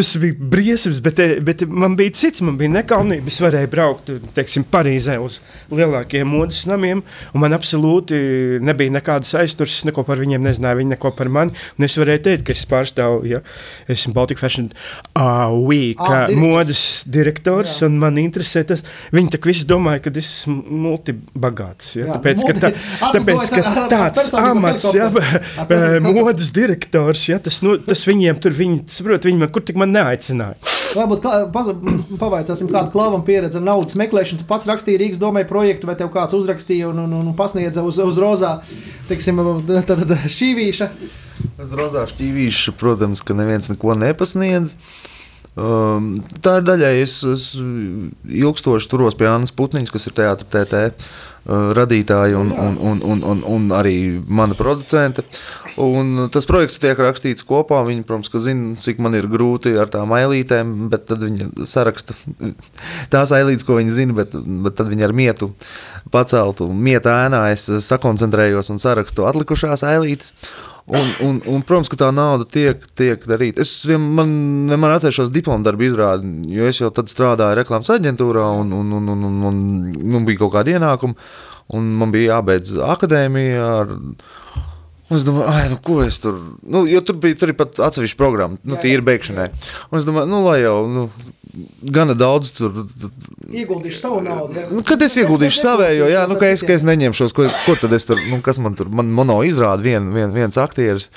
Tas 0.00 0.14
bija 0.16 0.32
briesmas, 0.38 0.96
bet, 1.04 1.18
eh, 1.20 1.34
bet 1.44 1.66
man 1.68 1.92
bija 1.98 2.14
cits, 2.16 2.40
man 2.40 2.56
bija 2.56 2.70
nekaunība. 2.72 3.28
Es 3.28 3.36
varēju 3.42 3.68
braukt, 3.68 4.06
teiksim, 4.32 4.64
Parīzē 4.72 5.18
uz 5.20 5.40
lielākiem 5.70 6.24
modes 6.24 6.62
namiem, 6.64 7.02
un 7.34 7.42
man 7.42 7.52
absolūti 7.52 8.16
nebija 8.64 8.94
nekādas 8.94 9.34
aizturs, 9.36 9.74
neko 9.84 10.00
par 10.08 10.16
viņiem 10.22 10.40
nezināju, 10.46 10.78
viņi 10.80 10.92
neko 10.94 11.10
par 11.18 11.28
mani. 11.28 11.52
Un 11.76 11.84
es 11.84 11.98
varēju 12.00 12.22
teikt, 12.24 12.46
ka 12.48 12.54
es 12.56 12.64
pārstāvu, 12.70 13.26
ja 13.28 13.42
esmu 13.92 14.14
Baltic 14.16 14.40
Fashion 14.40 14.70
uh, 15.18 15.50
Week 15.68 16.00
Ah, 16.00 16.24
direktors. 16.30 16.40
modes 16.40 16.82
direktors, 17.18 17.74
Jā. 17.76 17.90
un 17.90 17.98
man 18.00 18.16
interesē 18.16 18.64
tas. 18.66 18.82
Viņi 19.12 19.34
tā 19.34 19.42
visi 19.50 19.68
domāja, 19.68 20.00
ka 20.06 20.14
es 20.16 20.30
esmu 20.46 20.64
multibagāts. 20.86 21.92
Ja? 21.98 22.06
Jā, 22.06 22.16
Tāpēc, 22.16 22.46
ka, 22.48 22.56
tā, 22.56 22.72
tāpēc, 23.18 23.52
ka 23.52 23.86
tāds 23.92 24.32
amats, 24.40 24.88
ja, 24.96 25.10
modes 26.08 26.50
direktors, 26.56 27.26
ja, 27.28 27.38
tas, 27.38 27.60
nu, 27.66 27.76
tas 27.84 28.06
viņiem 28.08 28.40
tur, 28.40 28.56
viņi, 28.56 28.80
saprot, 28.96 29.28
viņi 29.28 29.44
man, 29.44 29.52
kur 29.52 29.60
tik 29.68 29.76
man 29.76 29.89
neaicināja. 29.92 30.56
Varbūt 30.90 31.20
klā- 31.22 31.44
paz- 31.54 31.70
pavaicāsim, 32.18 32.70
kāda 32.70 32.90
klāvam 32.90 33.22
pieredze 33.26 33.60
ar 33.60 33.66
naudas 33.66 33.94
meklēšanu. 34.00 34.42
Tu 34.42 34.48
pats 34.48 34.66
rakstīji 34.66 34.98
Rīgas 35.02 35.20
domē 35.22 35.44
projektu, 35.46 35.86
vai 35.90 35.94
tev 35.98 36.10
kāds 36.14 36.34
uzrakstīja 36.34 36.88
un, 36.90 37.04
un, 37.04 37.14
un 37.20 37.36
pasniedza 37.38 37.84
uz, 37.86 38.00
uz 38.02 38.18
rozā, 38.22 38.56
teiksim, 39.10 39.38
tad 39.86 40.16
šīvīša. 40.38 40.90
Uz 41.60 41.76
rozā 41.78 42.06
šķīvīša, 42.10 42.74
protams, 42.80 43.22
ka 43.22 43.36
neviens 43.38 43.70
neko 43.70 43.94
nepasniedz. 44.00 44.74
Um, 45.60 46.20
tā 46.42 46.60
ir 46.60 46.66
daļai. 46.66 46.92
Es, 47.02 47.20
es 47.26 47.48
ilgstoši 47.58 48.90
turos 48.90 49.16
pie 49.18 49.26
Annas 49.30 49.52
Putniņas, 49.54 49.92
kas 49.94 50.06
ir 50.08 50.14
teātris 50.16 50.50
TT 50.50 50.82
radītāja 51.48 52.38
un, 52.38 52.52
un, 52.52 52.76
un, 52.76 53.00
un, 53.02 53.22
un, 53.32 53.42
un 53.48 53.68
arī 53.74 54.20
mana 54.28 54.56
producente. 54.58 55.24
Un 55.80 56.26
tas 56.32 56.44
projekts 56.48 56.80
tiek 56.82 56.98
rakstīts 56.98 57.46
kopā. 57.46 57.80
Viņa, 57.86 58.04
protams, 58.08 58.32
zina, 58.44 58.74
cik 58.80 59.00
man 59.02 59.16
ir 59.16 59.28
grūti 59.30 59.72
ar 59.80 59.90
tām 59.92 60.12
ailītēm, 60.16 60.90
bet 60.92 61.06
tad 61.08 61.22
viņa 61.24 61.66
saraksta 61.68 62.16
tās 63.14 63.32
ailītes, 63.36 63.64
ko 63.66 63.78
viņa 63.78 63.96
zina, 63.96 64.16
bet, 64.18 64.34
bet 64.34 64.76
tad 64.80 64.90
viņa 64.92 65.08
ar 65.08 65.16
mietu 65.16 65.52
paceltu. 66.12 66.68
Mietā 66.68 67.22
ēnā 67.26 67.46
es 67.54 67.68
sakoncentrējos 67.86 68.72
un 68.74 68.82
sarakstu 68.82 69.28
atlikušās 69.30 69.86
ailītes. 69.86 70.34
Un, 70.90 71.10
un, 71.22 71.36
un, 71.46 71.62
protams, 71.62 71.86
ka 71.90 71.98
tā 72.00 72.08
nauda 72.10 72.46
tiek, 72.50 72.82
tiek 72.98 73.22
darīta. 73.30 73.62
Es 73.62 73.84
vienmēr 73.86 74.96
atceros 74.96 75.30
diplomu 75.30 75.62
darbu 75.66 75.86
izrādi, 75.86 76.32
jo 76.50 76.66
es 76.66 76.80
jau 76.80 76.90
tad 76.94 77.12
strādāju 77.12 77.60
reklāmas 77.60 77.92
aģentūrā 77.94 78.48
un, 78.58 78.72
un, 78.74 78.90
un, 78.98 79.12
un, 79.14 79.22
un, 79.28 79.38
un, 79.52 80.16
un 80.18 80.26
bija 80.26 80.42
kaut 80.42 80.56
kāda 80.56 80.74
ienākuma. 80.74 81.14
Un 81.78 81.92
man 82.00 82.10
bija 82.10 82.34
jābeidz 82.40 82.74
akadēmija 82.82 83.66
ar 83.84 83.92
Un 85.10 85.18
es 85.18 85.24
domāju, 85.26 85.48
ah, 85.50 85.64
nu, 85.72 85.76
ko 85.82 85.96
es 86.04 86.20
tur. 86.22 86.36
Nu, 86.62 86.84
jo 86.86 87.00
tur 87.02 87.16
bija 87.18 87.34
ir 87.48 87.52
pat 87.58 87.80
atsevišķa 87.82 88.18
programma, 88.18 88.60
nu, 88.62 88.76
Jā, 88.78 88.92
jā, 88.94 89.02
beigšanai. 89.08 89.48
Un 89.90 89.98
es 89.98 90.06
domāju, 90.06 90.30
nu, 90.30 90.44
lai 90.46 90.60
jau. 90.62 90.76
Nu, 90.86 91.08
Gana 91.90 92.14
daudz 92.14 92.52
tur. 92.54 92.84
Ieguldīšu 93.50 93.98
savu 93.98 94.20
naudu. 94.22 94.54
ja. 94.54 94.68
Nu, 94.70 94.84
kad 94.86 95.02
es 95.02 95.16
ieguldīšu 95.18 95.58
savējo, 95.64 96.06
jā, 96.12 96.22
nu, 96.30 96.36
ka 96.38 96.46
es, 96.54 96.62
ka 96.62 96.76
es 96.76 96.84
neņemšos, 96.86 97.34
ko, 97.34 97.48
ko 97.66 97.74
tad 97.80 97.96
es 97.96 98.06
tur, 98.06 98.20
nu, 98.30 98.38
kas 98.44 98.60
man 98.62 98.78
tur, 98.78 98.86
man 98.86 99.10
mono 99.10 99.40
izrāda 99.42 99.82
vien, 99.82 100.12
vien, 100.14 100.30
viens 100.30 100.60
aktieris. 100.62 101.08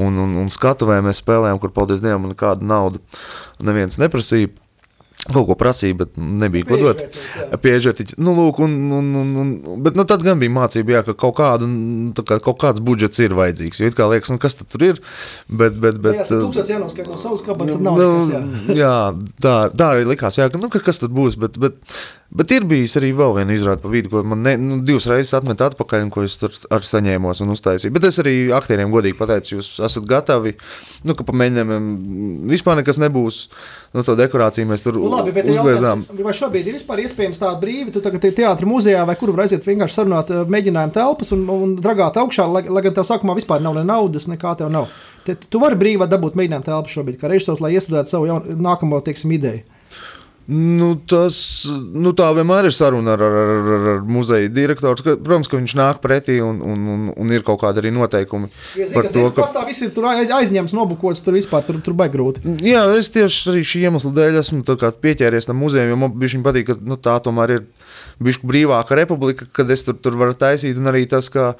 Un, 0.00 0.16
un, 0.20 0.32
un 0.40 0.48
skatuvēm 0.52 1.04
mēs 1.10 1.20
spēlējām, 1.20 1.60
kur, 1.60 1.76
paldies 1.76 2.00
Dievam, 2.00 2.24
man 2.24 2.32
nekādu 2.32 2.64
naudu 2.68 3.04
neviens 3.64 4.00
neprasīja. 4.00 4.48
Kaut 5.26 5.48
ko 5.48 5.56
prasīja, 5.58 5.96
bet 6.02 6.16
nebija 6.16 6.66
ko 6.68 6.78
dot. 6.80 7.02
Jā. 7.02 7.58
Piežērtiņš. 7.62 8.16
Nu, 8.22 8.34
lūk, 8.38 8.60
un, 8.64 8.76
un, 8.94 9.08
un, 9.20 9.32
un, 9.42 9.52
bet 9.82 9.98
nu, 9.98 10.06
tad 10.08 10.22
gan 10.26 10.40
bija 10.42 10.54
mācība, 10.54 10.98
jā, 10.98 11.02
ka 11.08 11.16
kaut, 11.18 11.36
kādu, 11.40 11.68
kā, 12.20 12.38
kaut 12.44 12.60
kāds 12.62 12.82
budžets 12.84 13.22
ir 13.24 13.34
vajadzīgs. 13.36 13.82
Jo 13.82 13.90
it 13.90 13.98
kā 13.98 14.08
liekas, 14.10 14.32
nu, 14.32 14.40
kas 14.42 14.58
tad 14.58 14.70
tur 14.72 14.86
ir? 14.90 15.00
Bet, 15.48 15.78
bet, 15.82 16.00
bet, 16.02 16.16
Bet, 16.16 16.30
Tūkstots 16.30 16.70
jānoskaita 16.72 17.12
no 17.12 17.18
savas 17.20 17.42
kabatas, 17.44 17.76
tad 17.76 17.84
nav 17.84 17.98
nu, 18.00 18.06
nekas, 18.14 18.30
jā. 18.32 18.76
jā, 18.80 18.94
tā, 19.42 19.54
tā 19.74 19.90
arī 19.94 20.06
likās, 20.08 20.38
jā, 20.40 20.48
ka, 20.52 20.60
nu, 20.62 20.70
ka 20.72 20.80
kas 20.84 21.02
tad 21.02 21.14
būs. 21.16 21.38
Bet, 21.40 21.58
bet, 21.60 21.78
bet 22.30 22.50
ir 22.56 22.64
bijis 22.68 22.96
arī 22.98 23.12
vēl 23.16 23.34
viena 23.36 23.54
izrāde 23.54 23.82
pa 23.82 23.90
vidu, 23.92 24.10
ko 24.12 24.22
man 24.26 24.42
ne, 24.42 24.56
nu, 24.60 24.78
divas 24.86 25.06
reizes 25.10 25.34
atmet 25.38 25.60
atpakaļ, 25.62 26.06
un 26.06 26.10
ko 26.14 26.24
es 26.26 26.34
tur 26.40 26.54
ar 26.74 26.84
saņēmos 26.86 27.42
un 27.44 27.52
uztaisīju. 27.54 27.94
Bet 27.94 28.08
es 28.08 28.18
arī 28.22 28.34
aktieriem 28.56 28.90
godīgi 28.92 29.16
pateicu, 29.18 29.56
jūs 29.56 29.70
esat 29.86 30.06
gatavi, 30.08 30.56
nu, 31.06 31.14
ka 31.16 31.26
pa 31.26 31.36
mēģinājumiem 31.36 31.86
vispār 32.50 32.80
nekas 32.80 32.98
nebūs. 33.02 33.42
Nu, 33.96 34.02
to 34.04 34.16
dekorāciju 34.18 34.68
mēs 34.68 34.82
tur 34.84 34.98
Nu, 34.98 35.08
labi, 35.08 35.32
bet 35.32 35.46
uzliezām. 35.48 36.02
vai 36.20 36.34
šobrīd 36.36 36.66
ir 36.68 36.76
vispār 36.76 37.00
iespējams 37.06 37.38
tā 37.40 37.52
brīvi? 37.62 37.94
Tu 37.94 38.02
tagad 38.04 38.24
ir 38.28 38.34
teātris 38.36 38.68
muzejā, 38.68 39.06
vai 39.08 39.14
kur 39.16 39.32
var 39.32 39.46
aiziet 39.46 39.64
vienkārši 39.64 40.00
sarunāt 40.00 40.32
eh, 40.34 40.42
mēģinājumu 40.52 40.92
telpas 40.92 41.32
un, 41.32 41.46
un 41.48 41.76
dragāt 41.80 42.18
augšā, 42.20 42.44
lai, 42.50 42.66
lai 42.68 42.82
gan 42.84 42.98
tev 42.98 43.06
sākumā 43.08 43.38
vispār 43.38 43.62
nav 43.64 43.78
ne 43.78 43.86
naudas, 43.88 44.26
nekā 44.28 44.52
tev 44.60 44.68
nav. 44.74 44.90
Te, 45.24 45.34
tu 45.38 45.62
vari 45.62 45.78
brīvi 45.80 46.10
dabūt 46.10 46.36
mēģinājumu 46.36 46.66
telpu 46.68 46.92
šobrīd, 46.92 47.16
kā 47.22 47.30
režisors, 47.32 47.62
lai 47.64 47.72
iestudētu 47.78 48.12
savu 48.12 48.28
jaun, 48.28 48.52
nākamo, 48.66 49.00
teiksim, 49.06 49.32
ideju. 49.38 49.64
Nu, 50.46 50.92
tas 51.10 51.36
nu, 51.90 52.12
tā 52.14 52.28
vienmēr 52.36 52.68
ir 52.68 52.74
saruna 52.74 53.16
ar, 53.16 53.22
ar, 53.26 53.32
ar, 53.36 53.70
ar, 53.76 53.86
ar 53.92 54.04
muzeja 54.06 54.46
direktoru. 54.52 55.16
Protams, 55.24 55.48
ka 55.50 55.58
viņš 55.58 55.74
nāk 55.78 55.98
pretī 56.04 56.36
un, 56.44 56.60
un, 56.62 56.84
un, 56.92 57.08
un 57.18 57.32
ir 57.34 57.42
kaut 57.46 57.58
kādi 57.64 57.82
arī 57.82 57.90
noteikumi 57.94 58.46
Ja 58.78 58.86
ka, 58.92 59.02
to, 59.10 59.24
ka 59.34 59.42
pastāv 59.42 59.66
visi 59.66 59.88
tur 59.94 60.06
aiz, 60.12 60.30
aizņemts, 60.30 60.74
nobukots, 60.76 61.24
tur 61.26 61.34
vispār 61.34 61.66
tur, 61.66 61.80
tur 61.82 61.96
baigi 61.98 62.14
grūti. 62.14 62.44
Jā, 62.62 62.84
es 62.94 63.10
tieši 63.14 63.50
arī 63.52 63.64
šī 63.66 63.82
iemesla 63.88 64.12
dēļ 64.20 64.38
esmu 64.44 64.78
pieķēries 65.02 65.50
tam 65.50 65.58
muzejam, 65.64 65.90
jo 65.90 65.98
man 66.04 66.14
bija 66.14 66.42
patīk, 66.46 66.70
ka 66.70 66.78
nu, 66.78 67.00
tā 67.00 67.18
tomēr 67.26 67.56
ir 67.56 67.66
bijusi 68.22 68.46
brīvāka 68.46 68.98
republika, 69.02 69.50
kad 69.50 69.70
es 69.74 69.82
tur, 69.86 69.98
tur 69.98 70.14
varu 70.20 70.38
taisīt. 70.38 70.78
Un 70.78 70.92
arī 70.92 71.08
tas, 71.10 71.26
ka 71.32 71.56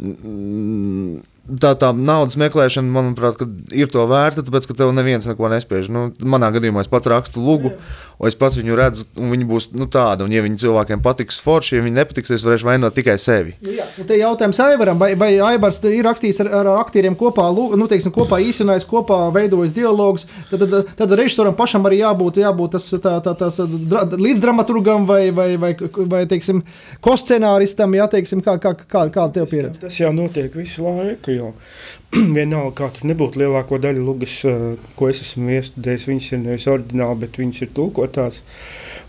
mm, 0.00 1.20
tā, 1.44 1.74
tā 1.78 1.90
naudas 1.96 2.38
meklēšana, 2.40 2.90
manuprāt, 2.94 3.36
kad 3.40 3.74
ir 3.76 3.90
to 3.92 4.06
vērta, 4.08 4.44
tāpēc, 4.46 4.68
ka 4.68 4.78
tev 4.78 4.94
neviens 4.96 5.28
neko 5.28 5.50
nespēj. 5.52 5.90
Nu, 5.92 6.08
manā 6.24 6.50
gadījumā 6.54 6.84
es 6.84 6.90
pats 6.90 7.10
rakstu 7.10 7.42
lūgu, 7.44 7.74
un 8.18 8.30
es 8.30 8.36
pats 8.38 8.56
viņu 8.56 8.78
redzu, 8.78 9.04
un 9.20 9.32
viņi 9.34 9.48
būs 9.48 9.68
nu, 9.76 9.88
tādi. 9.90 10.24
Un, 10.24 10.32
ja 10.32 10.44
viņi 10.44 10.60
cilvēkiem 10.62 11.02
patiks 11.04 11.40
forši, 11.44 11.76
ja 11.78 11.84
viņi 11.84 11.98
nepatiks, 11.98 12.32
es 12.36 12.44
varēšu 12.46 12.68
vainot 12.68 12.96
tikai 12.96 13.16
sevi. 13.20 13.56
Nu, 13.64 13.74
jā, 13.76 13.86
un 14.00 14.08
te 14.08 14.18
jautājums 14.18 14.60
Aivaram, 14.64 15.00
vai, 15.00 15.12
vai 15.20 15.30
Aivars 15.52 15.82
ir 15.90 16.06
rakstījis 16.06 16.40
ar, 16.46 16.52
ar 16.62 16.70
aktieriem 16.78 17.18
kopā, 17.18 17.50
nu, 17.52 17.88
teiksim, 17.90 18.14
kopā 18.14 18.40
īstenājis, 18.44 18.88
kopā 18.88 19.26
veidojis 19.34 19.74
dialogus, 19.76 20.28
tad, 20.50 20.64
tad, 20.64 20.94
tad 20.96 21.16
režisoram 21.20 21.56
pašam 21.58 21.84
arī 21.90 22.00
jābūt, 22.00 22.40
jābūt 22.44 22.78
tas, 22.78 22.88
tā, 23.04 23.18
tā, 23.24 23.36
tas 23.38 23.60
dra, 23.90 24.06
līdzdramaturgam 24.14 25.08
vai, 25.10 25.28
vai, 25.34 25.50
vai, 25.60 25.74
vai 26.08 26.24
teiksim, 26.30 26.62
koscenāristam, 27.04 27.98
jā, 27.98 28.08
teiksim, 28.16 28.44
kā, 28.46 28.56
kā, 28.62 28.76
kā, 28.78 29.06
kāda 29.12 29.30
tev 29.40 29.50
pieredze? 29.50 29.82
Tas 29.84 30.00
jau 30.00 30.14
notiek 30.16 30.54
visu 30.56 30.86
laiku. 30.86 31.33
Jau. 31.34 31.52
Vienalga, 32.36 32.72
kā 32.78 32.90
tur 32.94 33.10
nebūtu 33.10 33.42
lielāko 33.42 33.80
daļu 33.82 34.06
lugas, 34.06 34.36
eh, 34.48 34.64
ko 34.98 35.10
es 35.12 35.22
esmu 35.24 35.56
iestudējis, 35.58 36.08
viņas 36.10 36.30
ir 36.32 36.42
nevis 36.44 36.68
oriģināli, 36.70 37.20
bet 37.24 37.40
viņas 37.42 37.62
ir 37.66 37.72
tulkotās. 37.76 38.42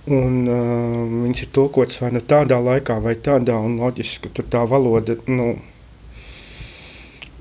Un, 0.06 0.44
uh, 0.46 1.00
viņas 1.24 1.40
ir 1.42 1.48
tulkotas 1.50 1.98
vai 2.04 2.12
nu 2.14 2.20
tādā 2.22 2.60
laikā, 2.62 3.00
vai 3.02 3.16
tādā, 3.18 3.56
un 3.58 3.80
loģiski, 3.82 4.28
ka 4.28 4.36
tur 4.38 4.46
tā 4.54 4.62
valoda. 4.70 5.16
Nu, 5.26 5.56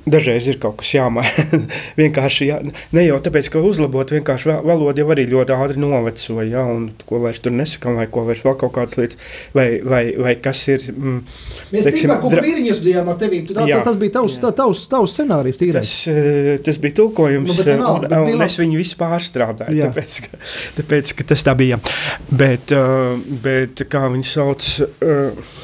Dažreiz 0.05 0.45
ir 0.53 0.59
kaut 0.61 0.77
kas 0.83 0.91
jāmaina. 0.93 1.59
vienkārši 2.01 2.49
jā, 2.51 2.59
ne 2.93 3.05
jau 3.07 3.17
tāpēc, 3.25 3.47
ka 3.55 3.63
uzlabot, 3.65 4.11
vienkārši 4.13 4.51
va- 4.51 4.59
valoda 4.67 5.01
jau 5.01 5.09
arī 5.15 5.25
ļoti 5.31 5.55
ātri 5.57 5.81
noveco. 5.81 6.37
Ja, 6.45 6.65
un 6.69 6.91
ko 7.09 7.21
vairs 7.23 7.41
tur 7.45 7.55
nesakām, 7.57 7.97
vai 7.97 8.05
ko 8.13 8.25
vairs 8.29 8.43
vēl 8.45 8.57
kaut 8.61 8.75
kādas 8.77 8.99
lietas, 9.01 9.17
vai, 9.57 9.67
vai, 9.81 10.03
vai 10.21 10.35
kas 10.45 10.61
ir. 10.69 10.85
Mm, 10.93 11.23
Mēs 11.73 11.89
teiksim, 11.89 12.13
pirmā 12.13 12.35
kā 12.35 12.45
vīriņu 12.45 12.77
studijām 12.77 13.09
ar 13.15 13.19
tevi. 13.23 13.41
Tā, 13.49 13.65
Jā. 13.71 13.79
tas, 13.81 13.89
tas 13.93 14.01
bija 14.03 14.15
tavs, 14.19 14.37
tā, 14.43 14.53
tavs, 14.61 14.85
tavs 14.93 15.17
scenārijs 15.17 15.61
tīrais. 15.63 15.95
Tas, 15.95 16.13
eh, 16.13 16.53
tas 16.69 16.81
bija 16.85 16.99
tulkojums, 17.01 17.49
Nu, 17.49 17.57
bet 17.57 17.67
eh, 17.67 17.73
vienalga, 17.73 18.05
un, 18.05 18.09
bet 18.11 18.19
un 18.21 18.45
bija 18.45 18.51
es 18.51 18.59
viņu 18.61 18.81
visu 18.83 19.01
pārstrādāju. 19.01 19.79
Jā. 19.81 19.89
Tāpēc 19.89 20.21
ka, 20.27 20.43
tāpēc, 20.83 21.15
ka 21.23 21.29
tas 21.33 21.47
tā 21.49 21.57
bija. 21.59 21.81
Bet, 22.29 22.77
eh, 22.77 23.25
bet 23.45 23.87
kā 23.89 24.05
viņi 24.13 24.29
sauc. 24.35 24.69
eh, 25.01 25.55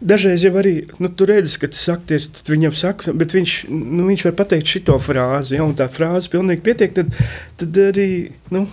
Dažreiz 0.00 0.44
jau 0.44 0.52
arī 0.60 0.74
nu, 1.00 1.08
tur 1.08 1.30
redzams, 1.32 1.56
ka 1.60 1.70
tas 1.72 1.84
aktieris 1.94 2.28
viņam 2.48 2.74
saka, 2.76 3.14
bet 3.16 3.32
viņš, 3.36 3.54
nu, 3.72 4.04
viņš 4.10 4.26
var 4.28 4.34
pateikt 4.42 4.68
šo 4.68 4.98
frāzi, 5.00 5.56
ja, 5.56 5.64
un 5.64 5.72
tā 5.78 5.86
frāze 5.92 6.28
pilnīgi 6.32 6.64
pietiek. 6.66 6.92
Tad, 6.96 7.14
tad 7.56 7.78
arī 7.80 8.08
nu, 8.52 8.66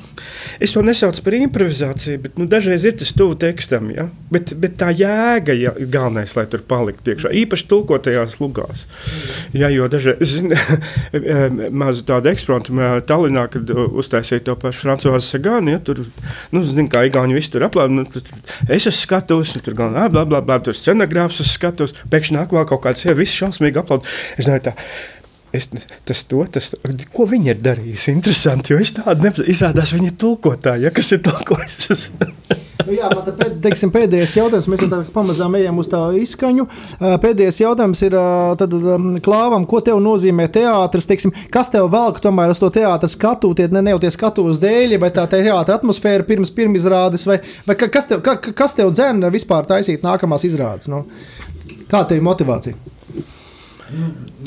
es 0.59 0.73
to 0.75 0.83
nesaucu 0.85 1.23
par 1.25 1.37
improvizāciju, 1.37 2.21
bet 2.25 2.37
nu, 2.41 2.47
dažreiz 2.49 2.83
ir 2.85 2.97
tas 2.99 3.13
tuvu 3.15 3.37
tekstam. 3.39 3.89
Ja, 3.95 4.09
bet, 4.33 4.51
bet 4.59 4.75
tā 4.81 4.91
jēga 4.93 5.55
ja, 5.55 5.73
galvenais, 5.79 6.35
lai 6.37 6.45
tur 6.51 6.65
paliktu 6.67 7.13
iekšā. 7.13 7.31
Īpaši 7.43 7.67
tulkotajās 7.71 8.37
lugās. 8.41 8.85
Ja, 9.55 9.71
jo 9.73 9.87
dažreiz 9.91 10.35
mazu 11.83 12.05
tādu 12.07 12.31
eksperimentu 12.33 13.07
Tallinā, 13.07 13.47
kad 13.53 13.71
uztaisīja 13.71 14.43
to 14.49 14.57
pašu 14.59 14.83
Frančiskā 14.83 15.21
Sagānu, 15.23 15.73
ja, 15.75 15.81
tur, 15.83 16.03
nu, 16.53 16.63
zin, 16.67 16.89
kā 16.91 17.05
Igauni 17.07 17.37
visi 17.37 17.53
tur 17.53 17.67
aplēja. 17.69 17.93
Nu, 17.93 18.05
tur- 18.09 18.27
es 18.67 18.83
esmu 18.83 18.99
skatus, 18.99 19.55
tur 19.63 19.77
gan 19.77 19.95
bla, 20.11 20.25
bla, 20.27 20.41
bla, 20.43 20.59
scenogrāfs 21.13 21.41
uz 21.43 21.51
skatus, 21.53 21.93
pēkšņi 22.09 22.37
nāk 22.37 22.53
vēl 22.53 22.65
kaut 22.69 22.83
kāds, 22.83 23.05
ja 23.05 23.13
viss 23.17 23.37
šausmīgi 23.37 23.81
aplaud. 23.81 24.07
Es 24.37 24.47
domāju, 24.47 24.69
tā. 24.69 24.75
Es, 25.53 25.69
tas, 25.69 26.23
to, 26.25 26.41
tas, 26.49 26.71
ko 27.13 27.27
viņi 27.29 27.51
ir 27.53 27.59
darījuši? 27.61 28.15
Interesanti, 28.15 28.73
jo 28.73 28.79
es 28.81 28.95
tādu 28.97 29.27
nepazinu. 29.27 29.51
Izrādās, 29.53 29.93
viņi 29.93 30.09
ir 30.09 30.15
tulkotāji, 30.17 30.87
ja, 30.87 30.93
kas 30.95 31.11
ir 31.13 31.21
tulkojis. 31.27 32.07
Nu, 32.93 32.99
jā, 32.99 33.07
man 33.09 33.23
tad, 33.25 33.37
pēd, 33.39 33.53
teiksim, 33.63 33.89
pēdējais 33.93 34.35
jautājums, 34.37 34.67
mēs 34.69 34.81
jau 34.83 34.87
tā 34.91 34.97
pamazām 35.15 35.55
ejam 35.57 35.79
uz 35.81 35.87
tā 35.89 35.99
izskaņu. 36.19 36.65
Pēdējais 37.23 37.57
jautājums 37.63 38.03
ir 38.05 38.13
tad, 38.59 38.75
ām, 38.93 39.07
klāvam, 39.25 39.65
ko 39.69 39.79
tev 39.81 39.97
nozīmē 40.03 40.45
teātris? 40.53 41.07
Teiksim, 41.09 41.33
kas 41.53 41.71
tev 41.73 41.87
velk 41.93 42.19
tomēr 42.21 42.53
uz 42.53 42.61
to 42.61 42.69
teātris 42.75 43.15
skatu, 43.17 43.49
tie 43.57 43.65
ne 43.73 43.95
jau 43.95 44.01
tie 44.03 44.11
skatuves 44.13 44.61
dēļ, 44.61 44.99
vai 45.01 45.09
tā 45.15 45.25
teātris 45.31 45.79
atmosfēra 45.79 46.27
pirms 46.27 46.53
pirmizrādes, 46.53 47.25
vai, 47.25 47.39
vai 47.65 47.77
ka- 47.81 47.89
kas 47.97 48.11
tev, 48.11 48.21
ka, 48.25 48.37
kas 48.53 48.77
tev 48.77 48.93
dzēna 48.93 49.33
vispār 49.33 49.65
taisīt 49.73 50.05
nākamās 50.05 50.45
izrādes? 50.45 50.91
Nu? 50.93 51.07
Kāda 51.89 52.11
tev 52.11 52.21
ir 52.21 52.27
motivācija? 52.29 52.77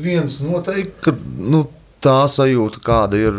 Viens 0.06 0.38
noteikti, 0.46 0.94
ka 1.02 1.16
nu, 1.38 1.64
tā 2.06 2.18
sajūta, 2.30 2.82
kāda 2.86 3.20
ir 3.20 3.38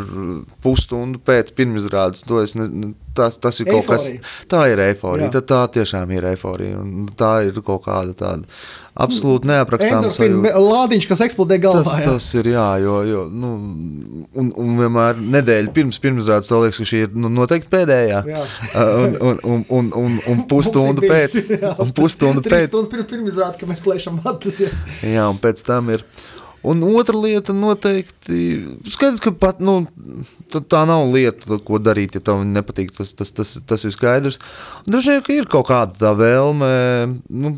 pusstundu 0.64 1.22
pēc 1.24 1.54
pirmizrādes, 1.58 2.26
to 2.28 2.42
es 2.44 2.56
ne, 2.60 2.94
tas, 3.18 3.38
tas 3.42 3.62
ir 3.62 3.70
kaut 3.70 3.86
Eiforija. 3.86 4.20
kas. 4.22 4.42
Tā 4.52 4.66
ir 4.72 4.82
eifórija. 4.88 5.30
Jā. 5.30 5.38
Tā, 5.38 5.46
tā 5.54 5.62
tiešām 5.80 6.12
ir 6.18 6.28
eifórija. 6.34 6.82
un 6.82 7.08
Tā 7.18 7.32
ir 7.48 7.58
kaut 7.66 7.86
kāda 7.88 8.14
tāda 8.18 8.60
absolūti 8.98 9.50
sajūta. 10.14 10.54
lādiņš, 10.62 11.08
kas 11.10 11.24
eksplodē 11.28 11.60
galvā. 11.62 11.84
Tas, 11.86 12.00
jā. 12.02 12.06
tas 12.12 12.30
ir 12.40 12.50
jā, 12.54 12.68
jo, 12.82 12.96
jo 13.08 13.26
nu, 13.30 13.52
un, 14.42 14.50
un 14.64 14.80
vienmēr 14.82 15.20
nedēļa 15.38 15.74
pirms 15.76 16.02
pirmizrādes 16.04 16.50
tev 16.50 16.64
liekas, 16.66 16.82
ka 16.82 16.90
šī 16.92 17.04
ir 17.06 17.18
nu, 17.18 17.32
noteikti 17.34 17.70
pēdējā. 17.74 18.24
Jā. 18.32 18.46
un, 18.78 19.20
un, 19.32 19.44
un, 19.44 19.68
un, 19.82 19.92
un, 20.02 20.18
un 20.34 20.42
pusstundu 20.50 21.06
pēc. 21.06 21.38
jā. 21.58 21.76
Un 21.84 21.94
pusstundu 21.98 22.46
pēc. 22.46 22.74
pirms 22.74 23.12
pirmizrādes, 23.14 23.62
ka 23.62 23.70
mēs 23.70 23.86
plēšam 23.86 24.22
matus. 24.26 24.64
Jā. 24.66 24.74
Jā, 25.06 25.30
un 25.30 25.42
pēc 25.42 25.66
tam 25.68 25.94
ir. 25.94 26.06
Un 26.68 26.82
otra 26.90 27.16
lieta, 27.16 27.54
noteikti, 27.56 28.40
skaidrs, 28.92 29.22
ka 29.24 29.32
pat, 29.40 29.62
nu, 29.64 29.80
tā, 30.52 30.82
nav 30.90 31.06
lieta, 31.14 31.60
ko 31.64 31.80
darīt, 31.80 32.18
ja 32.18 32.24
tev 32.24 32.42
nepatīk. 32.48 32.92
Tas, 32.98 33.14
tas, 33.16 33.32
tas, 33.36 33.54
tas 33.68 33.86
ir 33.88 33.94
skaidrs. 33.96 34.40
Un 34.84 34.96
Droši 34.96 35.16
vien, 35.16 35.24
ka 35.24 35.38
ir 35.38 35.48
kaut 35.52 35.70
kāda 35.70 35.96
tā 36.02 36.12
vēlme. 36.18 36.74
Nu, 37.30 37.56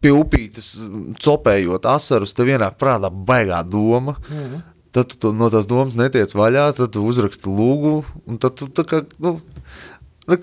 Pie 0.00 0.14
upītes 0.16 0.78
copējot 1.20 1.84
asarus, 1.84 2.32
tev 2.32 2.48
vienā 2.48 2.70
prātā 2.72 3.10
baigā 3.12 3.58
doma. 3.68 4.14
Mm. 4.32 4.62
Tad 4.96 5.12
tu 5.20 5.34
no 5.36 5.50
tās 5.52 5.68
domas 5.68 5.92
netiec 5.98 6.32
vaļā, 6.34 6.70
tad 6.78 6.94
tu 6.94 7.04
uzraksti 7.06 7.52
lūgu. 7.52 7.98
un 8.24 8.40
Tad 8.40 8.56
tu, 8.56 8.70
tā 8.72 8.86
kā, 8.88 9.02
nu, 9.20 9.36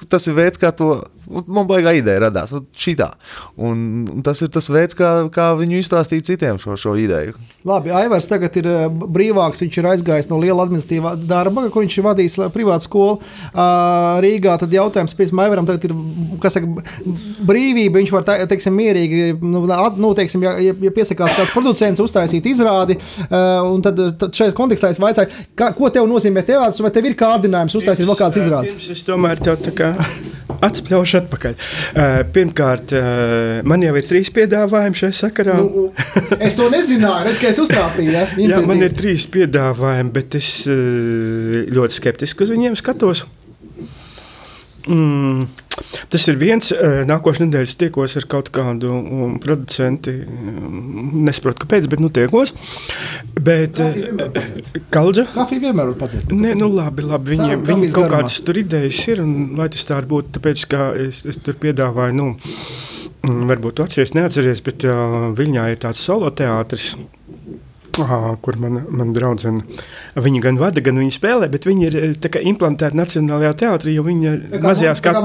tas 0.05 0.30
ir 0.30 0.38
veids, 0.38 0.61
kā 0.61 0.70
to 0.72 1.01
man 1.30 1.67
baigā 1.69 1.93
ideja 1.97 2.28
radās. 2.28 2.53
ot 2.55 2.67
Šitā. 2.78 3.11
Un 3.57 4.07
un 4.17 4.21
tas 4.25 4.41
ir 4.41 4.49
tas 4.53 4.67
veids, 4.71 4.95
kā, 4.97 5.09
kā 5.34 5.49
viņu 5.59 5.80
izstāstīt 5.82 6.28
citiem 6.28 6.59
šo, 6.61 6.75
šo 6.80 6.95
ideju. 6.99 7.36
Labi, 7.67 7.91
Aivars 7.95 8.28
tagad 8.30 8.55
ir 8.59 8.67
eh, 8.71 8.86
brīvāks. 8.89 9.61
Viņš 9.63 9.80
ir 9.82 9.89
aizgājis 9.91 10.30
no 10.32 10.39
liela 10.41 10.65
administratīvā 10.65 11.15
darba, 11.28 11.67
kur 11.73 11.84
viņš 11.86 11.97
ir 11.99 12.07
vadījis 12.07 12.38
eh, 12.39 12.51
privātu 12.53 12.88
skolu 12.88 13.17
Rīgā. 14.23 14.57
Tad 14.61 14.73
jautājums, 14.73 15.15
piemēram, 15.17 15.43
Aivaram 15.47 15.67
tagad 15.69 15.86
ir 15.88 15.93
kas 16.43 16.57
saka, 16.57 16.84
brīvība. 17.47 18.01
Viņš 18.01 18.13
var 18.15 18.25
te, 18.28 18.38
teiksim, 18.51 18.75
mierīgi, 18.78 19.21
nu, 19.41 19.63
at- 19.73 19.99
nu, 20.01 20.11
teiksim, 20.17 20.43
ja, 20.43 20.55
ja 20.59 20.93
piesakās 20.93 21.38
kāds 21.38 21.53
producents, 21.55 22.01
uztaisīt 22.03 22.47
izrādi. 22.51 22.97
Un 23.67 23.84
tad, 23.86 23.99
tad 24.19 24.36
šajā 24.36 24.55
kontekstā 24.57 24.91
es 24.93 25.01
vaicāju, 25.01 25.32
kā, 25.57 25.71
ko 25.78 25.89
tev 25.93 26.07
nozīmē 26.09 26.43
teātris, 26.47 26.84
vai 26.84 26.91
tev 26.95 27.09
ir 27.09 27.17
kārdinājums 27.19 27.78
uztaisīt 27.80 28.07
vēl 28.09 28.19
kādas 28.19 28.43
izrādes? 28.43 28.91
Es 28.93 29.05
tomēr 29.07 29.39
tev 29.43 29.59
tā 29.63 29.75
kā 29.78 29.93
atspļaušu 30.66 31.20
atpakaļ. 31.22 31.58
Uh, 31.58 32.20
pirmkārt, 32.36 32.93
uh, 32.97 33.60
man 33.68 33.84
jau 33.86 33.93
ir 33.99 34.08
trīs 34.08 34.32
piedāvājumi 34.36 35.01
šajā 35.01 35.18
sakarā. 35.22 35.58
Nu, 35.62 35.88
es 36.39 36.58
to 36.60 36.70
nezināju, 36.74 37.28
redz, 37.30 37.41
ka 37.41 37.51
es 37.51 37.62
uztrāpīju. 37.64 38.14
Ja? 38.14 38.28
Jā, 38.38 38.62
man 38.62 38.78
Intuitīvi. 38.78 38.88
ir 38.89 38.97
trīs 39.01 39.28
piedāvājumi, 39.34 40.14
bet 40.16 40.39
es 40.39 40.53
uh, 40.70 41.66
ļoti 41.74 42.01
skeptiski 42.01 42.47
uz 42.47 42.53
viņiem 42.55 42.78
skatos. 42.80 43.26
Mm, 44.88 45.47
tas 46.11 46.27
ir 46.31 46.38
viens. 46.39 46.71
uh, 46.71 47.01
Nākošais 47.07 47.43
nedēļas 47.43 47.75
tiekos 47.81 48.15
ar 48.19 48.27
kaut 48.31 48.51
kādu 48.55 48.91
um, 48.95 49.35
producentu. 49.43 50.13
Um, 50.23 51.23
nesaprotu, 51.27 51.65
kāpēc, 51.65 51.89
bet 51.91 52.03
nu 52.03 52.09
tiekos. 52.13 52.53
Bet, 53.38 53.79
padzert. 53.79 54.71
Kaldža? 54.93 55.27
Kafiju 55.35 55.65
vienmēr 55.67 55.91
var 55.91 55.99
padzert. 55.99 56.31
Nē, 56.33 56.55
nu 56.59 56.71
labi, 56.73 57.05
labi. 57.05 57.35
Viņiem, 57.35 57.61
viņiem 57.61 57.67
kafijas 57.67 57.97
kaut 57.97 58.07
garumā. 58.07 58.23
kādas 58.23 58.39
tur 58.47 58.61
idejas 58.63 59.01
ir, 59.11 59.21
un 59.23 59.35
lai 59.59 59.69
tas 59.73 59.85
tā 59.88 59.99
arī 59.99 60.11
būtu, 60.15 60.33
tāpēc, 60.39 60.65
ka 60.71 60.88
es, 61.07 61.21
es 61.29 61.41
tur 61.43 61.59
piedāvāju, 61.61 62.17
nu, 62.17 62.29
mm, 63.27 63.43
varbūt 63.51 63.77
tu 63.77 63.85
atceries, 63.85 64.15
neatceries, 64.17 64.63
bet 64.65 64.88
uh, 64.89 65.29
Viņā 65.38 65.69
ir 65.73 65.79
tāds 65.83 66.01
solo 66.01 66.31
teātris. 66.31 66.95
Kur 68.41 68.60
mana, 68.62 68.84
mana 68.89 69.16
draudzene 69.16 69.64
viņa 70.18 70.41
gan 70.43 70.58
vada, 70.60 70.82
gan 70.84 70.98
viņa 71.00 71.14
spēlē, 71.14 71.48
bet 71.52 71.66
viņa 71.68 71.88
ir 71.88 71.98
eh, 72.02 72.30
kā 72.32 72.41
implantēta 72.50 72.98
Nacionālajā 72.98 73.54
teātrī, 73.62 73.93
jo 73.98 74.06
viņa 74.06 74.34
ir 74.34 74.62
mazajā 74.64 74.93
skatā. 74.98 75.22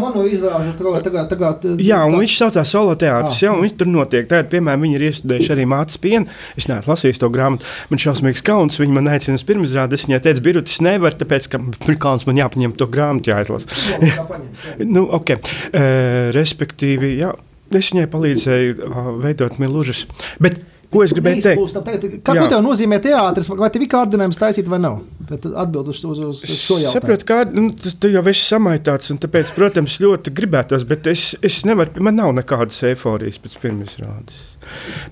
Jā, 1.82 2.02
un 2.06 2.16
tā- 2.16 2.22
viņš 2.22 2.36
saucās 2.40 2.72
solo 2.74 2.96
teātris. 2.98 3.38
Ah. 3.38 3.44
Jā, 3.46 3.52
un 3.56 3.62
viņš 3.64 3.76
tur 3.80 3.90
notiek. 3.92 4.28
Tagad, 4.30 4.50
piemēram, 4.52 4.84
viņi 4.86 4.98
ir 4.98 5.06
iestudējuši 5.10 5.52
arī 5.54 5.66
mātes 5.72 6.00
pienu. 6.02 6.28
Es 6.56 6.68
neesmu 6.70 6.92
lasījis 6.92 7.22
to 7.22 7.30
grāmatu. 7.32 7.68
Man 7.90 8.02
šausmīgs 8.02 8.44
kauns. 8.46 8.80
Viņi 8.82 8.96
man 8.98 9.10
aicina 9.12 9.38
uz 9.40 9.46
pirmizrādi. 9.48 9.98
Es 9.98 10.06
viņai 10.08 10.20
teicu, 10.26 10.44
Birutis 10.48 10.80
nevar, 10.84 11.16
tāpēc, 11.18 11.48
ka 11.52 11.62
kauns 12.04 12.26
man 12.28 12.40
jāpaņem 12.40 12.76
to 12.76 12.88
grāmatu, 12.92 13.32
jāizlasa. 13.32 13.68
Jā. 14.02 14.26
Nu, 14.92 15.06
okay. 15.14 15.38
uh, 15.38 16.30
respektīvi, 16.34 17.14
jā, 17.20 17.30
es 17.72 17.88
viņai 17.92 18.08
palīdzēju 18.12 18.74
uh, 18.76 19.08
veidot 19.22 19.58
milūžas. 19.62 20.04
Bet 20.42 20.60
ko 20.92 21.02
es 21.04 21.14
gribēju 21.16 21.42
teikt? 21.44 21.74
Tagad. 21.86 22.06
Kā 22.26 22.36
ko 22.38 22.46
tev 22.52 22.62
nozīmē 22.66 22.98
teātris? 23.02 23.48
Vai 23.50 23.70
tev 23.74 23.86
ir 23.86 23.90
kārdinājums 23.92 24.38
taisīt 24.40 24.68
vai 24.70 24.78
nav? 24.82 25.00
Tad 25.28 25.48
atbild 25.64 25.88
uz, 25.92 26.02
uz, 26.04 26.22
uz 26.28 26.42
šo 26.46 26.78
jautājumu. 26.82 26.94
Saprotu, 26.98 27.28
kā 27.28 27.40
nu, 27.50 27.68
tu- 27.72 28.12
jau 28.12 28.22
esi 28.32 28.44
samaitāts, 28.46 29.10
un 29.14 29.20
tāpēc, 29.22 29.52
protams, 29.56 29.98
ļoti 30.04 30.34
gribētos, 30.36 30.86
bet 30.88 31.08
es, 31.12 31.32
es 31.42 31.62
nevaru, 31.68 31.96
man 32.04 32.18
nav 32.20 32.34
nekādas 32.36 32.82
eifórijas 32.92 33.40
pēc 33.42 33.58
pirmizrādes. 33.64 34.51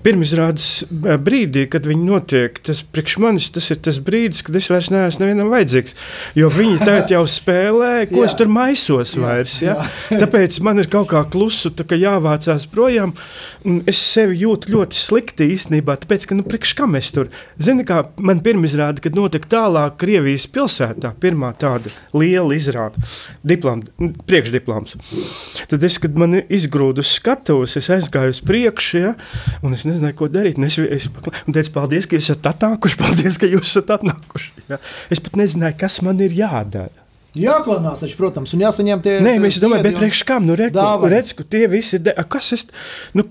Pirmizrādes 0.05 0.67
eh, 0.83 1.17
brīdī, 1.21 1.67
kad 1.71 1.85
viņi 1.87 2.05
notiek, 2.07 2.57
tas 2.65 2.81
priekš 2.83 3.17
manis 3.21 3.49
tas 3.53 3.69
ir 3.73 3.81
tas 3.83 3.99
brīdis, 4.03 4.43
kad 4.47 4.57
es 4.57 4.69
vairs 4.71 4.91
neesmu 4.93 5.25
nevienam 5.25 5.51
vajadzīgs. 5.53 5.95
Jo 6.37 6.51
viņi 6.53 6.79
tagad 6.87 7.13
jau 7.13 7.23
spēlē, 7.29 7.93
ko 8.11 8.25
es 8.25 8.33
Jā. 8.33 8.39
tur 8.41 8.51
maisos 8.51 9.15
vairs. 9.19 9.59
Ja? 9.63 9.77
Tāpēc 10.23 10.59
man 10.65 10.81
ir 10.83 10.89
kaut 10.91 11.11
kā 11.13 11.23
klusu, 11.31 11.73
kā 11.81 11.99
jāvācās 11.99 12.67
projām. 12.71 13.13
Es 13.89 13.99
sevi 14.01 14.39
jūtu 14.41 14.73
ļoti 14.73 14.97
slikti 14.97 15.49
īstenībā, 15.53 15.97
tāpēc, 16.01 16.25
ka, 16.29 16.37
nu, 16.37 16.45
priekš 16.47 16.73
kam 16.79 16.97
es 16.97 17.11
tur? 17.13 17.29
Zini, 17.61 17.85
kā 17.87 18.01
man 18.21 18.41
pirmizrāde, 18.43 19.03
kad 19.03 19.17
notika 19.17 19.49
tālāk 19.51 19.99
Krievijas 20.01 20.47
pilsētā, 20.51 21.13
pirmā 21.21 21.51
tāda 21.61 21.91
liela 22.17 22.55
izrāde, 22.55 23.01
diplom, 23.45 23.83
priekšdiploms. 24.27 24.97
Tad 25.71 25.85
es, 25.85 25.99
kad 26.01 26.17
man 26.17 26.39
izgrūda 26.41 27.03
uz 27.03 27.11
skatuves, 27.17 27.77
es 27.79 27.89
aizgāju 27.93 28.35
uz 28.35 28.41
priekšu, 28.45 29.01
ja, 29.01 29.13
un 29.63 29.75
es 29.77 29.83
nezināju, 29.87 30.15
ko 30.21 30.27
darīt. 30.31 30.57
Es, 30.65 30.77
es 30.79 31.07
teicu, 31.51 31.71
paldies, 31.75 32.07
ka 32.09 32.17
jūs 32.17 32.29
esat 32.31 32.49
atnākuši, 32.53 32.99
paldies, 33.03 33.37
ka 33.41 33.49
jūs 33.51 33.67
esat 33.73 33.93
atnākuši. 33.97 34.51
Ja. 34.71 34.79
Es 35.13 35.19
pat 35.23 35.37
nezināju, 35.41 35.77
kas 35.81 35.99
man 36.05 36.19
ir 36.23 36.33
jādara. 36.37 36.93
Jāklanās, 37.37 38.01
taču, 38.03 38.17
protams, 38.19 38.51
un 38.57 38.59
jāsaņem 38.65 39.01
tie. 39.05 39.13
Nē, 39.23 39.37
mēs 39.39 39.61
domājam, 39.63 39.85
bet 39.87 39.99
priekš 40.01 40.25
kam? 40.27 40.43
Nu, 40.49 40.57
redz, 40.59 40.75
redz, 41.07 41.29
ka 41.37 41.45
tie 41.47 41.63
visi 41.71 41.95
ir. 41.95 42.01
de- 42.09 42.15
A, 42.19 42.25
Kas 42.27 42.49
es? 42.57 42.65
Nu, 43.15 43.23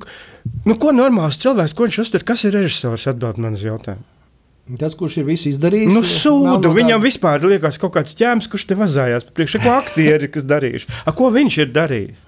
nu, 0.65 0.77
ko 0.81 0.95
normāls 0.97 1.37
cilvēks, 1.43 1.75
ko 1.77 1.85
viņš 1.85 1.99
uztver, 2.07 2.25
kas 2.25 2.47
ir 2.49 2.57
režisors, 2.57 3.05
atbild 3.13 3.37
man 3.37 3.59
uz 3.59 3.67
jautājumu. 3.67 4.07
Tas, 4.81 4.95
kurš 4.95 5.19
ir 5.21 5.27
visu 5.27 5.51
izdarījis, 5.51 5.93
Nu, 5.93 6.01
sūdu, 6.07 6.63
no 6.63 6.71
viņam 6.73 7.03
vispār 7.03 7.43
liekas 7.43 7.77
kaut 7.83 7.93
kāds 7.97 8.15
ķēmis, 8.17 8.47
kurš 8.49 8.69
te 8.71 8.77
vazājās. 8.79 9.25
Priekš 9.35 9.59
ko 9.65 9.73
aktieri, 9.75 10.29
kas 10.33 10.47
darījuši. 10.47 10.87
A, 11.05 11.13
ko 11.13 11.29
viņš 11.35 11.57
ir 11.65 11.73
darījis? 11.75 12.21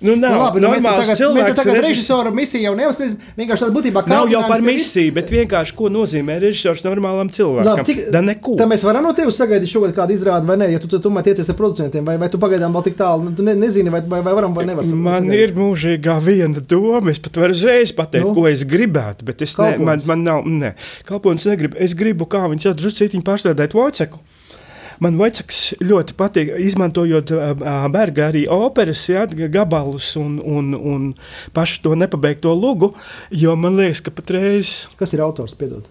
Nu, 0.00 0.16
nav, 0.16 0.32
Nu, 0.34 0.38
labi, 0.42 0.60
nu, 0.60 0.68
mēs 0.68 0.82
tagad, 0.82 1.08
mēs 1.08 1.20
cilvēks 1.20 1.54
tagad 1.54 1.74
režis- 1.74 1.86
režisora 1.88 2.30
misiju 2.34 2.62
jau 2.66 2.74
neapspriežam. 2.76 3.18
Vienkārši 3.38 3.64
tāda 3.64 3.74
būtībā 3.76 4.06
Nav 4.10 4.28
jau 4.32 4.42
par 4.48 4.62
misiju, 4.62 5.12
bet 5.14 5.30
vienkārši 5.30 5.74
ko 5.78 5.88
nozīmē 5.88 6.38
režisors 6.42 6.82
normālam 6.84 7.30
cilvēkam. 7.30 7.64
Labi, 7.70 7.84
cik, 7.88 8.10
da 8.10 8.20
neko. 8.20 8.56
tā 8.58 8.66
mēs 8.66 8.84
varam 8.84 9.04
no 9.06 9.12
tevis 9.12 9.38
sagaidīt 9.40 9.70
šogad 9.70 9.94
kādu 9.94 10.16
izrādi, 10.16 10.46
vai 10.46 10.56
nē, 10.56 10.70
ja 10.72 10.78
tu 10.82 10.88
tu 10.88 10.98
tomēr 10.98 11.22
tiecies 11.24 11.48
ar 11.48 11.54
producentiem, 11.54 12.04
vai, 12.04 12.16
vai 12.18 12.28
tu 12.28 12.38
pagaidām 12.38 12.74
vēl 12.74 12.84
tik 12.84 12.96
tālu 12.98 13.24
nu, 13.24 13.34
tu 13.36 13.42
ne, 13.46 13.54
nezini, 13.54 13.90
vai, 13.90 14.02
vai, 14.02 14.20
vai 14.20 14.34
varam 14.34 14.54
vai 14.54 14.66
nevaram. 14.66 14.98
Man 15.04 15.30
ir 15.32 15.54
mūžīgā 15.54 16.18
viena 16.22 16.60
doma. 16.60 17.10
Es 17.10 17.18
pat 17.18 17.36
varu 17.36 17.54
uzreiz 17.54 17.92
pateikt, 17.92 18.26
Nu? 18.26 18.34
ko 18.34 18.46
es 18.48 18.64
gribētu, 18.64 19.24
bet 19.24 19.42
es 19.42 19.56
ne, 19.58 19.76
man, 19.78 20.00
man 20.06 20.24
nav. 20.24 20.44
Ne. 20.46 20.74
Kalponis 21.04 21.44
negribu. 21.46 21.76
Es 21.78 21.94
gribu, 21.94 22.26
kā 22.26 22.44
viņš 22.50 22.70
ir 22.70 22.74
drusku 22.74 23.22
pārstrādāt 23.24 23.72
Voceku. 23.74 24.18
Man 25.02 25.18
Vojceks 25.18 25.60
ļoti 25.82 26.16
patīk, 26.18 26.52
izmantojot 26.62 27.32
Berga 27.94 28.28
arī 28.30 28.44
operas 28.50 29.02
ja, 29.08 29.24
gabalus 29.26 30.12
un, 30.20 30.38
un, 30.38 30.74
un 30.74 31.08
pašu 31.56 31.82
to 31.84 31.94
nepabeigto 31.98 32.54
lugu, 32.54 32.92
jo 33.34 33.56
man 33.56 33.78
liekas, 33.80 34.04
ka 34.04 34.14
patreiz 34.14 34.74
Kas 34.98 35.14
ir 35.16 35.24
autors? 35.24 35.56
Piedod. 35.58 35.88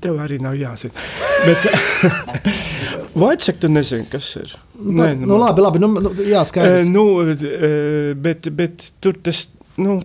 tev 0.00 0.18
arī 0.20 0.40
nav 0.42 0.56
jāzina. 0.58 0.92
Bet 1.46 1.64
Vojceks, 3.20 3.58
tu 3.60 3.70
nezini, 3.72 4.06
kas 4.10 4.34
ir. 4.40 4.52
Nē, 4.80 5.14
nu, 5.20 5.32
nu, 5.32 5.38
labi, 5.40 5.64
labi. 5.64 5.80
Nu, 5.82 5.88
nu, 5.96 6.12
jā, 6.24 6.44
skaidrs. 6.48 6.88
nu, 6.88 7.06
bet, 8.20 8.50
bet 8.56 8.92
tur 9.00 9.16
tas. 9.22 9.48
Nu, 9.80 10.00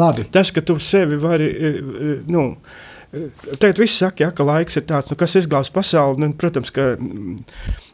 Labi. 0.00 0.24
Tas, 0.32 0.48
ka 0.50 0.62
tu 0.64 0.78
sevi 0.80 1.18
vari. 1.20 1.48
Nu, 2.32 2.56
Tagad 3.12 3.76
viss 3.76 3.98
saka, 4.00 4.24
ja, 4.24 4.30
ka 4.32 4.44
laiks 4.46 4.78
ir 4.80 4.86
tāds, 4.88 5.10
nu, 5.12 5.16
kas 5.20 5.34
izglābs 5.36 5.68
pasauli. 5.72 6.22
Nu, 6.22 6.30
protams, 6.38 6.72
ka 6.72 6.94
mm, 6.96 7.34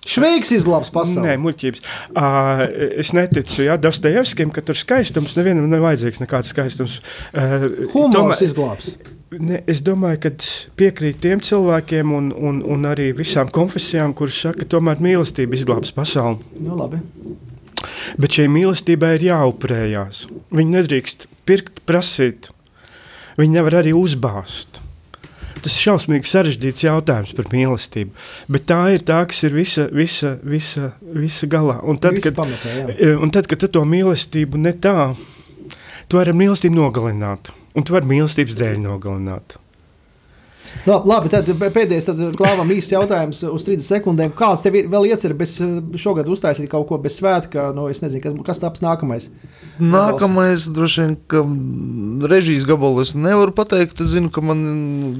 Šveiks 0.07 0.53
izglābs 0.55 0.93
pasauli. 0.95 1.27
nē, 1.27 1.35
muļķības. 1.43 1.83
Uh, 2.13 2.63
es 3.03 3.11
neticu 3.17 3.67
ja, 3.67 3.75
Dostojevskim, 3.83 4.55
ka 4.55 4.63
tur 4.63 4.79
skaistums 4.79 5.35
nevienam 5.35 5.67
nav 5.73 5.83
vajadzīgs 5.89 6.23
nekāds 6.23 6.55
skaistums. 6.55 7.01
Uh, 7.33 7.67
Humors 7.97 8.45
izglābs. 8.47 8.95
Ne, 9.35 9.59
es 9.69 9.83
domāju, 9.85 10.23
ka 10.25 10.33
piekrīt 10.79 11.19
tiem 11.27 11.43
cilvēkiem 11.45 12.15
un, 12.15 12.31
un, 12.33 12.63
un 12.65 12.89
arī 12.89 13.11
visām 13.19 13.51
konfesijām, 13.53 14.15
kuras 14.17 14.39
saka, 14.47 14.63
ka 14.63 14.73
tomēr 14.79 15.03
mīlestība 15.05 15.59
izglābs 15.59 15.93
pasauli. 15.99 16.41
Nu, 16.63 16.79
labi. 16.79 17.03
Bet 18.23 18.39
šai 18.39 18.47
mīlestībai 18.55 19.17
ir 19.19 19.29
jāupurējās. 19.33 20.29
Viņa 20.55 20.79
nedrīkst 20.79 21.27
pirkt, 21.49 21.83
prasīt. 21.91 22.53
Viņa 23.39 23.59
nevar 23.61 23.83
arī 23.83 23.99
uzbāzt. 23.99 24.81
Tas 25.69 25.75
šausmīgi 25.85 26.25
sarežģīts 26.25 26.87
jautājums 26.87 27.35
par 27.37 27.51
mīlestību. 27.53 28.15
Bet 28.49 28.63
tā 28.71 28.79
ir 28.95 29.03
tā, 29.05 29.19
kas 29.29 29.43
ir 29.45 29.53
visa, 29.53 29.85
visa, 29.93 30.31
visa, 30.41 30.95
visa 31.13 31.49
galā. 31.51 31.75
Un 31.85 32.01
tad, 32.01 32.17
Visi 32.17 32.31
kad, 32.31 32.39
pamatā, 32.39 32.73
e, 32.95 33.11
un 33.13 33.29
tad, 33.35 33.45
kad 33.51 33.61
tu 33.61 33.69
to 33.77 33.83
mīlestību 33.85 34.57
ne 34.63 34.73
tā, 34.73 35.11
tu 36.09 36.17
vari 36.17 36.33
ar 36.33 36.39
mīlestību 36.41 36.73
nogalināt. 36.73 37.53
Un 37.77 37.85
tu 37.85 37.93
vari 37.93 38.09
mīlestības 38.15 38.57
dēļ 38.57 38.81
nogalināt. 38.87 39.59
Labi, 40.89 41.09
labi 41.11 41.31
tad 41.33 41.49
pēdējais 41.59 42.07
tad 42.09 42.21
klāvam 42.39 42.71
īsts 42.73 42.95
jautājums 42.95 43.43
uz 43.49 43.65
30 43.67 43.85
sekundēm. 43.85 44.33
Kāds 44.37 44.65
tev 44.65 44.79
ir 44.79 44.89
vēl 44.91 45.09
iecer 45.11 45.35
bez 45.37 45.57
šogad 46.01 46.29
uztaisīt 46.31 46.71
kaut 46.73 46.87
ko 46.89 46.99
bez 47.03 47.19
svētka? 47.21 47.69
Nu, 47.77 47.89
es 47.93 48.01
nezinu, 48.05 48.23
kas, 48.25 48.37
kas 48.47 48.63
taps 48.63 48.85
nākamais. 48.85 49.29
Nākamais, 49.79 50.69
droši 50.75 51.05
vien, 51.05 51.17
ka 51.31 51.43
režijas 52.31 52.67
gabalu 52.69 53.05
es 53.05 53.15
nevaru 53.19 53.55
pateikt. 53.57 54.01
Es 54.05 54.15
zinu, 54.15 54.33
ka 54.33 54.45
man 54.45 54.63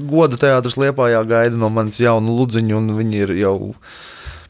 goda 0.09 0.39
teātris 0.41 0.79
Liepājā 0.79 1.21
gaida 1.29 1.59
no 1.59 1.71
manis 1.73 1.99
jaunu 2.01 2.39
ludziņu, 2.39 2.79
un 2.79 2.95
viņi 2.97 3.23
ir 3.25 3.35
jau 3.43 3.55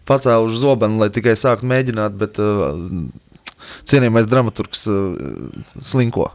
pacēluši 0.09 0.63
zobenu, 0.63 1.01
lai 1.03 1.11
tikai 1.13 1.35
sāktu 1.37 1.67
mēģināt, 1.69 2.15
bet 2.17 2.39
uh, 2.41 2.73
cienījamais 3.89 4.29
dramaturgs 4.29 4.87
uh, 4.89 5.13
slinko. 5.85 6.31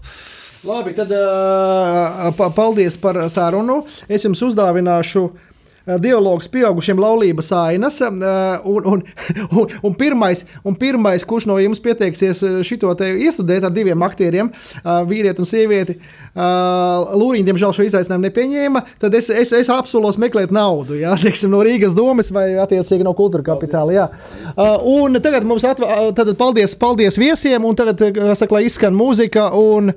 Labi, 0.64 0.94
tad 0.96 1.10
uh, 1.12 2.30
pa- 2.36 2.50
paldies 2.56 2.96
par 2.96 3.18
sarunu. 3.28 3.82
Es 4.08 4.24
jums 4.24 4.40
uzdāvināšu 4.46 5.20
uh, 5.28 5.98
dialogs 6.00 6.48
pieaugušiem 6.48 6.96
laulības 7.02 7.50
ainas. 7.52 7.98
Uh, 8.00 8.64
un, 8.72 8.88
un, 8.94 9.02
un, 9.60 9.74
un, 9.84 9.96
pirmais, 10.00 10.40
un 10.64 10.78
pirmais, 10.80 11.26
kurš 11.28 11.44
no 11.50 11.58
jums 11.60 11.82
pieteiksies 11.84 12.40
uh, 12.48 12.56
šito 12.64 12.94
te 12.96 13.10
iestudēt 13.26 13.68
ar 13.68 13.76
diviem 13.76 14.06
aktieriem, 14.08 14.48
uh, 14.80 15.04
vīrieti 15.10 15.44
un 15.44 15.50
sievieti, 15.52 15.98
uh, 16.00 17.12
Lūriņš, 17.12 17.44
diemžēl, 17.50 17.76
šo 17.76 17.84
izaicinājumu 17.90 18.30
nepieņēma, 18.30 18.84
tad 19.04 19.20
es, 19.20 19.28
es, 19.28 19.52
es 19.60 19.68
apsolos 19.68 20.16
meklēt 20.16 20.54
naudu, 20.54 20.96
jā, 20.96 21.12
teiksim, 21.26 21.52
no 21.52 21.60
Rīgas 21.66 21.92
domas 21.98 22.32
vai 22.32 22.54
attiecīgi 22.64 23.04
no 23.04 23.12
kultūra 23.12 23.44
kapitāla. 23.52 23.98
Jā. 24.00 24.08
Uh, 24.56 24.78
un 24.96 25.20
tagad 25.20 25.44
mums 25.44 25.68
atva, 25.68 26.06
tad 26.16 26.32
paldies, 26.40 26.72
paldies 26.72 27.20
viesiem, 27.20 27.68
un 27.68 27.76
tagad, 27.76 28.00
saka, 28.32 28.54
lai 28.56 28.64
izskan 28.72 28.96
mūzika. 28.96 29.50
Un, 29.60 29.92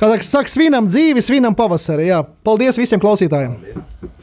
Kā 0.00 0.10
saka, 0.26 0.50
svinam 0.50 0.88
dzīvi, 0.90 1.22
svinam 1.22 1.54
pavasari. 1.58 2.08
Jā. 2.10 2.22
Paldies 2.46 2.80
visiem 2.80 3.02
klausītājiem! 3.02 3.54
Paldies. 3.60 4.13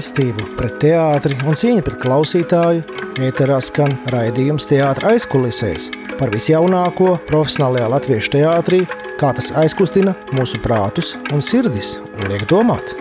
Mīlestību 0.00 0.54
pret 0.56 0.78
teātri 0.80 1.36
un 1.44 1.58
cieņu 1.60 1.82
pret 1.84 1.98
klausītāju 2.00 2.84
ēterā 3.20 3.58
skan 3.60 3.98
raidījums 4.08 4.64
teātris 4.70 5.10
aizkulisēs 5.10 5.90
par 6.16 6.32
visjaunāko 6.32 7.18
profesionālajā 7.28 7.90
latviešu 7.96 8.32
teātrī, 8.38 8.80
kā 9.20 9.34
tas 9.36 9.52
aizkustina 9.60 10.16
mūsu 10.32 10.62
prātus 10.64 11.12
un 11.34 11.44
sirdis 11.44 11.98
un 12.16 12.32
liek 12.32 12.48
domāt. 12.48 12.99